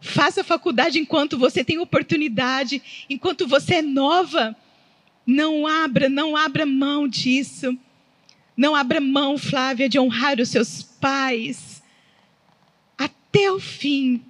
Faça 0.00 0.42
a 0.42 0.44
faculdade 0.44 1.00
enquanto 1.00 1.36
você 1.38 1.64
tem 1.64 1.78
oportunidade, 1.78 2.80
enquanto 3.10 3.46
você 3.48 3.76
é 3.76 3.82
nova. 3.82 4.54
Não 5.26 5.66
abra, 5.66 6.08
não 6.08 6.36
abra 6.36 6.64
mão 6.64 7.08
disso. 7.08 7.76
Não 8.56 8.74
abra 8.74 9.00
mão, 9.00 9.36
Flávia, 9.36 9.88
de 9.88 9.98
honrar 9.98 10.40
os 10.40 10.48
seus 10.48 10.82
pais 10.82 11.82
até 12.96 13.52
o 13.52 13.60
fim, 13.60 14.22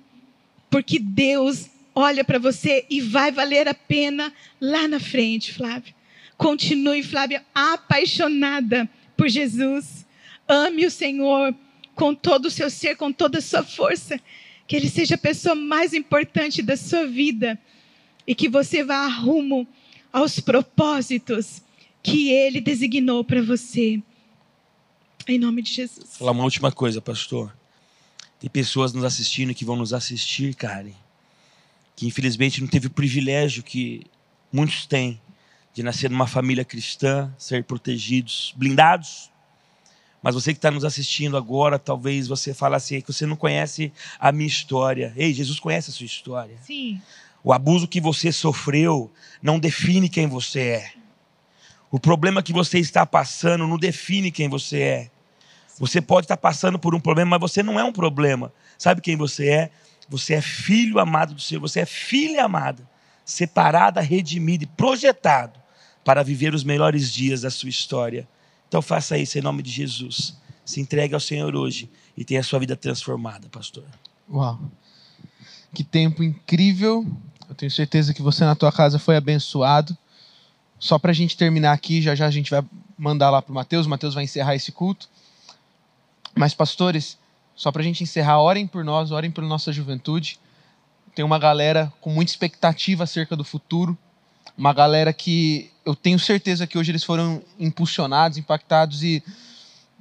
porque 0.69 0.99
Deus 0.99 1.71
olha 1.95 2.25
para 2.25 2.39
você 2.39 2.85
e 2.91 3.01
vai 3.01 3.31
valer 3.31 3.69
a 3.69 3.75
pena 3.75 4.33
lá 4.61 4.89
na 4.89 4.99
frente, 4.99 5.53
Flávia. 5.53 5.95
Continue, 6.37 7.03
Flávia, 7.03 7.45
apaixonada 7.55 8.89
por 9.17 9.29
Jesus. 9.29 10.05
Ame 10.49 10.85
o 10.85 10.91
Senhor 10.91 11.55
com 11.95 12.15
todo 12.15 12.47
o 12.47 12.51
seu 12.51 12.69
ser, 12.69 12.97
com 12.97 13.13
toda 13.13 13.39
a 13.39 13.43
sua 13.43 13.63
força. 13.63 14.21
Que 14.67 14.77
Ele 14.77 14.89
seja 14.89 15.15
a 15.15 15.19
pessoa 15.19 15.55
mais 15.55 15.95
importante 15.95 16.61
da 16.63 16.77
sua 16.77 17.07
vida. 17.07 17.59
E 18.27 18.35
que 18.35 18.49
você 18.49 18.85
vá 18.85 19.07
rumo 19.07 19.67
aos 20.13 20.39
propósitos 20.41 21.63
que 22.03 22.31
Ele 22.31 22.61
designou 22.61 23.25
para 23.25 23.41
você. 23.41 24.03
Em 25.29 25.39
nome 25.39 25.63
de 25.63 25.73
Jesus. 25.73 26.17
Falar 26.19 26.33
uma 26.33 26.45
última 26.45 26.71
coisa, 26.71 27.01
pastor. 27.01 27.55
Tem 28.39 28.49
pessoas 28.49 28.93
nos 28.93 29.05
assistindo 29.05 29.55
que 29.55 29.65
vão 29.65 29.77
nos 29.77 29.93
assistir, 29.93 30.55
Karen 30.55 30.95
que 31.97 32.07
infelizmente 32.07 32.61
não 32.61 32.69
teve 32.69 32.89
o 32.89 32.91
privilégio 32.91 33.63
que 33.63 34.05
muitos 34.53 34.85
têm 34.85 35.21
de 35.73 35.83
nascer 35.83 36.11
numa 36.11 36.27
família 36.27 36.65
cristã, 36.65 37.35
ser 37.39 37.65
protegidos, 37.65 38.55
blindados. 38.57 39.31
Mas 40.23 40.35
você 40.35 40.53
que 40.53 40.59
está 40.59 40.71
nos 40.71 40.85
assistindo 40.85 41.37
agora, 41.37 41.79
talvez 41.79 42.29
você 42.29 42.53
fale 42.53 42.75
assim, 42.75 43.01
que 43.01 43.13
você 43.13 43.25
não 43.25 43.37
conhece 43.37 43.93
a 44.19 44.31
minha 44.31 44.47
história. 44.47 45.13
Ei, 45.17 45.33
Jesus 45.33 45.59
conhece 45.59 45.91
a 45.91 45.93
sua 45.93 46.07
história. 46.07 46.59
Sim. 46.63 47.01
O 47.43 47.53
abuso 47.53 47.89
que 47.89 48.01
você 48.01 48.31
sofreu 48.31 49.11
não 49.43 49.59
define 49.59 50.09
quem 50.09 50.27
você 50.27 50.61
é. 50.61 50.93
O 51.91 52.01
problema 52.01 52.43
que 52.43 52.53
você 52.53 52.79
está 52.79 53.07
passando 53.07 53.67
não 53.67 53.79
define 53.79 54.31
quem 54.31 54.49
você 54.49 54.81
é. 54.81 55.11
Você 55.79 56.01
pode 56.01 56.25
estar 56.25 56.37
passando 56.37 56.79
por 56.79 56.95
um 56.95 57.01
problema, 57.01 57.33
mas 57.33 57.41
você 57.41 57.63
não 57.63 57.79
é 57.79 57.85
um 57.85 57.93
problema. 57.93 58.53
Sabe 58.79 59.01
quem 59.01 59.17
você 59.17 59.49
é? 59.49 59.71
Você 60.09 60.35
é 60.35 60.41
filho 60.41 60.99
amado 60.99 61.35
do 61.35 61.41
Senhor, 61.41 61.61
você 61.61 61.81
é 61.81 61.87
filha 61.87 62.45
amada, 62.45 62.89
separada, 63.25 64.01
redimida 64.01 64.65
e 64.65 64.67
projetado 64.67 65.61
para 66.05 66.23
viver 66.23 66.55
os 66.55 66.63
melhores 66.63 67.13
dias 67.13 67.41
da 67.41 67.51
sua 67.51 67.69
história. 67.69 68.29
Então 68.69 68.81
faça 68.81 69.19
isso 69.19 69.39
em 69.39 69.43
nome 69.43 69.63
de 69.63 69.71
Jesus. 69.71 70.37
Se 70.65 70.81
entregue 70.81 71.15
ao 71.15 71.21
Senhor 71.21 71.55
hoje 71.55 71.91
e 72.17 72.25
tenha 72.25 72.41
a 72.41 72.45
sua 72.45 72.59
vida 72.59 72.77
transformada, 72.77 73.49
pastor. 73.49 73.85
Uau. 74.31 74.59
Que 75.75 75.85
tempo 75.85 76.23
incrível. 76.23 77.07
Eu 77.49 77.55
tenho 77.55 77.71
certeza 77.71 78.15
que 78.15 78.23
você 78.23 78.45
na 78.45 78.55
tua 78.55 78.73
casa 78.73 78.99
foi 78.99 79.17
abençoado. 79.17 79.97
Só 80.79 80.99
para 80.99 81.11
a 81.11 81.15
gente 81.15 81.37
terminar 81.37 81.73
aqui, 81.73 82.01
já 82.01 82.15
já 82.15 82.27
a 82.27 82.31
gente 82.31 82.51
vai 82.51 82.65
mandar 82.97 83.31
lá 83.31 83.43
para 83.43 83.53
o 83.53 83.55
Mateus. 83.55 83.87
O 83.87 83.91
Mateus 83.91 84.15
vai 84.15 84.25
encerrar 84.25 84.55
esse 84.55 84.73
culto. 84.73 85.09
Mas, 86.37 86.53
pastores, 86.53 87.19
só 87.55 87.73
para 87.73 87.81
a 87.81 87.85
gente 87.85 88.03
encerrar, 88.03 88.41
orem 88.41 88.67
por 88.67 88.85
nós, 88.85 89.11
orem 89.11 89.31
pela 89.31 89.47
nossa 89.47 89.73
juventude. 89.73 90.39
Tem 91.15 91.25
uma 91.25 91.39
galera 91.39 91.91
com 92.01 92.11
muita 92.11 92.31
expectativa 92.31 93.05
acerca 93.05 93.35
do 93.35 93.43
futuro. 93.43 93.97
Uma 94.57 94.75
galera 94.75 95.13
que 95.15 95.71
eu 95.85 95.95
tenho 95.95 96.19
certeza 96.19 96.67
que 96.67 96.77
hoje 96.77 96.93
eles 96.93 97.03
foram 97.03 97.43
impulsionados, 97.59 98.37
impactados 98.37 99.03
e 99.03 99.23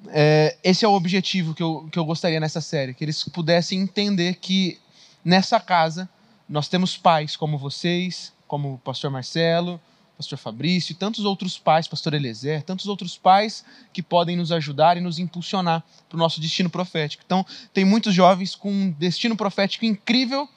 é, 0.09 0.57
esse 0.63 0.83
é 0.83 0.87
o 0.87 0.93
objetivo 0.93 1.53
que 1.53 1.63
eu, 1.63 1.87
que 1.91 1.97
eu 1.97 2.05
gostaria 2.05 2.39
nessa 2.39 2.59
série, 2.59 2.93
que 2.93 3.03
eles 3.03 3.23
pudessem 3.23 3.79
entender 3.79 4.35
que 4.35 4.77
nessa 5.23 5.59
casa 5.59 6.07
nós 6.47 6.67
temos 6.67 6.97
pais 6.97 7.35
como 7.35 7.57
vocês, 7.57 8.33
como 8.47 8.73
o 8.73 8.77
pastor 8.77 9.09
Marcelo, 9.09 9.79
pastor 10.17 10.37
Fabrício 10.37 10.93
e 10.93 10.95
tantos 10.95 11.25
outros 11.25 11.57
pais, 11.57 11.87
pastor 11.87 12.13
Eliezer, 12.13 12.63
tantos 12.63 12.87
outros 12.87 13.17
pais 13.17 13.63
que 13.91 14.01
podem 14.01 14.35
nos 14.35 14.51
ajudar 14.51 14.97
e 14.97 15.01
nos 15.01 15.19
impulsionar 15.19 15.83
para 16.07 16.15
o 16.15 16.19
nosso 16.19 16.39
destino 16.39 16.69
profético. 16.69 17.23
Então, 17.25 17.45
tem 17.73 17.83
muitos 17.83 18.13
jovens 18.13 18.55
com 18.55 18.71
um 18.71 18.91
destino 18.91 19.35
profético 19.35 19.85
incrível 19.85 20.47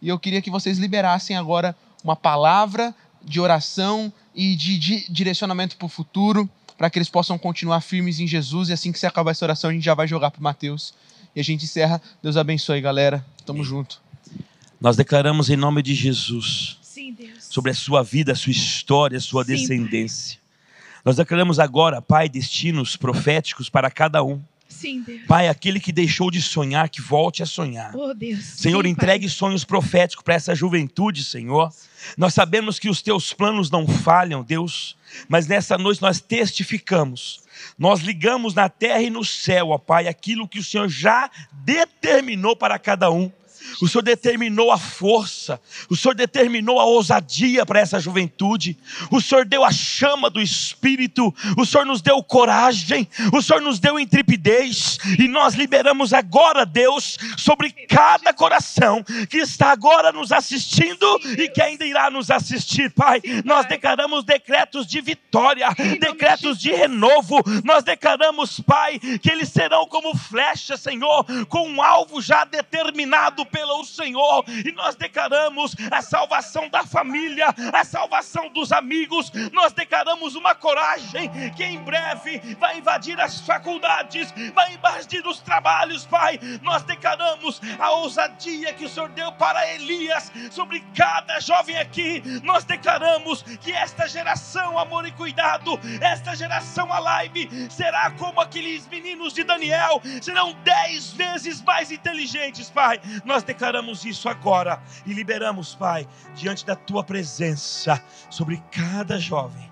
e 0.00 0.08
eu 0.08 0.18
queria 0.18 0.42
que 0.42 0.50
vocês 0.50 0.78
liberassem 0.78 1.36
agora 1.36 1.76
uma 2.02 2.16
palavra 2.16 2.94
de 3.22 3.40
oração 3.40 4.12
e 4.34 4.54
de, 4.54 4.78
de 4.78 5.12
direcionamento 5.12 5.76
para 5.76 5.86
o 5.86 5.88
futuro, 5.88 6.48
para 6.78 6.88
que 6.90 6.98
eles 6.98 7.08
possam 7.08 7.38
continuar 7.38 7.80
firmes 7.80 8.20
em 8.20 8.26
Jesus. 8.26 8.68
E 8.68 8.72
assim 8.72 8.92
que 8.92 8.98
você 8.98 9.06
acabar 9.06 9.30
essa 9.32 9.44
oração, 9.44 9.70
a 9.70 9.72
gente 9.72 9.84
já 9.84 9.94
vai 9.94 10.06
jogar 10.06 10.30
para 10.30 10.40
Mateus. 10.40 10.94
E 11.34 11.40
a 11.40 11.42
gente 11.42 11.64
encerra. 11.64 12.00
Deus 12.22 12.36
abençoe, 12.36 12.80
galera. 12.80 13.24
Tamo 13.44 13.64
junto. 13.64 14.00
Nós 14.80 14.96
declaramos 14.96 15.50
em 15.50 15.56
nome 15.56 15.82
de 15.82 15.94
Jesus 15.94 16.78
Sim, 17.14 17.32
sobre 17.38 17.70
a 17.70 17.74
sua 17.74 18.02
vida, 18.02 18.32
a 18.32 18.34
sua 18.34 18.50
história, 18.50 19.18
a 19.18 19.20
sua 19.20 19.44
Sim, 19.44 19.52
descendência. 19.54 20.38
Nós 21.04 21.16
declaramos 21.16 21.60
agora, 21.60 22.02
Pai, 22.02 22.28
destinos 22.28 22.96
proféticos 22.96 23.68
para 23.68 23.90
cada 23.90 24.24
um. 24.24 24.42
Sim. 24.68 25.04
Pai, 25.26 25.48
aquele 25.48 25.78
que 25.78 25.92
deixou 25.92 26.30
de 26.30 26.42
sonhar, 26.42 26.88
que 26.88 27.00
volte 27.00 27.42
a 27.42 27.46
sonhar. 27.46 27.94
Oh. 27.94 28.12
Senhor, 28.42 28.84
Sim, 28.84 28.90
entregue 28.90 29.28
sonhos 29.28 29.64
proféticos 29.64 30.24
para 30.24 30.34
essa 30.34 30.54
juventude, 30.54 31.24
Senhor. 31.24 31.72
Nós 32.18 32.34
sabemos 32.34 32.78
que 32.78 32.90
os 32.90 33.00
teus 33.00 33.32
planos 33.32 33.70
não 33.70 33.86
falham, 33.86 34.42
Deus, 34.42 34.96
mas 35.28 35.46
nessa 35.46 35.78
noite 35.78 36.02
nós 36.02 36.20
testificamos. 36.20 37.40
Nós 37.78 38.00
ligamos 38.00 38.54
na 38.54 38.68
terra 38.68 39.00
e 39.00 39.08
no 39.08 39.24
céu, 39.24 39.70
ó 39.70 39.78
Pai, 39.78 40.08
aquilo 40.08 40.48
que 40.48 40.58
o 40.58 40.64
Senhor 40.64 40.88
já 40.88 41.30
determinou 41.52 42.54
para 42.54 42.78
cada 42.78 43.10
um. 43.10 43.30
O 43.80 43.88
Senhor 43.88 44.02
determinou 44.02 44.72
a 44.72 44.78
força, 44.78 45.60
o 45.90 45.96
Senhor 45.96 46.14
determinou 46.14 46.80
a 46.80 46.84
ousadia 46.84 47.66
para 47.66 47.80
essa 47.80 48.00
juventude, 48.00 48.76
o 49.10 49.20
Senhor 49.20 49.44
deu 49.44 49.64
a 49.64 49.70
chama 49.70 50.30
do 50.30 50.40
Espírito, 50.40 51.34
o 51.56 51.64
Senhor 51.64 51.84
nos 51.84 52.00
deu 52.00 52.22
coragem, 52.22 53.08
o 53.32 53.42
Senhor 53.42 53.60
nos 53.60 53.78
deu 53.78 53.98
intrepidez, 53.98 54.98
e 55.18 55.28
nós 55.28 55.54
liberamos 55.54 56.12
agora, 56.12 56.64
Deus, 56.64 57.18
sobre 57.36 57.70
cada 57.70 58.32
coração 58.32 59.04
que 59.28 59.38
está 59.38 59.70
agora 59.70 60.12
nos 60.12 60.32
assistindo 60.32 61.20
e 61.38 61.48
que 61.48 61.62
ainda 61.62 61.84
irá 61.84 62.10
nos 62.10 62.30
assistir, 62.30 62.90
Pai. 62.90 63.20
Nós 63.44 63.66
declaramos 63.66 64.24
decretos 64.24 64.86
de 64.86 65.00
vitória, 65.00 65.68
decretos 66.00 66.58
de 66.58 66.72
renovo, 66.72 67.42
nós 67.64 67.84
declaramos, 67.84 68.60
Pai, 68.60 68.98
que 68.98 69.30
eles 69.30 69.48
serão 69.48 69.86
como 69.86 70.16
flechas, 70.16 70.80
Senhor, 70.80 71.24
com 71.48 71.68
um 71.68 71.82
alvo 71.82 72.20
já 72.20 72.44
determinado 72.44 73.44
pelo 73.56 73.82
Senhor, 73.86 74.44
e 74.66 74.70
nós 74.72 74.96
declaramos 74.96 75.74
a 75.90 76.02
salvação 76.02 76.68
da 76.68 76.84
família, 76.84 77.46
a 77.72 77.84
salvação 77.84 78.50
dos 78.50 78.70
amigos, 78.70 79.32
nós 79.50 79.72
declaramos 79.72 80.34
uma 80.34 80.54
coragem 80.54 81.30
que 81.56 81.64
em 81.64 81.78
breve 81.78 82.38
vai 82.60 82.76
invadir 82.76 83.18
as 83.18 83.40
faculdades, 83.40 84.30
vai 84.54 84.74
invadir 84.74 85.26
os 85.26 85.38
trabalhos, 85.40 86.04
Pai. 86.04 86.38
Nós 86.60 86.82
declaramos 86.82 87.62
a 87.78 87.92
ousadia 87.92 88.74
que 88.74 88.84
o 88.84 88.90
Senhor 88.90 89.08
deu 89.08 89.32
para 89.32 89.72
Elias 89.72 90.30
sobre 90.50 90.80
cada 90.94 91.40
jovem 91.40 91.78
aqui. 91.78 92.22
Nós 92.42 92.62
declaramos 92.64 93.42
que 93.42 93.72
esta 93.72 94.06
geração, 94.06 94.78
amor 94.78 95.08
e 95.08 95.12
cuidado, 95.12 95.80
esta 96.02 96.36
geração 96.36 96.92
a 96.92 96.98
live 96.98 97.48
será 97.70 98.10
como 98.10 98.38
aqueles 98.38 98.86
meninos 98.86 99.32
de 99.32 99.44
Daniel, 99.44 100.02
serão 100.20 100.52
dez 100.62 101.12
vezes 101.12 101.62
mais 101.62 101.90
inteligentes, 101.90 102.68
Pai. 102.68 103.00
Nós 103.24 103.45
declaramos 103.46 104.04
isso 104.04 104.28
agora 104.28 104.82
e 105.06 105.12
liberamos, 105.12 105.74
Pai, 105.74 106.06
diante 106.34 106.66
da 106.66 106.76
tua 106.76 107.02
presença 107.02 108.02
sobre 108.28 108.62
cada 108.70 109.18
jovem, 109.18 109.70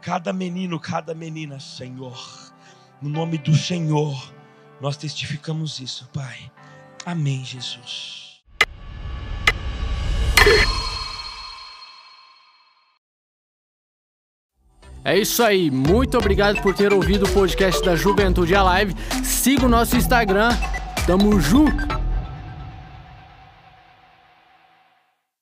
cada 0.00 0.32
menino, 0.32 0.78
cada 0.78 1.14
menina, 1.14 1.58
Senhor. 1.60 2.52
No 3.00 3.08
nome 3.08 3.38
do 3.38 3.54
Senhor, 3.54 4.32
nós 4.80 4.96
testificamos 4.96 5.80
isso, 5.80 6.08
Pai. 6.12 6.50
Amém, 7.06 7.44
Jesus. 7.44 8.42
É 15.04 15.18
isso 15.18 15.42
aí, 15.42 15.68
muito 15.68 16.16
obrigado 16.16 16.62
por 16.62 16.74
ter 16.74 16.92
ouvido 16.92 17.26
o 17.26 17.32
podcast 17.32 17.84
da 17.84 17.96
Juventude 17.96 18.54
Alive. 18.54 18.94
Siga 19.24 19.66
o 19.66 19.68
nosso 19.68 19.96
Instagram, 19.96 20.50
tamo 21.04 21.40
junto! 21.40 22.11